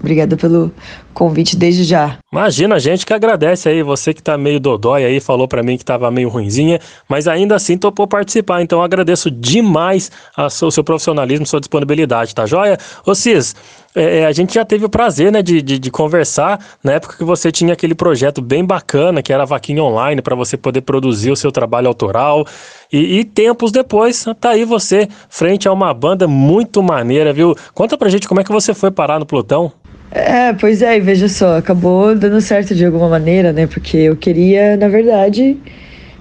Obrigada 0.00 0.36
pelo 0.36 0.72
convite 1.12 1.56
desde 1.56 1.84
já. 1.84 2.18
Imagina, 2.32 2.76
a 2.76 2.78
gente 2.78 3.04
que 3.04 3.12
agradece 3.12 3.68
aí, 3.68 3.82
você 3.82 4.12
que 4.12 4.22
tá 4.22 4.36
meio 4.38 4.58
dodói 4.58 5.04
aí, 5.04 5.20
falou 5.20 5.46
para 5.46 5.62
mim 5.62 5.76
que 5.76 5.84
tava 5.84 6.10
meio 6.10 6.28
ruinzinha, 6.28 6.80
mas 7.08 7.28
ainda 7.28 7.54
assim 7.54 7.76
topou 7.76 8.06
participar, 8.06 8.62
então 8.62 8.82
agradeço 8.82 9.30
demais 9.30 10.10
o 10.36 10.48
seu, 10.48 10.70
seu 10.70 10.82
profissionalismo, 10.82 11.46
sua 11.46 11.60
disponibilidade, 11.60 12.34
tá 12.34 12.46
joia? 12.46 12.78
Ô 13.06 13.14
Cis, 13.14 13.54
é, 13.94 14.24
a 14.24 14.32
gente 14.32 14.54
já 14.54 14.64
teve 14.64 14.86
o 14.86 14.88
prazer, 14.88 15.30
né, 15.30 15.42
de, 15.42 15.60
de, 15.60 15.78
de, 15.78 15.90
conversar 15.90 16.58
na 16.82 16.92
época 16.92 17.16
que 17.16 17.24
você 17.24 17.52
tinha 17.52 17.74
aquele 17.74 17.94
projeto 17.94 18.40
bem 18.40 18.64
bacana, 18.64 19.22
que 19.22 19.32
era 19.32 19.42
a 19.42 19.46
vaquinha 19.46 19.82
online, 19.82 20.22
para 20.22 20.34
você 20.34 20.56
poder 20.56 20.80
produzir 20.80 21.30
o 21.30 21.36
seu 21.36 21.52
trabalho 21.52 21.88
autoral, 21.88 22.46
e, 22.90 23.18
e, 23.18 23.24
tempos 23.24 23.70
depois, 23.70 24.24
tá 24.40 24.50
aí 24.50 24.64
você, 24.64 25.08
frente 25.28 25.68
a 25.68 25.72
uma 25.72 25.92
banda 25.92 26.26
muito 26.26 26.82
maneira, 26.82 27.32
viu? 27.32 27.54
Conta 27.74 27.98
pra 27.98 28.08
gente 28.08 28.26
como 28.26 28.40
é 28.40 28.44
que 28.44 28.52
você 28.52 28.72
foi 28.72 28.90
parar 28.90 29.18
no 29.18 29.26
Plutão. 29.26 29.72
É, 30.14 30.52
pois 30.52 30.82
é, 30.82 30.98
e 30.98 31.00
veja 31.00 31.26
só, 31.26 31.56
acabou 31.56 32.14
dando 32.14 32.38
certo 32.42 32.74
de 32.74 32.84
alguma 32.84 33.08
maneira, 33.08 33.50
né? 33.50 33.66
Porque 33.66 33.96
eu 33.96 34.14
queria, 34.14 34.76
na 34.76 34.86
verdade, 34.88 35.56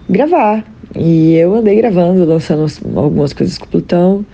gravar. 0.09 0.63
E 0.95 1.35
eu 1.35 1.53
andei 1.55 1.75
gravando, 1.75 2.23
lançando 2.23 2.65
algumas 2.95 3.33
coisas 3.33 3.57
com 3.57 3.65
o 3.65 3.67
Plutão. 3.67 4.25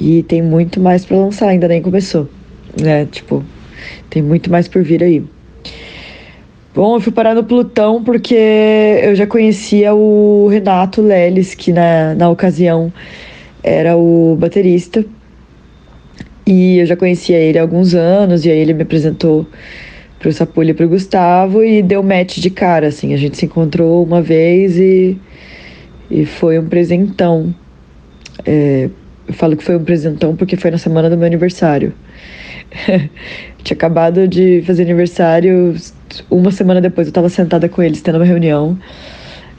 E 0.00 0.22
tem 0.22 0.40
muito 0.40 0.80
mais 0.80 1.04
para 1.04 1.18
lançar, 1.18 1.48
ainda 1.48 1.68
nem 1.68 1.82
começou. 1.82 2.28
Né? 2.80 3.06
Tipo, 3.06 3.44
tem 4.08 4.22
muito 4.22 4.50
mais 4.50 4.68
por 4.68 4.82
vir 4.82 5.02
aí. 5.02 5.22
Bom, 6.74 6.96
eu 6.96 7.00
fui 7.00 7.12
parar 7.12 7.34
no 7.34 7.44
Plutão 7.44 8.02
porque 8.02 8.34
eu 8.34 9.14
já 9.14 9.26
conhecia 9.26 9.94
o 9.94 10.48
Renato 10.48 11.02
Leles, 11.02 11.54
que 11.54 11.72
na, 11.72 12.14
na 12.14 12.30
ocasião 12.30 12.90
era 13.62 13.96
o 13.96 14.34
baterista. 14.40 15.04
E 16.46 16.78
eu 16.78 16.86
já 16.86 16.96
conhecia 16.96 17.38
ele 17.38 17.58
há 17.58 17.62
alguns 17.62 17.94
anos, 17.94 18.44
e 18.44 18.50
aí 18.50 18.58
ele 18.58 18.74
me 18.74 18.82
apresentou 18.82 19.46
pro 20.18 20.32
Sapulho 20.32 20.70
e 20.70 20.74
pro 20.74 20.88
Gustavo 20.88 21.62
e 21.62 21.82
deu 21.82 22.02
match 22.02 22.38
de 22.38 22.50
cara, 22.50 22.88
assim. 22.88 23.12
A 23.12 23.16
gente 23.16 23.36
se 23.36 23.46
encontrou 23.46 24.02
uma 24.02 24.22
vez 24.22 24.78
e, 24.78 25.18
e 26.10 26.24
foi 26.24 26.58
um 26.58 26.66
presentão. 26.66 27.54
É, 28.44 28.88
eu 29.26 29.34
falo 29.34 29.56
que 29.56 29.64
foi 29.64 29.76
um 29.76 29.84
presentão 29.84 30.36
porque 30.36 30.56
foi 30.56 30.70
na 30.70 30.78
semana 30.78 31.10
do 31.10 31.16
meu 31.16 31.26
aniversário. 31.26 31.92
Tinha 33.62 33.76
acabado 33.76 34.26
de 34.28 34.62
fazer 34.66 34.82
aniversário, 34.82 35.74
uma 36.30 36.50
semana 36.50 36.80
depois 36.80 37.06
eu 37.06 37.10
estava 37.10 37.28
sentada 37.28 37.68
com 37.68 37.82
eles, 37.82 38.02
tendo 38.02 38.16
uma 38.16 38.24
reunião, 38.24 38.78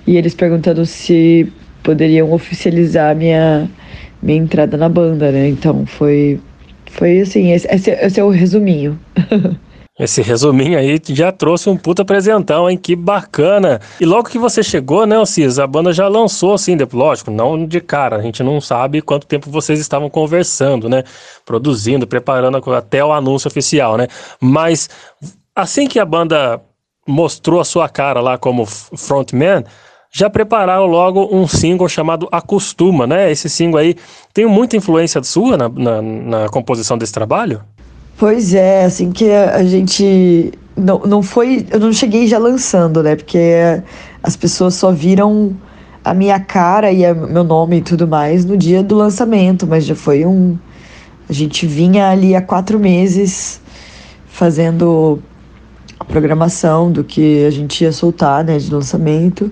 e 0.06 0.18
eles 0.18 0.36
perguntando 0.36 0.86
se 0.86 1.52
poderiam 1.84 2.32
oficializar 2.32 3.16
minha, 3.16 3.70
minha 4.22 4.40
entrada 4.40 4.78
na 4.78 4.90
banda, 4.90 5.32
né? 5.32 5.48
Então 5.48 5.86
foi 5.86 6.40
foi 6.96 7.20
assim, 7.20 7.52
esse, 7.52 7.68
esse, 7.68 7.92
esse 7.92 8.20
é 8.20 8.24
o 8.24 8.30
resuminho. 8.30 9.00
Esse 9.98 10.22
resuminho 10.22 10.78
aí 10.78 11.00
já 11.08 11.32
trouxe 11.32 11.70
um 11.70 11.78
puta 11.78 12.02
apresentão, 12.02 12.70
hein? 12.70 12.78
Que 12.78 12.98
bacana. 12.98 13.80
E 13.98 14.06
logo 14.06 14.28
que 14.28 14.38
você 14.38 14.62
chegou, 14.62 15.06
né, 15.06 15.26
Cis, 15.26 15.58
a 15.58 15.66
banda 15.66 15.94
já 15.94 16.10
lançou, 16.10 16.54
assim, 16.54 16.76
lógico, 16.92 17.32
não 17.32 17.66
de 17.66 17.80
cara, 17.80 18.18
a 18.18 18.22
gente 18.22 18.44
não 18.44 18.60
sabe 18.60 19.02
quanto 19.02 19.26
tempo 19.26 19.50
vocês 19.50 19.80
estavam 19.80 20.10
conversando, 20.10 20.90
né? 20.90 21.06
Produzindo, 21.46 22.06
preparando 22.06 22.58
até 22.74 23.06
o 23.06 23.14
anúncio 23.14 23.48
oficial, 23.48 23.96
né? 23.96 24.10
Mas 24.38 24.90
assim 25.56 25.88
que 25.88 25.98
a 25.98 26.06
banda 26.06 26.62
mostrou 27.08 27.62
a 27.62 27.66
sua 27.66 27.88
cara 27.88 28.20
lá 28.20 28.38
como 28.38 28.66
frontman, 28.66 29.64
já 30.18 30.30
prepararam 30.30 30.86
logo 30.86 31.28
um 31.30 31.46
single 31.46 31.90
chamado 31.90 32.30
Acostuma, 32.32 33.06
né? 33.06 33.30
Esse 33.30 33.50
single 33.50 33.82
aí 33.82 33.98
tem 34.34 34.46
muita 34.46 34.78
influência 34.78 35.22
sua 35.22 35.58
na, 35.58 35.68
na, 35.68 36.02
na 36.02 36.48
composição 36.48 36.98
desse 36.98 37.12
trabalho? 37.12 37.62
Pois 38.18 38.54
é, 38.54 38.86
assim 38.86 39.12
que 39.12 39.30
a, 39.30 39.62
gente 39.66 40.54
não, 40.74 41.00
não 41.00 41.22
foi, 41.22 41.68
eu 41.70 41.82
não 41.82 41.92
cheguei 41.92 42.28
já 42.28 42.38
lançando, 42.38 43.04
né? 43.04 43.18
Porque 43.18 43.38
as 44.24 44.38
pessoas 44.38 44.76
só 44.76 44.90
viram 44.90 45.54
a 46.02 46.14
minha 46.14 46.40
cara 46.40 46.94
e 46.94 47.06
a, 47.06 47.14
meu 47.14 47.44
nome 47.44 47.80
e 47.80 47.82
tudo 47.82 48.08
mais 48.08 48.46
no 48.46 48.56
dia 48.56 48.82
do 48.82 48.96
lançamento, 48.96 49.68
mas 49.68 49.86
já 49.86 49.96
foi 49.96 50.26
um. 50.26 50.58
A 51.28 51.34
gente 51.34 51.68
vinha 51.68 52.10
ali 52.10 52.38
há 52.38 52.42
quatro 52.42 52.80
meses 52.80 53.60
fazendo 54.28 55.22
a 56.00 56.06
programação 56.06 56.90
do 56.90 57.04
que 57.04 57.46
a 57.46 57.50
gente 57.50 57.84
ia 57.84 57.92
soltar, 57.92 58.46
né, 58.46 58.58
de 58.58 58.74
lançamento. 58.74 59.52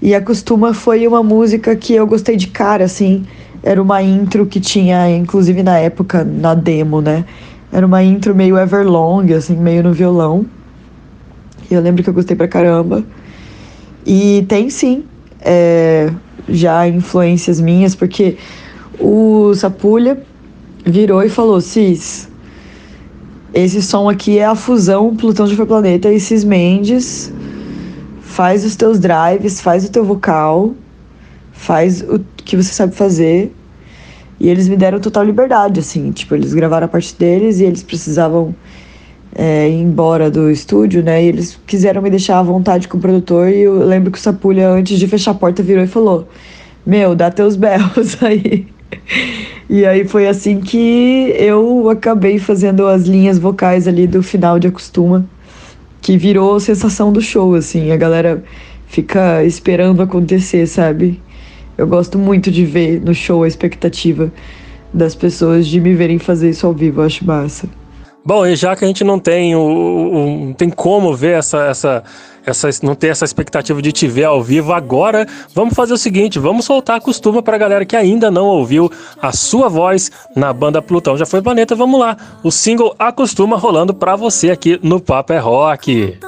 E 0.00 0.14
a 0.14 0.20
Costuma 0.20 0.72
foi 0.72 1.06
uma 1.06 1.22
música 1.22 1.74
que 1.74 1.94
eu 1.94 2.06
gostei 2.06 2.36
de 2.36 2.46
cara, 2.48 2.84
assim. 2.84 3.24
Era 3.62 3.82
uma 3.82 4.00
intro 4.00 4.46
que 4.46 4.60
tinha, 4.60 5.10
inclusive 5.10 5.62
na 5.62 5.78
época, 5.78 6.24
na 6.24 6.54
demo, 6.54 7.00
né? 7.00 7.24
Era 7.72 7.84
uma 7.84 8.02
intro 8.02 8.34
meio 8.34 8.56
Everlong, 8.56 9.32
assim, 9.34 9.56
meio 9.56 9.82
no 9.82 9.92
violão. 9.92 10.46
E 11.70 11.74
eu 11.74 11.80
lembro 11.80 12.02
que 12.02 12.08
eu 12.08 12.14
gostei 12.14 12.36
pra 12.36 12.46
caramba. 12.46 13.04
E 14.06 14.46
tem 14.48 14.70
sim, 14.70 15.04
é, 15.40 16.10
já 16.48 16.88
influências 16.88 17.60
minhas, 17.60 17.94
porque 17.94 18.36
o 18.98 19.52
Sapulha 19.54 20.22
virou 20.84 21.22
e 21.22 21.28
falou: 21.28 21.60
Cis, 21.60 22.28
esse 23.52 23.82
som 23.82 24.08
aqui 24.08 24.38
é 24.38 24.44
a 24.44 24.54
fusão 24.54 25.14
Plutão 25.16 25.46
de 25.46 25.56
Planeta 25.56 26.12
e 26.12 26.20
Cis 26.20 26.44
Mendes. 26.44 27.32
Faz 28.38 28.64
os 28.64 28.76
teus 28.76 29.00
drives, 29.00 29.60
faz 29.60 29.84
o 29.84 29.90
teu 29.90 30.04
vocal, 30.04 30.72
faz 31.50 32.02
o 32.02 32.20
que 32.36 32.54
você 32.56 32.72
sabe 32.72 32.94
fazer 32.94 33.52
e 34.38 34.48
eles 34.48 34.68
me 34.68 34.76
deram 34.76 35.00
total 35.00 35.24
liberdade, 35.24 35.80
assim, 35.80 36.12
tipo, 36.12 36.36
eles 36.36 36.54
gravaram 36.54 36.84
a 36.84 36.88
parte 36.88 37.16
deles 37.16 37.58
e 37.58 37.64
eles 37.64 37.82
precisavam 37.82 38.54
é, 39.34 39.68
ir 39.68 39.80
embora 39.80 40.30
do 40.30 40.48
estúdio, 40.52 41.02
né? 41.02 41.20
E 41.24 41.26
eles 41.26 41.58
quiseram 41.66 42.00
me 42.00 42.10
deixar 42.10 42.38
à 42.38 42.42
vontade 42.44 42.86
com 42.86 42.96
o 42.96 43.00
produtor 43.00 43.48
e 43.48 43.62
eu 43.62 43.84
lembro 43.84 44.12
que 44.12 44.18
o 44.18 44.20
Sapulha, 44.20 44.68
antes 44.68 45.00
de 45.00 45.08
fechar 45.08 45.32
a 45.32 45.34
porta, 45.34 45.60
virou 45.60 45.82
e 45.82 45.88
falou: 45.88 46.28
Meu, 46.86 47.16
dá 47.16 47.32
teus 47.32 47.56
berros 47.56 48.16
aí. 48.22 48.68
E 49.68 49.84
aí 49.84 50.06
foi 50.06 50.28
assim 50.28 50.60
que 50.60 51.34
eu 51.36 51.90
acabei 51.90 52.38
fazendo 52.38 52.86
as 52.86 53.02
linhas 53.02 53.36
vocais 53.36 53.88
ali 53.88 54.06
do 54.06 54.22
final 54.22 54.60
de 54.60 54.68
Acostuma, 54.68 55.26
que 56.08 56.16
virou 56.16 56.58
sensação 56.58 57.12
do 57.12 57.20
show, 57.20 57.54
assim. 57.54 57.92
A 57.92 57.96
galera 57.98 58.42
fica 58.86 59.44
esperando 59.44 60.00
acontecer, 60.00 60.66
sabe? 60.66 61.20
Eu 61.76 61.86
gosto 61.86 62.18
muito 62.18 62.50
de 62.50 62.64
ver 62.64 62.98
no 62.98 63.14
show 63.14 63.42
a 63.42 63.46
expectativa 63.46 64.32
das 64.90 65.14
pessoas 65.14 65.66
de 65.66 65.78
me 65.78 65.94
verem 65.94 66.18
fazer 66.18 66.48
isso 66.48 66.66
ao 66.66 66.72
vivo, 66.72 67.02
eu 67.02 67.04
acho 67.04 67.26
massa. 67.26 67.68
Bom, 68.24 68.46
e 68.46 68.56
já 68.56 68.74
que 68.74 68.86
a 68.86 68.88
gente 68.88 69.04
não 69.04 69.18
tem 69.18 69.54
o, 69.54 69.60
o, 69.60 70.46
não 70.46 70.52
tem 70.54 70.70
como 70.70 71.14
ver 71.14 71.36
essa, 71.36 71.66
essa, 71.66 72.02
essa, 72.48 72.68
não 72.82 72.94
ter 72.94 73.08
essa 73.08 73.24
expectativa 73.24 73.80
de 73.80 73.92
te 73.92 74.06
ver 74.06 74.24
ao 74.24 74.42
vivo 74.42 74.72
agora, 74.72 75.26
vamos 75.54 75.74
fazer 75.74 75.92
o 75.92 75.98
seguinte, 75.98 76.38
vamos 76.38 76.64
soltar 76.64 76.96
a 76.96 77.00
costuma 77.00 77.42
pra 77.42 77.58
galera 77.58 77.84
que 77.84 77.96
ainda 77.96 78.30
não 78.30 78.46
ouviu 78.46 78.90
a 79.20 79.32
sua 79.32 79.68
voz 79.68 80.10
na 80.34 80.52
banda 80.52 80.82
Plutão 80.82 81.16
Já 81.16 81.26
Foi 81.26 81.42
Planeta, 81.42 81.74
vamos 81.74 81.98
lá. 82.00 82.16
O 82.42 82.50
single 82.50 82.94
Acostuma 82.98 83.56
rolando 83.56 83.94
pra 83.94 84.16
você 84.16 84.50
aqui 84.50 84.78
no 84.82 85.00
Papo 85.00 85.32
é 85.32 85.38
Rock. 85.38 86.18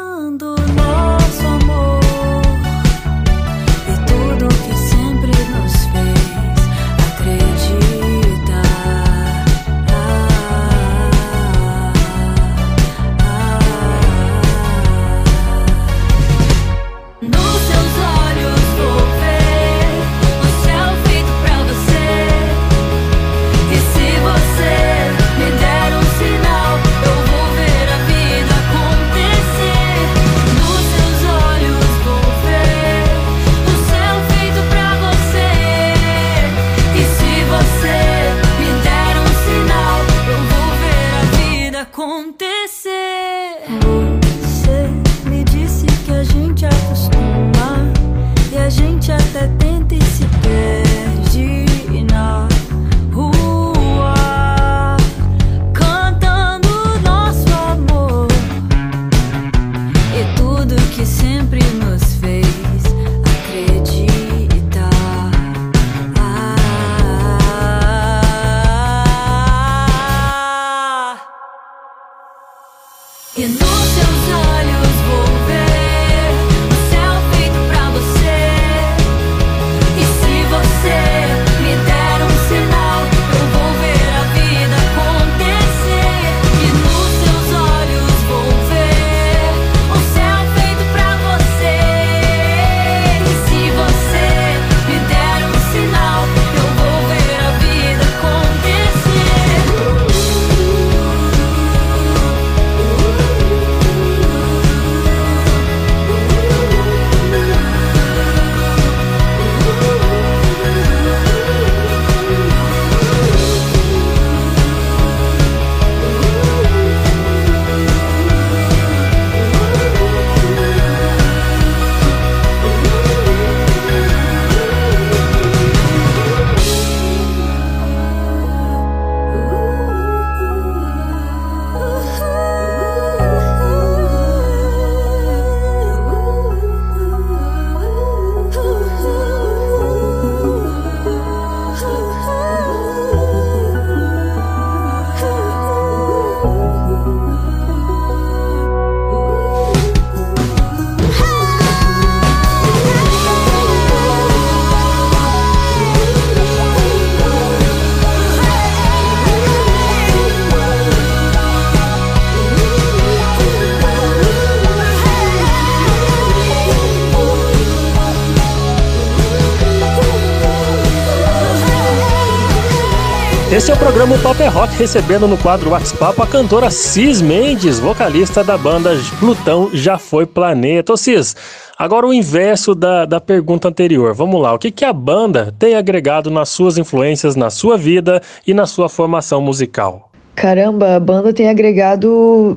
É 173.90 173.92
o 173.92 173.96
programa 173.96 174.22
Pop 174.22 174.40
é 174.40 174.46
Rock, 174.46 174.76
recebendo 174.76 175.26
no 175.26 175.36
quadro 175.36 175.70
WhatsApp 175.70 176.22
a 176.22 176.24
cantora 176.24 176.70
Cis 176.70 177.20
Mendes, 177.20 177.80
vocalista 177.80 178.44
da 178.44 178.56
banda 178.56 178.90
Plutão 179.18 179.68
Já 179.74 179.98
Foi 179.98 180.24
Planeta. 180.24 180.92
Ô 180.92 180.96
Cis, 180.96 181.34
agora 181.76 182.06
o 182.06 182.14
inverso 182.14 182.72
da, 182.72 183.04
da 183.04 183.20
pergunta 183.20 183.66
anterior. 183.66 184.14
Vamos 184.14 184.40
lá, 184.40 184.54
o 184.54 184.60
que, 184.60 184.70
que 184.70 184.84
a 184.84 184.92
banda 184.92 185.52
tem 185.58 185.74
agregado 185.74 186.30
nas 186.30 186.50
suas 186.50 186.78
influências, 186.78 187.34
na 187.34 187.50
sua 187.50 187.76
vida 187.76 188.22
e 188.46 188.54
na 188.54 188.64
sua 188.64 188.88
formação 188.88 189.42
musical? 189.42 190.08
Caramba, 190.36 190.94
a 190.94 191.00
banda 191.00 191.32
tem 191.32 191.48
agregado 191.48 192.56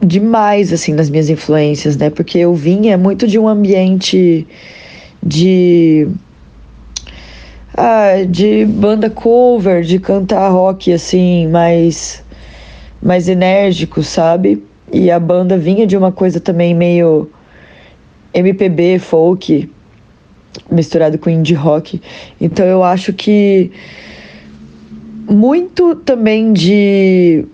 demais, 0.00 0.72
assim, 0.72 0.92
nas 0.92 1.10
minhas 1.10 1.28
influências, 1.28 1.96
né? 1.96 2.08
Porque 2.08 2.38
eu 2.38 2.54
vinha 2.54 2.96
muito 2.96 3.26
de 3.26 3.36
um 3.36 3.48
ambiente 3.48 4.46
de 5.20 6.06
ah, 7.74 8.24
de 8.28 8.64
banda 8.66 9.08
cover, 9.08 9.82
de 9.82 9.98
cantar 9.98 10.48
rock 10.50 10.92
assim, 10.92 11.46
mais 11.48 12.22
mais 13.02 13.28
enérgico, 13.28 14.02
sabe? 14.02 14.62
E 14.92 15.10
a 15.10 15.18
banda 15.18 15.58
vinha 15.58 15.86
de 15.86 15.96
uma 15.96 16.12
coisa 16.12 16.38
também 16.38 16.72
meio 16.74 17.28
MPB, 18.32 18.98
folk, 19.00 19.68
misturado 20.70 21.18
com 21.18 21.28
indie 21.28 21.54
rock. 21.54 22.00
Então 22.40 22.64
eu 22.64 22.84
acho 22.84 23.12
que 23.12 23.72
muito 25.28 25.96
também 25.96 26.52
de 26.52 27.44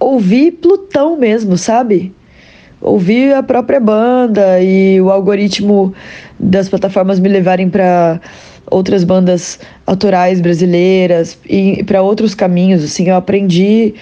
ouvir 0.00 0.52
Plutão 0.52 1.16
mesmo, 1.16 1.56
sabe? 1.56 2.12
Ouvir 2.80 3.34
a 3.34 3.42
própria 3.42 3.80
banda 3.80 4.60
e 4.60 5.00
o 5.00 5.10
algoritmo 5.10 5.94
das 6.38 6.68
plataformas 6.68 7.18
me 7.18 7.28
levarem 7.28 7.70
para 7.70 8.20
outras 8.70 9.04
bandas 9.04 9.58
autorais 9.86 10.40
brasileiras 10.40 11.38
e 11.48 11.82
para 11.84 12.02
outros 12.02 12.34
caminhos. 12.34 12.82
Assim, 12.82 13.08
eu 13.08 13.16
aprendi 13.16 13.94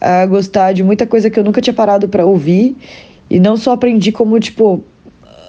a 0.00 0.24
gostar 0.26 0.72
de 0.72 0.82
muita 0.82 1.06
coisa 1.06 1.28
que 1.30 1.38
eu 1.38 1.44
nunca 1.44 1.60
tinha 1.60 1.74
parado 1.74 2.08
para 2.08 2.24
ouvir 2.24 2.76
e 3.28 3.38
não 3.38 3.56
só 3.56 3.72
aprendi 3.72 4.10
como 4.10 4.38
tipo 4.40 4.82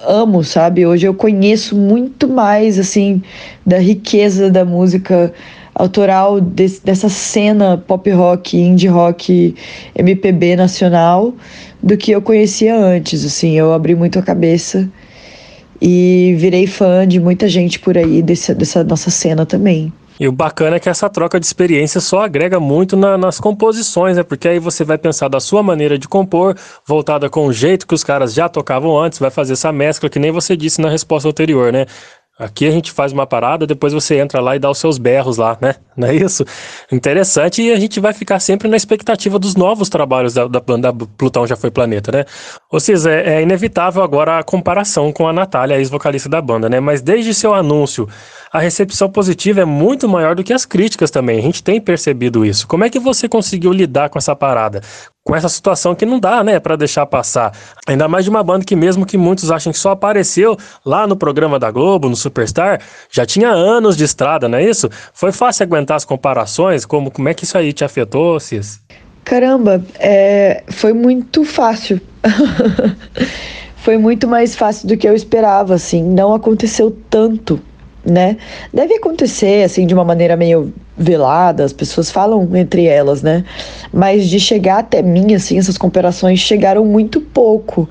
amo, 0.06 0.44
sabe? 0.44 0.86
Hoje 0.86 1.06
eu 1.06 1.14
conheço 1.14 1.76
muito 1.76 2.28
mais 2.28 2.80
assim 2.80 3.22
da 3.66 3.78
riqueza 3.78 4.50
da 4.50 4.66
música 4.66 5.34
autoral 5.74 6.42
dessa 6.42 7.08
cena 7.08 7.78
pop 7.78 8.10
rock, 8.12 8.58
indie 8.58 8.88
rock, 8.88 9.56
MPB 9.96 10.56
nacional 10.56 11.34
do 11.82 11.98
que 11.98 12.12
eu 12.12 12.22
conhecia 12.22 12.76
antes, 12.76 13.26
assim, 13.26 13.58
eu 13.58 13.74
abri 13.74 13.96
muito 13.96 14.20
a 14.20 14.22
cabeça 14.22 14.88
e 15.82 16.36
virei 16.38 16.68
fã 16.68 17.08
de 17.08 17.20
muita 17.20 17.50
gente 17.50 17.80
por 17.80 17.98
aí 17.98 18.22
desse, 18.22 18.54
dessa 18.54 18.84
nossa 18.84 19.10
cena 19.10 19.46
também. 19.46 19.92
E 20.20 20.28
o 20.28 20.32
bacana 20.32 20.76
é 20.76 20.80
que 20.80 20.88
essa 20.88 21.10
troca 21.10 21.40
de 21.40 21.48
experiência 21.48 22.00
só 22.00 22.20
agrega 22.20 22.60
muito 22.60 22.96
na, 22.96 23.18
nas 23.18 23.40
composições, 23.40 24.18
né? 24.18 24.22
Porque 24.22 24.48
aí 24.48 24.60
você 24.60 24.84
vai 24.84 24.96
pensar 24.96 25.28
da 25.28 25.40
sua 25.40 25.64
maneira 25.64 25.98
de 25.98 26.08
compor, 26.08 26.56
voltada 26.86 27.28
com 27.28 27.48
o 27.48 27.52
jeito 27.52 27.88
que 27.88 27.96
os 27.96 28.04
caras 28.04 28.32
já 28.32 28.48
tocavam 28.48 29.00
antes, 29.00 29.18
vai 29.18 29.32
fazer 29.32 29.54
essa 29.54 29.72
mescla 29.72 30.10
que 30.10 30.20
nem 30.20 30.30
você 30.30 30.56
disse 30.56 30.80
na 30.80 30.90
resposta 30.90 31.28
anterior, 31.28 31.74
né? 31.74 31.88
Aqui 32.38 32.66
a 32.66 32.72
gente 32.72 32.92
faz 32.92 33.12
uma 33.12 33.28
parada, 33.28 33.68
depois 33.68 33.94
você 33.94 34.20
entra 34.20 34.40
lá 34.40 34.56
e 34.56 34.60
dá 34.60 34.70
os 34.70 34.80
seus 34.80 34.98
berros 34.98 35.38
lá, 35.38 35.58
né? 35.62 35.76
Não 35.98 36.08
é 36.08 36.16
isso? 36.16 36.44
Interessante 36.92 37.62
e 37.62 37.72
a 37.72 37.80
gente 37.80 38.00
vai 38.00 38.14
ficar 38.14 38.40
sempre 38.40 38.68
na 38.68 38.78
expectativa 38.78 39.38
dos 39.38 39.56
novos 39.56 39.90
trabalhos 39.90 40.34
da, 40.34 40.48
da, 40.48 40.60
da 40.60 40.94
Plutão 40.94 41.46
Já 41.46 41.56
Foi 41.56 41.70
Planeta, 41.70 42.12
né? 42.12 42.26
Ou 42.72 42.80
seja, 42.80 43.12
é, 43.12 43.36
é 43.36 43.42
inevitável 43.42 44.02
agora 44.02 44.40
a 44.40 44.44
comparação 44.44 45.12
com 45.12 45.28
a 45.28 45.34
Natália, 45.34 45.78
ex-vocalista 45.78 46.30
da 46.30 46.42
banda, 46.42 46.70
né? 46.70 46.80
Mas 46.80 47.02
desde 47.02 47.34
seu 47.34 47.54
anúncio, 47.54 48.08
a 48.52 48.60
recepção 48.60 49.10
positiva 49.10 49.62
é 49.62 49.66
muito 49.66 50.08
maior 50.08 50.36
do 50.36 50.44
que 50.44 50.54
as 50.54 50.66
críticas 50.66 51.12
também. 51.12 51.40
A 51.40 51.42
gente 51.42 51.62
tem 51.62 51.82
percebido 51.82 52.46
isso. 52.46 52.66
Como 52.68 52.86
é 52.86 52.90
que 52.90 53.00
você 53.00 53.28
conseguiu 53.28 53.74
lidar 53.74 54.10
com 54.10 54.18
essa 54.18 54.36
parada? 54.36 54.82
com 55.24 55.36
essa 55.36 55.48
situação 55.48 55.94
que 55.94 56.06
não 56.06 56.20
dá, 56.20 56.44
né, 56.44 56.60
para 56.60 56.76
deixar 56.76 57.06
passar. 57.06 57.54
Ainda 57.88 58.08
mais 58.08 58.26
de 58.26 58.30
uma 58.32 58.44
banda 58.44 58.66
que 58.66 58.76
mesmo 58.76 59.06
que 59.06 59.18
muitos 59.18 59.52
achem 59.52 59.72
que 59.72 59.78
só 59.78 59.92
apareceu 59.92 60.58
lá 60.84 61.06
no 61.06 61.16
programa 61.16 61.60
da 61.60 61.70
Globo, 61.70 62.10
no 62.10 62.16
Superstar, 62.16 62.82
já 63.12 63.26
tinha 63.26 63.50
anos 63.50 63.96
de 63.96 64.04
estrada, 64.04 64.50
não 64.50 64.58
é 64.58 64.64
isso? 64.64 64.90
Foi 65.14 65.32
fácil 65.32 65.64
aguentar 65.64 65.98
as 65.98 66.06
comparações? 66.06 66.86
Como, 66.86 67.12
como 67.12 67.30
é 67.30 67.34
que 67.34 67.44
isso 67.44 67.58
aí 67.58 67.72
te 67.72 67.84
afetou, 67.84 68.40
Cis? 68.40 68.82
Caramba, 69.24 69.84
é, 70.00 70.64
foi 70.68 70.94
muito 70.94 71.44
fácil. 71.46 72.02
foi 73.78 73.98
muito 73.98 74.28
mais 74.28 74.56
fácil 74.56 74.88
do 74.88 74.98
que 74.98 75.08
eu 75.08 75.16
esperava, 75.16 75.76
assim. 75.76 76.04
Não 76.04 76.34
aconteceu 76.34 76.96
tanto 77.10 77.60
né? 78.06 78.38
Deve 78.74 78.96
acontecer 78.96 79.64
assim 79.64 79.86
de 79.86 79.94
uma 79.94 80.04
maneira 80.04 80.36
meio 80.36 80.74
velada, 80.98 81.64
as 81.64 81.74
pessoas 81.74 82.12
falam 82.12 82.48
entre 82.56 82.86
elas, 82.86 83.22
né? 83.22 83.44
Mas 83.94 84.28
de 84.28 84.40
chegar 84.40 84.80
até 84.80 85.02
mim 85.02 85.34
assim, 85.34 85.58
essas 85.58 85.78
comparações 85.78 86.40
chegaram 86.40 86.84
muito 86.86 87.22
pouco. 87.22 87.88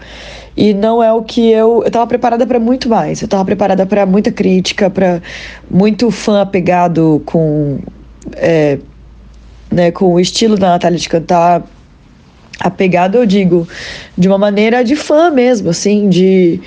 E 0.56 0.74
não 0.74 1.02
é 1.02 1.12
o 1.12 1.22
que 1.22 1.50
eu, 1.50 1.82
eu 1.84 1.90
tava 1.90 2.06
preparada 2.06 2.46
para 2.46 2.58
muito 2.58 2.88
mais. 2.88 3.22
Eu 3.22 3.28
tava 3.28 3.44
preparada 3.44 3.86
para 3.86 4.04
muita 4.04 4.32
crítica, 4.32 4.90
para 4.90 5.22
muito 5.70 6.10
fã 6.10 6.42
apegado 6.42 7.22
com 7.24 7.78
é, 8.34 8.78
né, 9.70 9.90
com 9.90 10.14
o 10.14 10.20
estilo 10.20 10.56
da 10.56 10.70
Natália 10.70 10.98
de 10.98 11.08
cantar, 11.08 11.62
apegado, 12.58 13.18
eu 13.18 13.26
digo, 13.26 13.66
de 14.16 14.28
uma 14.28 14.38
maneira 14.38 14.84
de 14.84 14.96
fã 14.96 15.30
mesmo, 15.30 15.70
assim, 15.70 16.08
de 16.08 16.60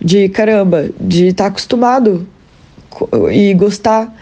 de 0.00 0.28
caramba, 0.28 0.88
de 1.00 1.28
estar 1.28 1.44
tá 1.44 1.48
acostumado 1.48 2.26
e 3.30 3.52
gostar 3.54 4.14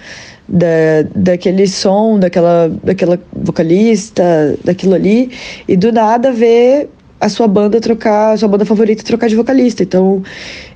da, 0.49 1.03
daquele 1.15 1.67
som, 1.67 2.19
daquela, 2.19 2.71
daquela 2.83 3.21
vocalista, 3.33 4.57
daquilo 4.65 4.95
ali, 4.95 5.31
e 5.69 5.77
do 5.77 5.93
nada 5.93 6.33
ver 6.33 6.89
a 7.21 7.29
sua 7.29 7.49
banda 7.49 7.81
trocar, 7.81 8.33
a 8.33 8.37
sua 8.37 8.49
banda 8.49 8.65
favorita 8.65 9.03
trocar 9.03 9.29
de 9.29 9.37
vocalista. 9.37 9.83
Então 9.83 10.23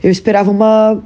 eu 0.03 0.11
esperava 0.11 0.51
uma 0.51 1.03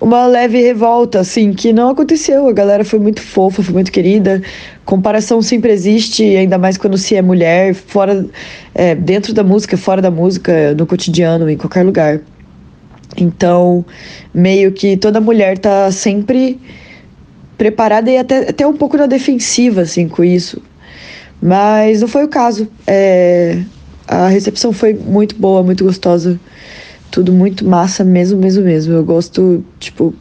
uma 0.00 0.26
leve 0.26 0.60
revolta, 0.60 1.20
assim, 1.20 1.52
que 1.52 1.72
não 1.72 1.90
aconteceu. 1.90 2.48
A 2.48 2.52
galera 2.52 2.84
foi 2.84 2.98
muito 2.98 3.20
fofa, 3.22 3.62
foi 3.62 3.74
muito 3.74 3.90
querida. 3.90 4.42
Comparação 4.84 5.40
sempre 5.40 5.72
existe, 5.72 6.22
ainda 6.22 6.58
mais 6.58 6.76
quando 6.76 6.98
se 6.98 7.16
é 7.16 7.22
mulher, 7.22 7.74
fora, 7.74 8.26
é, 8.74 8.94
dentro 8.94 9.32
da 9.32 9.42
música, 9.42 9.76
fora 9.76 10.02
da 10.02 10.10
música, 10.10 10.74
no 10.74 10.86
cotidiano, 10.86 11.48
em 11.48 11.56
qualquer 11.56 11.84
lugar. 11.84 12.20
Então, 13.16 13.84
meio 14.34 14.72
que 14.72 14.96
toda 14.96 15.20
mulher 15.20 15.58
tá 15.58 15.90
sempre 15.90 16.60
preparada 17.56 18.10
e 18.10 18.18
até, 18.18 18.50
até 18.50 18.66
um 18.66 18.76
pouco 18.76 18.96
na 18.96 19.06
defensiva, 19.06 19.82
assim, 19.82 20.08
com 20.08 20.22
isso. 20.22 20.60
Mas 21.40 22.02
não 22.02 22.08
foi 22.08 22.24
o 22.24 22.28
caso. 22.28 22.68
É, 22.86 23.58
a 24.06 24.28
recepção 24.28 24.72
foi 24.72 24.92
muito 24.92 25.34
boa, 25.36 25.62
muito 25.62 25.84
gostosa. 25.84 26.38
Tudo 27.10 27.32
muito 27.32 27.66
massa 27.66 28.04
mesmo, 28.04 28.38
mesmo, 28.38 28.64
mesmo. 28.64 28.92
Eu 28.94 29.04
gosto, 29.04 29.64
tipo. 29.78 30.14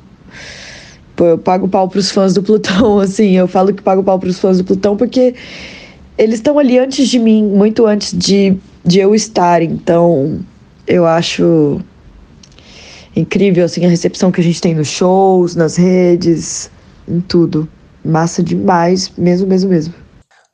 Pô, 1.16 1.26
eu 1.26 1.38
pago 1.38 1.68
pau 1.68 1.88
pros 1.88 2.12
fãs 2.12 2.34
do 2.34 2.44
Plutão, 2.44 3.00
assim. 3.00 3.32
Eu 3.32 3.48
falo 3.48 3.74
que 3.74 3.82
pago 3.82 4.04
pau 4.04 4.20
pros 4.20 4.40
fãs 4.40 4.58
do 4.58 4.64
Plutão 4.64 4.98
porque 4.98 5.36
eles 6.18 6.36
estão 6.36 6.58
ali 6.58 6.78
antes 6.78 7.08
de 7.08 7.20
mim, 7.20 7.44
muito 7.44 7.86
antes 7.86 8.14
de, 8.18 8.56
de 8.84 9.00
eu 9.00 9.14
estar. 9.16 9.62
Então, 9.62 10.40
eu 10.88 11.06
acho 11.06 11.80
incrível 13.16 13.66
assim 13.66 13.86
a 13.86 13.90
recepção 13.90 14.32
que 14.32 14.42
a 14.42 14.44
gente 14.44 14.62
tem 14.62 14.76
nos 14.76 14.88
shows, 14.88 15.56
nas 15.56 15.76
redes, 15.76 16.70
em 17.08 17.20
tudo. 17.20 17.68
Massa 18.04 18.44
demais, 18.44 19.12
mesmo, 19.18 19.48
mesmo, 19.48 19.70
mesmo. 19.70 19.94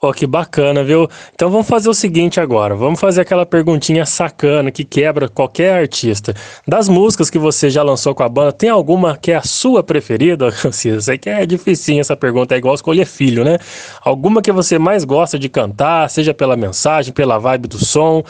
Pô, 0.02 0.12
que 0.12 0.26
bacana, 0.26 0.84
viu? 0.84 1.08
Então 1.32 1.52
vamos 1.52 1.68
fazer 1.68 1.88
o 1.88 1.94
seguinte 1.94 2.40
agora. 2.40 2.74
Vamos 2.74 3.00
fazer 3.00 3.22
aquela 3.22 3.46
perguntinha 3.46 4.04
sacana 4.04 4.72
que 4.72 4.84
quebra 4.84 5.30
qualquer 5.30 5.80
artista. 5.80 6.34
Das 6.68 6.90
músicas 6.90 7.30
que 7.30 7.38
você 7.38 7.70
já 7.70 7.84
lançou 7.84 8.16
com 8.16 8.24
a 8.24 8.28
banda, 8.28 8.52
tem 8.52 8.68
alguma 8.68 9.16
que 9.16 9.32
é 9.32 9.36
a 9.36 9.44
sua 9.44 9.84
preferida? 9.84 10.50
Eu 10.84 11.02
sei 11.02 11.20
que 11.20 11.30
é 11.30 11.46
difícil 11.46 12.00
essa 12.00 12.18
pergunta, 12.18 12.56
é 12.56 12.58
igual 12.58 12.74
escolher 12.74 13.06
filho, 13.06 13.44
né? 13.44 13.60
Alguma 14.04 14.42
que 14.42 14.52
você 14.52 14.80
mais 14.80 15.04
gosta 15.04 15.38
de 15.38 15.48
cantar, 15.48 16.10
seja 16.10 16.34
pela 16.34 16.58
mensagem, 16.58 17.14
pela 17.14 17.38
vibe 17.38 17.68
do 17.68 17.78
som, 17.78 18.24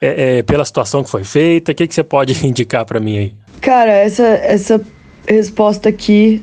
é, 0.00 0.38
é, 0.38 0.42
pela 0.44 0.64
situação 0.64 1.02
que 1.02 1.10
foi 1.10 1.24
feita? 1.24 1.72
O 1.72 1.74
que, 1.74 1.88
que 1.88 1.94
você 1.94 2.04
pode 2.04 2.34
indicar 2.46 2.84
para 2.84 3.00
mim 3.00 3.18
aí? 3.18 3.34
Cara, 3.60 3.90
essa, 3.90 4.26
essa 4.26 4.80
resposta 5.26 5.88
aqui 5.88 6.40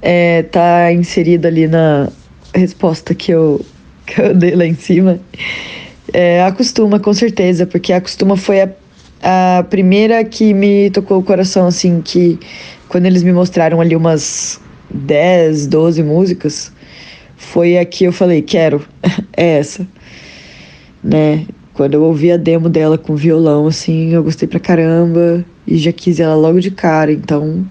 é, 0.00 0.44
tá 0.44 0.92
inserida 0.92 1.48
ali 1.48 1.66
na 1.66 2.08
resposta 2.54 3.12
que 3.12 3.32
eu, 3.32 3.60
que 4.06 4.20
eu 4.20 4.34
dei 4.34 4.54
lá 4.54 4.64
em 4.64 4.74
cima. 4.74 5.20
É, 6.12 6.42
acostuma, 6.42 7.00
com 7.00 7.12
certeza, 7.12 7.66
porque 7.66 7.92
Acostuma 7.92 8.36
foi 8.36 8.62
a, 8.62 8.70
a 9.22 9.64
primeira 9.64 10.24
que 10.24 10.54
me 10.54 10.90
tocou 10.90 11.18
o 11.18 11.22
coração, 11.22 11.66
assim, 11.66 12.00
que 12.00 12.38
quando 12.88 13.06
eles 13.06 13.22
me 13.22 13.32
mostraram 13.32 13.80
ali 13.80 13.96
umas 13.96 14.60
10, 14.90 15.66
12 15.66 16.02
músicas, 16.02 16.72
foi 17.36 17.76
a 17.76 17.84
que 17.84 18.04
eu 18.04 18.12
falei, 18.12 18.40
quero, 18.40 18.86
é 19.36 19.58
essa, 19.58 19.86
né? 21.02 21.44
Quando 21.74 21.94
eu 21.94 22.02
ouvi 22.02 22.32
a 22.32 22.38
demo 22.38 22.70
dela 22.70 22.96
com 22.96 23.14
violão, 23.14 23.66
assim, 23.66 24.14
eu 24.14 24.22
gostei 24.22 24.48
pra 24.48 24.58
caramba 24.58 25.44
e 25.66 25.76
já 25.76 25.92
quis 25.92 26.18
ela 26.20 26.34
logo 26.34 26.60
de 26.60 26.70
cara, 26.70 27.12
então. 27.12 27.66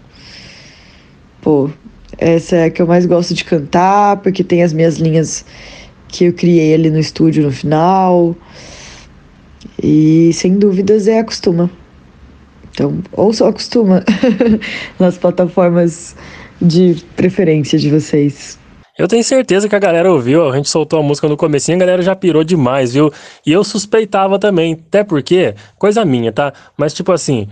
Pô, 1.41 1.69
Essa 2.17 2.57
é 2.57 2.63
a 2.65 2.69
que 2.69 2.81
eu 2.81 2.87
mais 2.87 3.05
gosto 3.05 3.33
de 3.33 3.43
cantar, 3.43 4.17
porque 4.17 4.43
tem 4.43 4.61
as 4.61 4.73
minhas 4.73 4.97
linhas 4.97 5.45
que 6.15 6.25
eu 6.25 6.33
criei 6.33 6.73
ali 6.73 6.89
no 6.89 6.97
estúdio 6.99 7.43
no 7.43 7.51
final. 7.51 8.35
E 9.83 10.31
sem 10.33 10.57
dúvidas 10.57 11.07
é 11.07 11.19
Acostuma. 11.19 11.69
Então, 12.71 13.03
ou 13.11 13.33
só 13.33 13.49
Acostuma 13.49 14.03
nas 14.97 15.17
plataformas 15.17 16.15
de 16.61 16.95
preferência 17.17 17.77
de 17.77 17.89
vocês. 17.89 18.57
Eu 18.97 19.09
tenho 19.09 19.23
certeza 19.25 19.67
que 19.67 19.75
a 19.75 19.79
galera 19.79 20.09
ouviu, 20.09 20.49
a 20.49 20.55
gente 20.55 20.69
soltou 20.69 20.99
a 20.99 21.03
música 21.03 21.27
no 21.27 21.35
comecinho, 21.35 21.75
a 21.75 21.79
galera 21.79 22.01
já 22.01 22.15
pirou 22.15 22.45
demais, 22.45 22.93
viu? 22.93 23.11
E 23.45 23.51
eu 23.51 23.61
suspeitava 23.61 24.39
também, 24.39 24.71
até 24.87 25.03
porque, 25.03 25.53
coisa 25.77 26.05
minha, 26.05 26.31
tá? 26.31 26.53
Mas 26.77 26.93
tipo 26.93 27.11
assim, 27.11 27.49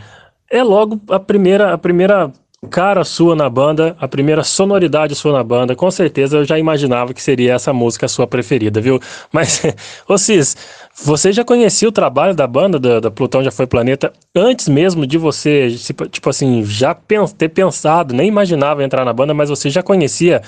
é 0.49 0.63
logo 0.63 1.01
a 1.09 1.19
primeira, 1.19 1.73
a 1.73 1.77
primeira 1.77 2.31
cara 2.67 3.03
sua 3.03 3.35
na 3.35 3.49
banda, 3.49 3.95
a 3.99 4.07
primeira 4.07 4.43
sonoridade 4.43 5.15
sua 5.15 5.33
na 5.33 5.43
banda, 5.43 5.75
com 5.75 5.89
certeza 5.91 6.37
eu 6.37 6.45
já 6.45 6.57
imaginava 6.57 7.13
que 7.13 7.21
seria 7.21 7.53
essa 7.53 7.73
música 7.73 8.07
sua 8.07 8.25
preferida, 8.25 8.79
viu? 8.79 8.99
Mas, 9.31 9.61
ô 10.07 10.17
Cis, 10.17 10.55
você 11.03 11.31
já 11.31 11.43
conhecia 11.43 11.87
o 11.87 11.91
trabalho 11.91 12.35
da 12.35 12.47
banda, 12.47 12.79
da, 12.79 12.99
da 12.99 13.11
Plutão 13.11 13.43
Já 13.43 13.51
Foi 13.51 13.67
Planeta, 13.67 14.13
antes 14.35 14.67
mesmo 14.67 15.05
de 15.05 15.17
você, 15.17 15.75
tipo 16.11 16.29
assim, 16.29 16.63
já 16.63 16.95
ter 17.37 17.49
pensado, 17.49 18.13
nem 18.13 18.27
imaginava 18.27 18.83
entrar 18.83 19.03
na 19.05 19.13
banda, 19.13 19.33
mas 19.33 19.49
você 19.49 19.69
já 19.69 19.83
conhecia 19.83 20.41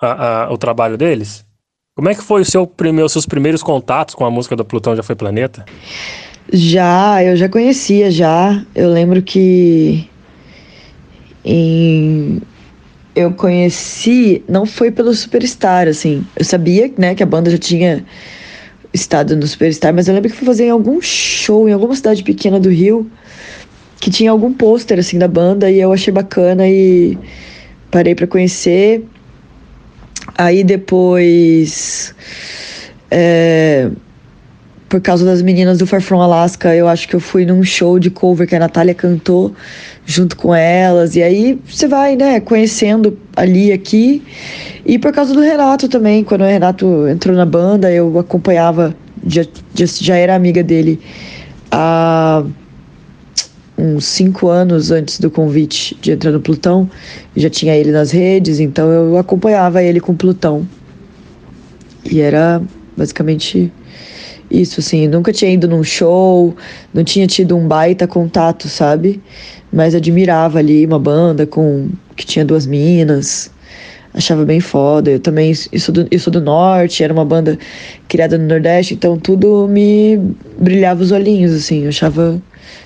a, 0.00 0.44
a, 0.44 0.52
o 0.52 0.58
trabalho 0.58 0.96
deles? 0.96 1.44
Como 1.94 2.08
é 2.08 2.14
que 2.14 2.22
foi 2.22 2.40
o 2.40 2.44
seu 2.44 2.66
primeiro, 2.66 3.06
os 3.06 3.12
seus 3.12 3.26
primeiros 3.26 3.62
contatos 3.62 4.14
com 4.14 4.24
a 4.24 4.30
música 4.30 4.56
do 4.56 4.64
Plutão 4.64 4.96
Já 4.96 5.02
Foi 5.02 5.14
Planeta? 5.14 5.64
Já, 6.52 7.22
eu 7.22 7.36
já 7.36 7.48
conhecia 7.48 8.10
já. 8.10 8.64
Eu 8.74 8.90
lembro 8.90 9.22
que 9.22 10.08
em 11.44 12.40
eu 13.14 13.32
conheci, 13.32 14.42
não 14.48 14.64
foi 14.64 14.90
pelo 14.90 15.12
Superstar, 15.12 15.86
assim. 15.86 16.24
Eu 16.34 16.44
sabia, 16.44 16.90
né, 16.96 17.14
que 17.14 17.22
a 17.22 17.26
banda 17.26 17.50
já 17.50 17.58
tinha 17.58 18.04
estado 18.92 19.36
no 19.36 19.46
Superstar, 19.46 19.92
mas 19.92 20.08
eu 20.08 20.14
lembro 20.14 20.30
que 20.30 20.36
fui 20.36 20.46
fazer 20.46 20.64
em 20.64 20.70
algum 20.70 21.00
show 21.00 21.68
em 21.68 21.72
alguma 21.72 21.94
cidade 21.94 22.22
pequena 22.22 22.60
do 22.60 22.68
Rio 22.68 23.10
que 24.00 24.10
tinha 24.10 24.30
algum 24.30 24.52
pôster 24.52 24.98
assim 24.98 25.18
da 25.18 25.28
banda 25.28 25.70
e 25.70 25.80
eu 25.80 25.92
achei 25.92 26.12
bacana 26.12 26.68
e 26.68 27.16
parei 27.90 28.14
para 28.14 28.26
conhecer. 28.26 29.04
Aí 30.36 30.64
depois, 30.64 32.14
é, 33.10 33.90
por 34.92 35.00
causa 35.00 35.24
das 35.24 35.40
meninas 35.40 35.78
do 35.78 35.86
Far 35.86 36.02
From 36.02 36.20
Alaska, 36.20 36.76
eu 36.76 36.86
acho 36.86 37.08
que 37.08 37.16
eu 37.16 37.20
fui 37.20 37.46
num 37.46 37.64
show 37.64 37.98
de 37.98 38.10
cover 38.10 38.46
que 38.46 38.54
a 38.54 38.58
Natália 38.58 38.92
cantou 38.92 39.54
junto 40.04 40.36
com 40.36 40.54
elas. 40.54 41.16
E 41.16 41.22
aí 41.22 41.58
você 41.66 41.88
vai, 41.88 42.14
né, 42.14 42.40
conhecendo 42.40 43.18
ali 43.34 43.72
aqui. 43.72 44.22
E 44.84 44.98
por 44.98 45.10
causa 45.10 45.32
do 45.32 45.40
Renato 45.40 45.88
também, 45.88 46.22
quando 46.22 46.42
o 46.42 46.44
Renato 46.44 47.08
entrou 47.08 47.34
na 47.34 47.46
banda, 47.46 47.90
eu 47.90 48.18
acompanhava, 48.18 48.94
já, 49.26 49.46
já, 49.74 49.86
já 49.86 50.14
era 50.14 50.34
amiga 50.34 50.62
dele 50.62 51.00
há 51.70 52.44
uns 53.78 54.04
cinco 54.04 54.48
anos 54.48 54.90
antes 54.90 55.18
do 55.18 55.30
convite 55.30 55.96
de 56.02 56.12
entrar 56.12 56.32
no 56.32 56.40
Plutão. 56.40 56.86
Já 57.34 57.48
tinha 57.48 57.74
ele 57.74 57.92
nas 57.92 58.10
redes, 58.10 58.60
então 58.60 58.90
eu 58.90 59.16
acompanhava 59.16 59.82
ele 59.82 60.00
com 60.00 60.14
Plutão. 60.14 60.68
E 62.04 62.20
era 62.20 62.60
basicamente 62.94 63.72
isso, 64.52 64.80
assim. 64.80 65.08
Nunca 65.08 65.32
tinha 65.32 65.50
ido 65.50 65.66
num 65.66 65.82
show, 65.82 66.54
não 66.92 67.02
tinha 67.02 67.26
tido 67.26 67.56
um 67.56 67.66
baita 67.66 68.06
contato, 68.06 68.68
sabe? 68.68 69.20
Mas 69.72 69.94
admirava 69.94 70.58
ali 70.58 70.84
uma 70.84 70.98
banda 70.98 71.46
com 71.46 71.88
que 72.16 72.26
tinha 72.26 72.44
duas 72.44 72.66
minas. 72.66 73.50
Achava 74.14 74.44
bem 74.44 74.60
foda. 74.60 75.10
Eu 75.10 75.20
também 75.20 75.54
sou, 75.54 75.94
do, 75.94 76.18
sou 76.18 76.32
do 76.32 76.40
norte, 76.40 77.02
era 77.02 77.12
uma 77.12 77.24
banda 77.24 77.58
criada 78.08 78.36
no 78.36 78.46
Nordeste, 78.46 78.94
então 78.94 79.18
tudo 79.18 79.66
me 79.66 80.20
brilhava 80.58 81.02
os 81.02 81.10
olhinhos, 81.10 81.52
assim. 81.52 81.84
Eu 81.84 81.88
achava 81.88 82.40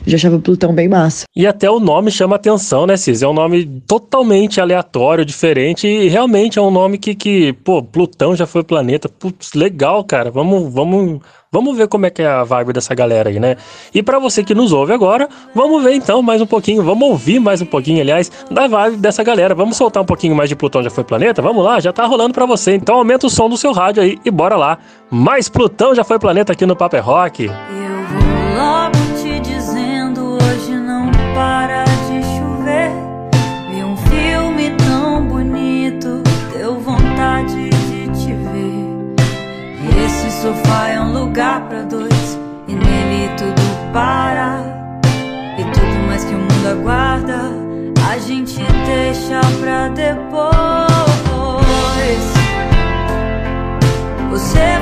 já 0.06 0.16
achava 0.16 0.38
Plutão 0.38 0.72
bem 0.72 0.88
massa. 0.88 1.24
E 1.34 1.46
até 1.46 1.70
o 1.70 1.80
nome 1.80 2.10
chama 2.10 2.36
atenção, 2.36 2.86
né, 2.86 2.96
Cis? 2.96 3.22
É 3.22 3.28
um 3.28 3.32
nome 3.32 3.66
totalmente 3.86 4.60
aleatório, 4.60 5.24
diferente 5.24 5.86
e 5.86 6.08
realmente 6.08 6.58
é 6.58 6.62
um 6.62 6.70
nome 6.70 6.98
que, 6.98 7.14
que 7.14 7.52
pô, 7.52 7.82
Plutão 7.82 8.34
já 8.34 8.46
foi 8.46 8.62
planeta. 8.62 9.08
Putz, 9.08 9.52
legal, 9.54 10.04
cara. 10.04 10.30
Vamos, 10.30 10.72
vamos, 10.72 11.20
vamos 11.50 11.76
ver 11.76 11.88
como 11.88 12.06
é 12.06 12.10
que 12.10 12.22
é 12.22 12.26
a 12.26 12.44
vibe 12.44 12.72
dessa 12.72 12.94
galera 12.94 13.28
aí, 13.30 13.40
né? 13.40 13.56
E 13.94 14.02
para 14.02 14.18
você 14.18 14.44
que 14.44 14.54
nos 14.54 14.72
ouve 14.72 14.92
agora, 14.92 15.28
vamos 15.54 15.82
ver 15.82 15.94
então 15.94 16.22
mais 16.22 16.40
um 16.40 16.46
pouquinho, 16.46 16.82
vamos 16.82 17.08
ouvir 17.08 17.40
mais 17.40 17.60
um 17.60 17.66
pouquinho, 17.66 18.00
aliás, 18.00 18.30
da 18.50 18.66
vibe 18.66 18.96
dessa 18.98 19.22
galera. 19.22 19.54
Vamos 19.54 19.76
soltar 19.76 20.02
um 20.02 20.06
pouquinho 20.06 20.34
mais 20.34 20.48
de 20.48 20.56
Plutão 20.56 20.82
já 20.82 20.90
foi 20.90 21.04
planeta? 21.04 21.42
Vamos 21.42 21.64
lá, 21.64 21.80
já 21.80 21.92
tá 21.92 22.04
rolando 22.06 22.34
para 22.34 22.46
você. 22.46 22.74
Então 22.74 22.96
aumenta 22.96 23.26
o 23.26 23.30
som 23.30 23.48
do 23.48 23.56
seu 23.56 23.72
rádio 23.72 24.02
aí 24.02 24.18
e 24.24 24.30
bora 24.30 24.56
lá. 24.56 24.78
Mais 25.10 25.48
Plutão 25.48 25.94
já 25.94 26.04
foi 26.04 26.18
planeta 26.18 26.52
aqui 26.52 26.66
no 26.66 26.76
Paper 26.76 27.04
Rock. 27.04 27.44
Eu 27.44 27.52
vou 27.52 28.56
logo 28.56 29.05
para 31.36 31.84
de 31.84 32.22
chover. 32.34 32.90
Vi 33.70 33.84
um 33.84 33.94
filme 33.94 34.70
tão 34.78 35.26
bonito, 35.26 36.22
deu 36.56 36.80
vontade 36.80 37.68
de 37.68 38.08
te 38.18 38.32
ver. 38.32 38.86
Esse 40.02 40.30
sofá 40.40 40.88
é 40.88 40.98
um 40.98 41.12
lugar 41.12 41.60
para 41.68 41.82
dois, 41.82 42.38
e 42.66 42.72
nele 42.72 43.28
tudo 43.36 43.92
para. 43.92 44.62
E 45.58 45.64
tudo 45.64 46.06
mais 46.06 46.24
que 46.24 46.34
o 46.34 46.38
mundo 46.38 46.68
aguarda, 46.70 47.52
a 48.10 48.18
gente 48.18 48.56
deixa 48.86 49.40
pra 49.60 49.88
depois. 49.88 50.56
Você 54.30 54.75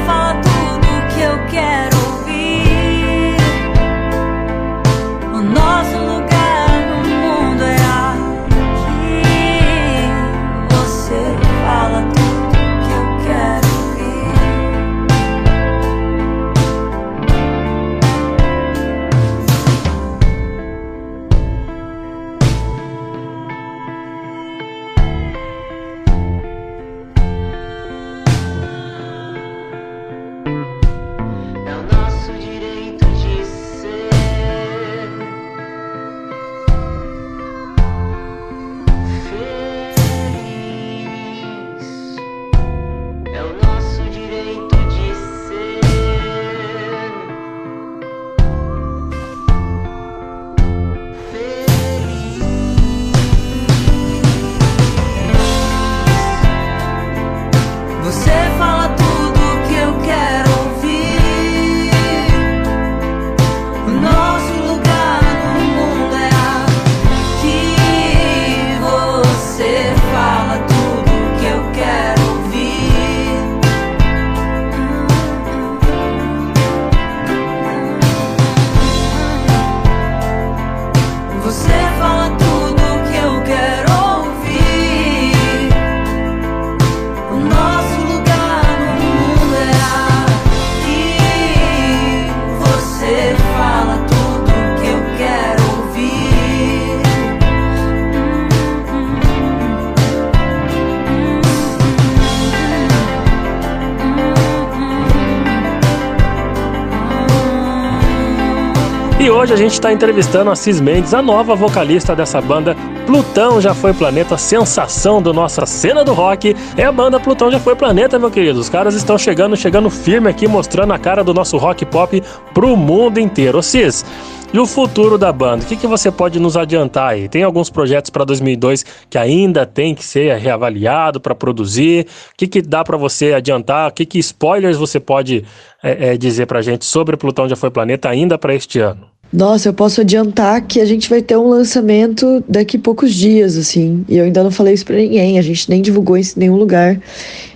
hoje 109.45 109.53
a 109.53 109.57
gente 109.57 109.73
está 109.73 109.93
entrevistando 109.93 110.51
a 110.51 110.57
Cis 110.57 110.81
Mendes, 110.81 111.13
a 111.13 111.21
nova 111.21 111.55
vocalista 111.55 112.17
dessa 112.17 112.41
banda 112.41 112.75
Plutão 113.05 113.61
já 113.61 113.75
foi 113.75 113.93
planeta, 113.93 114.39
sensação 114.39 115.21
do 115.21 115.35
nossa 115.35 115.67
cena 115.67 116.03
do 116.03 116.15
rock 116.15 116.57
é 116.79 116.85
a 116.85 116.91
banda 116.91 117.21
Plutão 117.21 117.51
já 117.51 117.61
foi 117.61 117.77
planeta, 117.77 118.19
meu 118.19 118.31
querido. 118.31 118.59
Os 118.59 118.71
caras 118.71 118.95
estão 118.95 119.19
chegando, 119.19 119.55
chegando 119.55 119.91
firme 119.91 120.31
aqui, 120.31 120.49
mostrando 120.49 120.95
a 120.95 120.99
cara 120.99 121.23
do 121.23 121.35
nosso 121.35 121.59
rock 121.59 121.85
pop 121.85 122.23
pro 122.55 122.75
mundo 122.75 123.21
inteiro. 123.21 123.63
Cis, 123.63 124.03
e 124.51 124.59
o 124.59 124.65
futuro 124.65 125.19
da 125.19 125.31
banda? 125.31 125.63
O 125.63 125.67
que, 125.67 125.77
que 125.77 125.87
você 125.87 126.11
pode 126.11 126.41
nos 126.41 126.57
adiantar 126.57 127.11
aí? 127.11 127.29
Tem 127.29 127.43
alguns 127.43 127.69
projetos 127.69 128.09
para 128.09 128.25
2002 128.25 128.83
que 129.11 129.19
ainda 129.19 129.67
tem 129.67 129.95
que 129.95 130.05
ser 130.07 130.39
reavaliado 130.39 131.21
para 131.21 131.35
produzir? 131.35 132.07
O 132.33 132.37
que, 132.39 132.47
que 132.47 132.63
dá 132.63 132.83
para 132.83 132.97
você 132.97 133.35
adiantar? 133.35 133.91
O 133.91 133.93
que, 133.93 134.07
que 134.07 134.19
spoilers 134.19 134.79
você 134.79 134.99
pode 134.99 135.45
é, 135.83 136.15
é, 136.15 136.17
dizer 136.17 136.47
para 136.47 136.63
gente 136.63 136.87
sobre 136.87 137.15
Plutão 137.15 137.47
já 137.47 137.57
foi 137.57 137.71
planeta 137.71 138.09
ainda 138.09 138.39
para 138.39 138.55
este 138.55 138.79
ano? 138.79 139.14
Nossa, 139.35 139.69
eu 139.69 139.75
posso 139.75 140.01
adiantar 140.01 140.63
que 140.63 140.81
a 140.81 140.85
gente 140.85 141.11
vai 141.11 141.21
ter 141.21 141.37
um 141.37 141.49
lançamento 141.49 142.45
daqui 142.49 142.77
a 142.77 142.81
poucos 142.81 143.13
dias, 143.13 143.57
assim. 143.57 144.05
E 144.09 144.17
eu 144.17 144.27
ainda 144.27 144.45
não 144.45 144.51
falei 144.53 144.75
isso 144.75 144.85
pra 144.85 144.95
ninguém. 144.95 145.41
A 145.41 145.43
gente 145.43 145.69
nem 145.69 145.83
divulgou 145.83 146.17
isso 146.17 146.39
em 146.39 146.41
nenhum 146.43 146.55
lugar. 146.55 147.01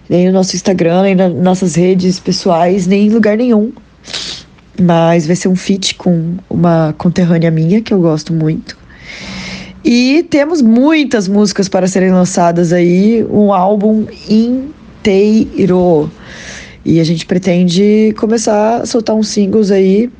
Nem 0.08 0.26
no 0.26 0.32
nosso 0.32 0.56
Instagram, 0.56 1.02
nem 1.02 1.14
nas 1.14 1.32
nossas 1.32 1.76
redes 1.76 2.18
pessoais, 2.18 2.88
nem 2.88 3.06
em 3.06 3.10
lugar 3.10 3.36
nenhum. 3.36 3.70
Mas 4.80 5.24
vai 5.24 5.36
ser 5.36 5.46
um 5.46 5.54
feat 5.54 5.94
com 5.94 6.34
uma 6.50 6.96
conterrânea 6.98 7.48
minha, 7.48 7.80
que 7.80 7.94
eu 7.94 8.00
gosto 8.00 8.32
muito. 8.32 8.76
E 9.84 10.26
temos 10.28 10.60
muitas 10.60 11.28
músicas 11.28 11.68
para 11.68 11.86
serem 11.86 12.10
lançadas 12.10 12.72
aí, 12.72 13.24
um 13.30 13.52
álbum 13.52 14.04
inteiro. 14.28 16.10
E 16.84 16.98
a 16.98 17.04
gente 17.04 17.24
pretende 17.24 18.12
começar 18.18 18.78
a 18.78 18.86
soltar 18.86 19.14
uns 19.14 19.28
singles 19.28 19.70
aí 19.70 20.10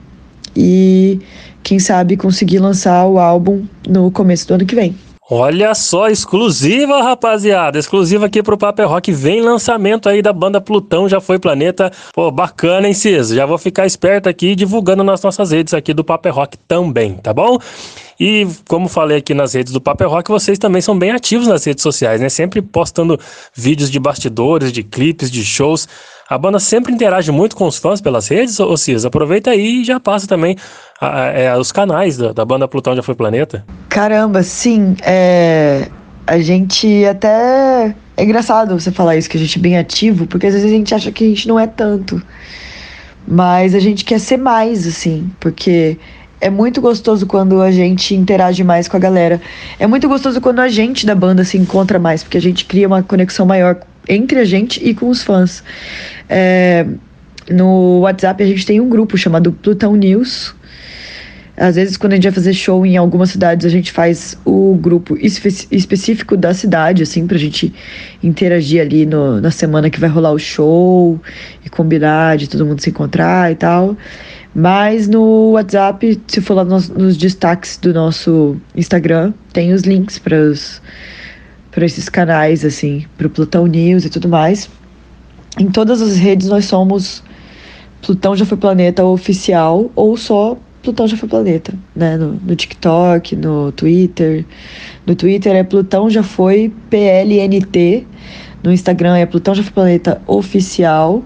e 0.57 1.21
quem 1.63 1.79
sabe 1.79 2.17
conseguir 2.17 2.59
lançar 2.59 3.07
o 3.07 3.19
álbum 3.19 3.65
no 3.87 4.11
começo 4.11 4.49
do 4.49 4.55
ano 4.55 4.67
que 4.67 4.75
vem. 4.75 4.95
Olha 5.31 5.75
só, 5.75 6.09
exclusiva, 6.09 7.03
rapaziada. 7.03 7.79
Exclusiva 7.79 8.25
aqui 8.25 8.43
pro 8.43 8.57
Paper 8.57 8.89
Rock. 8.89 9.13
Vem 9.13 9.43
lançamento 9.43 10.09
aí 10.09 10.23
da 10.23 10.33
banda 10.33 10.59
Plutão 10.59 11.07
Já 11.07 11.21
Foi 11.21 11.39
Planeta. 11.39 11.93
Pô, 12.15 12.31
bacana, 12.31 12.89
hein, 12.89 12.95
Cis? 12.95 13.29
Já 13.29 13.45
vou 13.45 13.59
ficar 13.59 13.85
esperto 13.85 14.27
aqui 14.27 14.55
divulgando 14.55 15.05
nas 15.05 15.23
nossas 15.23 15.51
redes 15.51 15.75
aqui 15.75 15.93
do 15.93 16.03
Paper 16.03 16.35
Rock 16.35 16.57
também, 16.67 17.13
tá 17.13 17.35
bom? 17.35 17.59
E 18.19 18.47
como 18.67 18.89
falei 18.89 19.19
aqui 19.19 19.33
nas 19.33 19.55
redes 19.55 19.73
do 19.73 19.81
Paper 19.81 20.09
Rock, 20.09 20.31
vocês 20.31 20.59
também 20.59 20.83
são 20.83 20.99
bem 20.99 21.13
ativos 21.13 21.47
nas 21.47 21.65
redes 21.65 21.83
sociais, 21.83 22.21
né? 22.21 22.29
Sempre 22.29 22.61
postando 22.61 23.19
vídeos 23.55 23.91
de 23.91 23.99
bastidores, 24.01 24.73
de 24.73 24.83
clipes, 24.83 25.31
de 25.31 25.45
shows. 25.45 25.89
A 26.29 26.37
banda 26.37 26.59
sempre 26.59 26.93
interage 26.93 27.31
muito 27.31 27.57
com 27.57 27.67
os 27.67 27.79
fãs 27.79 28.01
pelas 28.01 28.29
redes, 28.29 28.59
ô 28.61 28.77
Cis? 28.77 29.05
Aproveita 29.05 29.51
aí 29.51 29.81
e 29.81 29.85
já 29.85 30.01
passa 30.01 30.27
também 30.27 30.57
a, 31.01 31.23
a, 31.23 31.27
é, 31.29 31.57
os 31.57 31.73
canais 31.73 32.19
da, 32.19 32.33
da, 32.33 32.45
banda 32.45 32.69
Plutão 32.69 32.95
Já 32.95 33.03
Foi 33.03 33.15
Planeta. 33.15 33.65
Caramba, 33.89 34.43
sim. 34.43 34.97
É, 35.03 35.89
a 36.27 36.39
gente 36.39 37.05
até. 37.07 37.95
É 38.17 38.25
engraçado 38.25 38.79
você 38.79 38.91
falar 38.91 39.17
isso, 39.17 39.31
que 39.31 39.37
a 39.37 39.41
gente 39.41 39.59
é 39.59 39.63
bem 39.63 39.79
ativo, 39.79 40.27
porque 40.27 40.49
às 40.49 40.55
vezes 40.55 40.69
a 40.69 40.75
gente 40.75 40.95
acha 40.95 41.13
que 41.13 41.25
a 41.25 41.29
gente 41.29 41.47
não 41.47 41.59
é 41.59 41.67
tanto. 41.67 42.21
Mas 43.27 43.75
a 43.75 43.79
gente 43.79 44.05
quer 44.05 44.19
ser 44.19 44.39
mais, 44.39 44.87
assim, 44.87 45.31
porque 45.39 45.99
é 46.41 46.51
muito 46.51 46.81
gostoso 46.81 47.27
quando 47.27 47.61
a 47.61 47.71
gente 47.71 48.15
interage 48.15 48.63
mais 48.63 48.89
com 48.89 48.97
a 48.97 49.01
galera. 49.01 49.41
É 49.79 49.87
muito 49.87 50.09
gostoso 50.09 50.41
quando 50.41 50.61
a 50.61 50.69
gente 50.69 51.05
da 51.05 51.15
banda 51.15 51.45
se 51.45 51.59
encontra 51.59 51.99
mais, 51.99 52.23
porque 52.23 52.39
a 52.39 52.41
gente 52.41 52.65
cria 52.65 52.87
uma 52.87 53.03
conexão 53.03 53.45
maior 53.45 53.81
entre 54.09 54.39
a 54.39 54.45
gente 54.45 54.83
e 54.83 54.95
com 54.95 55.09
os 55.09 55.23
fãs. 55.23 55.63
É, 56.29 56.87
no 57.51 58.01
WhatsApp 58.01 58.43
a 58.43 58.47
gente 58.47 58.65
tem 58.65 58.81
um 58.81 58.89
grupo 58.89 59.17
chamado 59.17 59.53
Plutão 59.53 59.97
News. 59.97 60.55
Às 61.57 61.75
vezes, 61.75 61.97
quando 61.97 62.13
a 62.13 62.15
gente 62.15 62.25
vai 62.25 62.33
fazer 62.33 62.53
show 62.53 62.87
em 62.87 62.97
algumas 62.97 63.31
cidades, 63.31 63.67
a 63.67 63.69
gente 63.69 63.91
faz 63.91 64.39
o 64.45 64.79
grupo 64.81 65.17
espe 65.17 65.49
específico 65.73 66.37
da 66.37 66.55
cidade, 66.55 67.03
assim, 67.03 67.27
pra 67.27 67.37
gente 67.37 67.75
interagir 68.23 68.81
ali 68.81 69.05
no, 69.05 69.41
na 69.41 69.51
semana 69.51 69.91
que 69.91 69.99
vai 69.99 70.09
rolar 70.09 70.31
o 70.31 70.39
show 70.39 71.21
e 71.65 71.69
combinar 71.69 72.37
de 72.37 72.49
todo 72.49 72.65
mundo 72.65 72.81
se 72.81 72.91
encontrar 72.91 73.51
e 73.51 73.57
tal. 73.57 73.97
Mas 74.61 75.07
no 75.07 75.53
WhatsApp, 75.53 76.21
se 76.27 76.41
for 76.41 76.55
lá 76.55 76.65
nos, 76.65 76.89
nos 76.89 77.17
destaques 77.17 77.77
do 77.77 77.95
nosso 77.95 78.57
Instagram, 78.75 79.33
tem 79.53 79.73
os 79.73 79.83
links 79.83 80.19
para 80.19 81.85
esses 81.85 82.09
canais, 82.09 82.65
assim, 82.65 83.07
para 83.17 83.29
o 83.29 83.31
Plutão 83.31 83.69
News 83.69 84.05
e 84.05 84.11
tudo 84.11 84.29
mais. 84.29 84.69
Em 85.61 85.71
todas 85.71 86.03
as 86.03 86.17
redes 86.17 86.49
nós 86.49 86.65
somos 86.65 87.23
Plutão 88.03 88.35
Já 88.35 88.45
Foi 88.45 88.59
Planeta 88.59 89.05
oficial 89.05 89.93
ou 89.95 90.17
só 90.17 90.59
Plutão 90.83 91.07
Já 91.07 91.17
Foi 91.17 91.29
Planeta, 91.29 91.73
né? 91.95 92.17
No, 92.17 92.33
no 92.33 92.57
TikTok, 92.57 93.37
no 93.37 93.71
Twitter. 93.71 94.45
No 95.07 95.15
Twitter 95.15 95.55
é 95.55 95.63
Plutão 95.63 96.11
Já 96.11 96.25
Foi 96.25 96.73
PLNT. 96.91 98.05
No 98.65 98.73
Instagram 98.73 99.19
é 99.19 99.25
Plutão 99.25 99.55
Já 99.55 99.63
Foi 99.63 99.73
Planeta 99.73 100.21
oficial. 100.27 101.23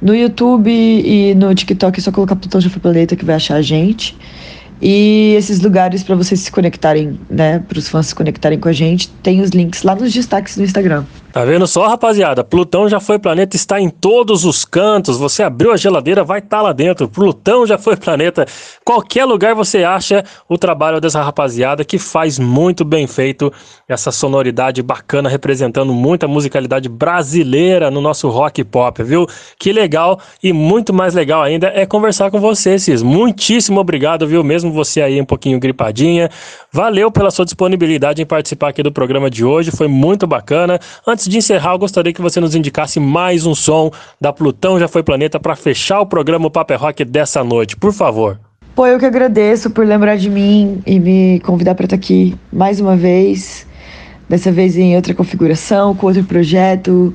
No 0.00 0.14
YouTube 0.14 0.70
e 0.70 1.34
no 1.34 1.54
TikTok 1.54 1.98
é 1.98 2.02
só 2.02 2.10
colocar 2.10 2.34
Plutão 2.36 2.60
Foi 2.60 2.80
Planeta 2.80 3.14
que 3.14 3.24
vai 3.24 3.34
achar 3.34 3.56
a 3.56 3.62
gente. 3.62 4.16
E 4.80 5.34
esses 5.36 5.60
lugares 5.60 6.02
para 6.02 6.16
vocês 6.16 6.40
se 6.40 6.50
conectarem, 6.50 7.20
né, 7.28 7.58
para 7.58 7.78
os 7.78 7.86
fãs 7.86 8.06
se 8.06 8.14
conectarem 8.14 8.58
com 8.58 8.68
a 8.68 8.72
gente, 8.72 9.08
tem 9.22 9.42
os 9.42 9.50
links 9.50 9.82
lá 9.82 9.94
nos 9.94 10.12
destaques 10.12 10.56
do 10.56 10.62
Instagram. 10.62 11.04
Tá 11.32 11.44
vendo 11.44 11.64
só, 11.64 11.86
rapaziada? 11.86 12.42
Plutão 12.42 12.88
já 12.88 12.98
foi 12.98 13.16
planeta, 13.16 13.54
está 13.54 13.80
em 13.80 13.88
todos 13.88 14.44
os 14.44 14.64
cantos. 14.64 15.16
Você 15.16 15.44
abriu 15.44 15.72
a 15.72 15.76
geladeira, 15.76 16.24
vai 16.24 16.40
estar 16.40 16.56
tá 16.56 16.62
lá 16.62 16.72
dentro. 16.72 17.08
Plutão 17.08 17.64
já 17.64 17.78
foi 17.78 17.94
planeta. 17.96 18.44
Qualquer 18.84 19.24
lugar 19.24 19.54
você 19.54 19.84
acha 19.84 20.24
o 20.48 20.58
trabalho 20.58 21.00
dessa 21.00 21.22
rapaziada 21.22 21.84
que 21.84 21.98
faz 21.98 22.36
muito 22.36 22.84
bem 22.84 23.06
feito 23.06 23.52
essa 23.88 24.10
sonoridade 24.10 24.82
bacana, 24.82 25.28
representando 25.28 25.92
muita 25.92 26.26
musicalidade 26.26 26.88
brasileira 26.88 27.92
no 27.92 28.00
nosso 28.00 28.28
rock 28.28 28.64
pop, 28.64 29.00
viu? 29.04 29.24
Que 29.56 29.72
legal 29.72 30.18
e 30.42 30.52
muito 30.52 30.92
mais 30.92 31.14
legal 31.14 31.42
ainda 31.42 31.68
é 31.68 31.86
conversar 31.86 32.32
com 32.32 32.40
você, 32.40 32.76
Cis. 32.76 33.02
Muitíssimo 33.02 33.78
obrigado, 33.78 34.26
viu? 34.26 34.42
Mesmo 34.42 34.72
você 34.72 35.00
aí 35.00 35.20
um 35.20 35.24
pouquinho 35.24 35.60
gripadinha. 35.60 36.28
Valeu 36.72 37.10
pela 37.10 37.30
sua 37.30 37.44
disponibilidade 37.44 38.20
em 38.20 38.26
participar 38.26 38.70
aqui 38.70 38.82
do 38.82 38.90
programa 38.90 39.30
de 39.30 39.44
hoje. 39.44 39.70
Foi 39.70 39.86
muito 39.86 40.26
bacana. 40.26 40.80
Antes 41.06 41.19
Antes 41.20 41.28
de 41.28 41.36
encerrar, 41.36 41.74
eu 41.74 41.78
gostaria 41.78 42.14
que 42.14 42.22
você 42.22 42.40
nos 42.40 42.54
indicasse 42.54 42.98
mais 42.98 43.44
um 43.44 43.54
som 43.54 43.90
da 44.18 44.32
Plutão 44.32 44.80
Já 44.80 44.88
Foi 44.88 45.02
Planeta 45.02 45.38
para 45.38 45.54
fechar 45.54 46.00
o 46.00 46.06
programa 46.06 46.50
Paper 46.50 46.80
Rock 46.80 47.04
dessa 47.04 47.44
noite, 47.44 47.76
por 47.76 47.92
favor. 47.92 48.40
Pô, 48.74 48.86
eu 48.86 48.98
que 48.98 49.04
agradeço 49.04 49.68
por 49.68 49.86
lembrar 49.86 50.16
de 50.16 50.30
mim 50.30 50.80
e 50.86 50.98
me 50.98 51.38
convidar 51.40 51.74
para 51.74 51.84
estar 51.84 51.96
aqui 51.96 52.34
mais 52.50 52.80
uma 52.80 52.96
vez. 52.96 53.66
Dessa 54.30 54.50
vez 54.50 54.78
em 54.78 54.96
outra 54.96 55.12
configuração, 55.12 55.94
com 55.94 56.06
outro 56.06 56.24
projeto, 56.24 57.12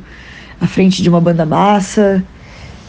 à 0.62 0.68
frente 0.68 1.02
de 1.02 1.10
uma 1.10 1.20
banda 1.20 1.44
massa. 1.44 2.24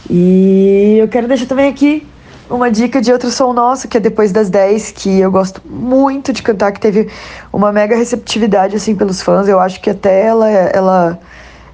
E 0.07 0.97
eu 0.99 1.07
quero 1.07 1.27
deixar 1.27 1.47
também 1.47 1.67
aqui 1.67 2.05
uma 2.49 2.71
dica 2.71 3.01
de 3.01 3.11
outro 3.11 3.29
som 3.29 3.53
nosso, 3.53 3.87
que 3.87 3.97
é 3.97 3.99
Depois 3.99 4.31
das 4.31 4.49
10, 4.49 4.91
que 4.91 5.19
eu 5.19 5.31
gosto 5.31 5.61
muito 5.65 6.31
de 6.31 6.41
cantar, 6.41 6.71
que 6.71 6.79
teve 6.79 7.09
uma 7.51 7.71
mega 7.71 7.95
receptividade, 7.95 8.75
assim, 8.75 8.95
pelos 8.95 9.21
fãs. 9.21 9.47
Eu 9.47 9.59
acho 9.59 9.81
que 9.81 9.89
até 9.89 10.25
ela, 10.25 10.49
ela 10.49 11.19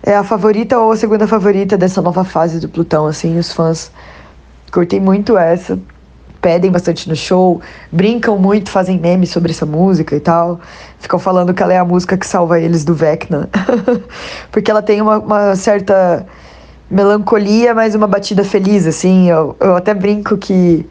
é 0.02 0.16
a 0.16 0.24
favorita 0.24 0.78
ou 0.80 0.91
a 0.91 0.98
segunda 0.98 1.28
favorita 1.28 1.78
dessa 1.78 2.02
nova 2.02 2.24
fase 2.24 2.60
do 2.60 2.68
Plutão, 2.68 3.08
assim. 3.08 3.38
Os 3.38 3.52
fãs 3.52 3.91
curtem 4.72 5.00
muito 5.00 5.38
essa, 5.38 5.80
pedem 6.41 6.72
bastante 6.72 7.08
no 7.08 7.16
show, 7.16 7.62
brincam 7.91 8.38
muito, 8.38 8.70
fazem 8.70 9.00
memes 9.00 9.30
sobre 9.30 9.52
essa 9.52 9.66
música 9.66 10.16
e 10.16 10.20
tal. 10.20 10.60
Ficam 11.00 11.20
falando 11.20 11.54
que 11.54 11.62
ela 11.62 11.74
é 11.74 11.78
a 11.78 11.86
música 11.86 12.18
que 12.18 12.26
salva 12.26 12.60
eles 12.60 12.84
do 12.84 12.95
Vecna. 12.95 13.50
Porque 14.52 14.70
ela 14.70 14.82
tem 14.82 15.02
uma, 15.02 15.20
uma 15.20 15.56
certa 15.56 16.26
melancolia, 16.94 17.74
mas 17.74 17.95
uma 17.95 18.07
batida 18.07 18.44
feliz, 18.44 18.86
assim. 18.86 19.30
Eu, 19.30 19.56
eu 19.60 19.76
até 19.76 19.94
brinco 19.94 20.38
que 20.38 20.88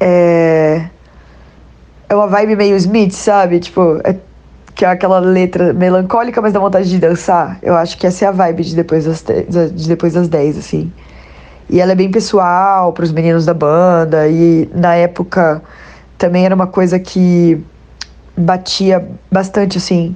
é, 0.00 0.86
é 2.08 2.14
uma 2.14 2.28
vibe 2.28 2.54
meio 2.54 2.76
Smith, 2.76 3.12
sabe? 3.12 3.58
Tipo, 3.58 4.00
é, 4.04 4.14
que 4.72 4.84
é 4.84 4.88
aquela 4.88 5.18
letra 5.18 5.72
melancólica, 5.72 6.40
mas 6.40 6.52
dá 6.52 6.60
vontade 6.60 6.88
de 6.88 6.98
dançar. 6.98 7.58
Eu 7.60 7.74
acho 7.74 7.98
que 7.98 8.06
essa 8.06 8.24
é 8.24 8.28
a 8.28 8.30
vibe 8.30 8.62
de 8.62 8.76
depois 8.76 9.04
das, 9.04 9.24
de 9.74 9.88
depois 9.88 10.14
das 10.14 10.28
10, 10.28 10.58
assim. 10.58 10.92
E 11.68 11.80
ela 11.80 11.90
é 11.90 11.94
bem 11.96 12.10
pessoal 12.10 12.92
para 12.92 13.04
os 13.04 13.10
meninos 13.10 13.44
da 13.44 13.54
banda. 13.54 14.28
E 14.28 14.70
na 14.72 14.94
época 14.94 15.60
também 16.16 16.44
era 16.46 16.54
uma 16.54 16.68
coisa 16.68 17.00
que 17.00 17.60
batia 18.36 19.08
bastante, 19.30 19.76
assim. 19.78 20.14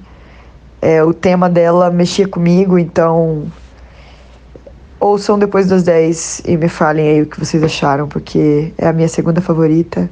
É, 0.81 1.03
o 1.03 1.13
tema 1.13 1.51
dela 1.51 1.91
mexia 1.91 2.29
comigo, 2.29 2.79
então 2.79 3.51
ouçam 5.01 5.39
depois 5.39 5.67
das 5.67 5.83
10 5.83 6.43
e 6.47 6.57
me 6.57 6.69
falem 6.69 7.09
aí 7.09 7.23
o 7.23 7.27
que 7.27 7.41
vocês 7.41 7.63
acharam, 7.63 8.07
porque 8.07 8.73
é 8.77 8.87
a 8.87 8.93
minha 8.93 9.09
segunda 9.09 9.41
favorita. 9.41 10.09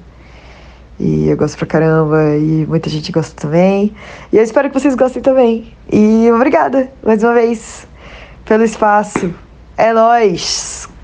E 0.99 1.29
eu 1.29 1.37
gosto 1.37 1.57
pra 1.57 1.67
caramba, 1.67 2.35
e 2.37 2.67
muita 2.67 2.91
gente 2.91 3.13
gosta 3.13 3.41
também. 3.41 3.95
E 4.33 4.37
eu 4.37 4.43
espero 4.43 4.69
que 4.69 4.81
vocês 4.81 4.97
gostem 4.97 5.23
também. 5.23 5.73
E 5.93 6.29
obrigada, 6.33 6.91
mais 7.05 7.23
uma 7.23 7.35
vez, 7.35 7.87
pelo 8.45 8.65
espaço. 8.65 9.33
É 9.77 9.93
nóis! 9.93 10.98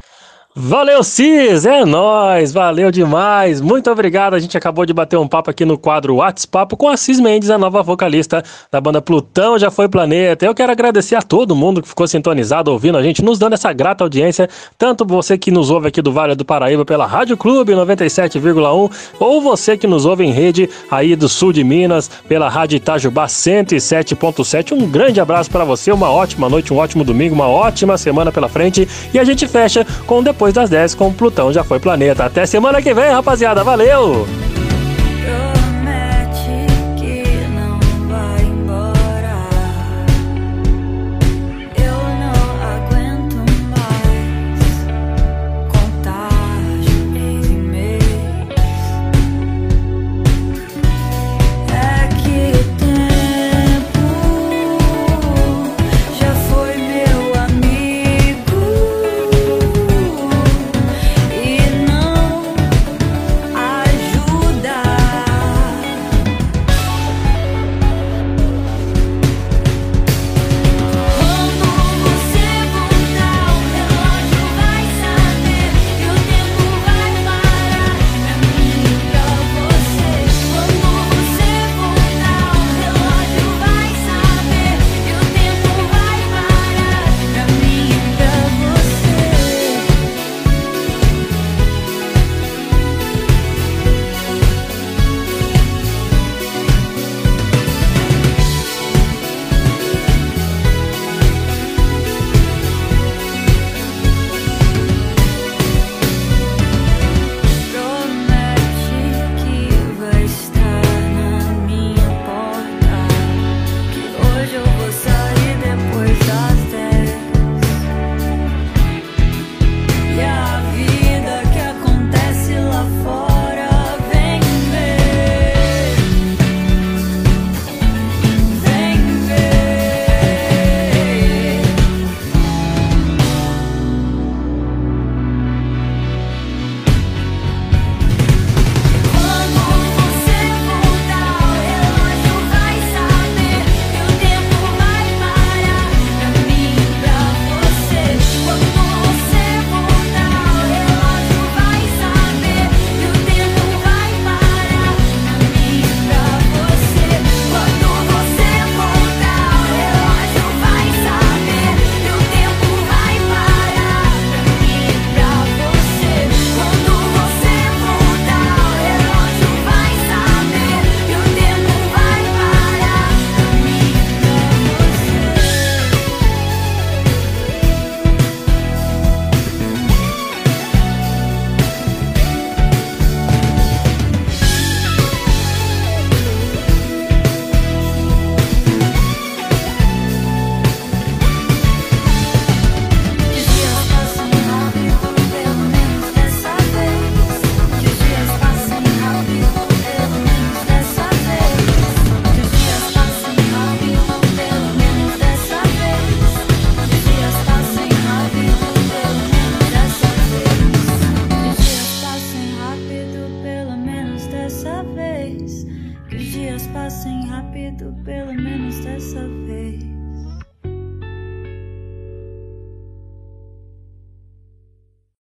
Valeu, 0.56 1.02
Cis! 1.02 1.66
É 1.66 1.84
nóis! 1.84 2.52
Valeu 2.52 2.88
demais! 2.88 3.60
Muito 3.60 3.90
obrigado! 3.90 4.34
A 4.34 4.38
gente 4.38 4.56
acabou 4.56 4.86
de 4.86 4.92
bater 4.92 5.18
um 5.18 5.26
papo 5.26 5.50
aqui 5.50 5.64
no 5.64 5.76
quadro 5.76 6.14
WhatsApp 6.14 6.76
com 6.76 6.88
a 6.88 6.96
Cis 6.96 7.18
Mendes, 7.18 7.50
a 7.50 7.58
nova 7.58 7.82
vocalista 7.82 8.40
da 8.70 8.80
banda 8.80 9.02
Plutão 9.02 9.58
Já 9.58 9.68
Foi 9.68 9.88
Planeta. 9.88 10.46
Eu 10.46 10.54
quero 10.54 10.70
agradecer 10.70 11.16
a 11.16 11.22
todo 11.22 11.56
mundo 11.56 11.82
que 11.82 11.88
ficou 11.88 12.06
sintonizado 12.06 12.70
ouvindo 12.70 12.96
a 12.96 13.02
gente, 13.02 13.20
nos 13.20 13.36
dando 13.36 13.54
essa 13.54 13.72
grata 13.72 14.04
audiência, 14.04 14.48
tanto 14.78 15.04
você 15.04 15.36
que 15.36 15.50
nos 15.50 15.70
ouve 15.70 15.88
aqui 15.88 16.00
do 16.00 16.12
Vale 16.12 16.36
do 16.36 16.44
Paraíba 16.44 16.84
pela 16.84 17.04
Rádio 17.04 17.36
Clube 17.36 17.72
97,1 17.72 18.92
ou 19.18 19.40
você 19.40 19.76
que 19.76 19.88
nos 19.88 20.06
ouve 20.06 20.22
em 20.22 20.30
rede 20.30 20.70
aí 20.88 21.16
do 21.16 21.28
sul 21.28 21.52
de 21.52 21.64
Minas 21.64 22.08
pela 22.28 22.48
Rádio 22.48 22.76
Itajubá 22.76 23.26
107.7. 23.26 24.70
Um 24.70 24.88
grande 24.88 25.20
abraço 25.20 25.50
para 25.50 25.64
você, 25.64 25.90
uma 25.90 26.12
ótima 26.12 26.48
noite, 26.48 26.72
um 26.72 26.76
ótimo 26.76 27.02
domingo, 27.02 27.34
uma 27.34 27.48
ótima 27.48 27.98
semana 27.98 28.30
pela 28.30 28.48
frente 28.48 28.88
e 29.12 29.18
a 29.18 29.24
gente 29.24 29.48
fecha 29.48 29.84
com 30.06 30.22
depois 30.22 30.43
depois 30.44 30.52
das 30.52 30.68
10 30.68 30.94
com 30.94 31.10
Plutão 31.10 31.50
já 31.50 31.64
foi 31.64 31.80
planeta. 31.80 32.26
Até 32.26 32.44
semana 32.44 32.82
que 32.82 32.92
vem, 32.92 33.10
rapaziada. 33.10 33.64
Valeu! 33.64 34.26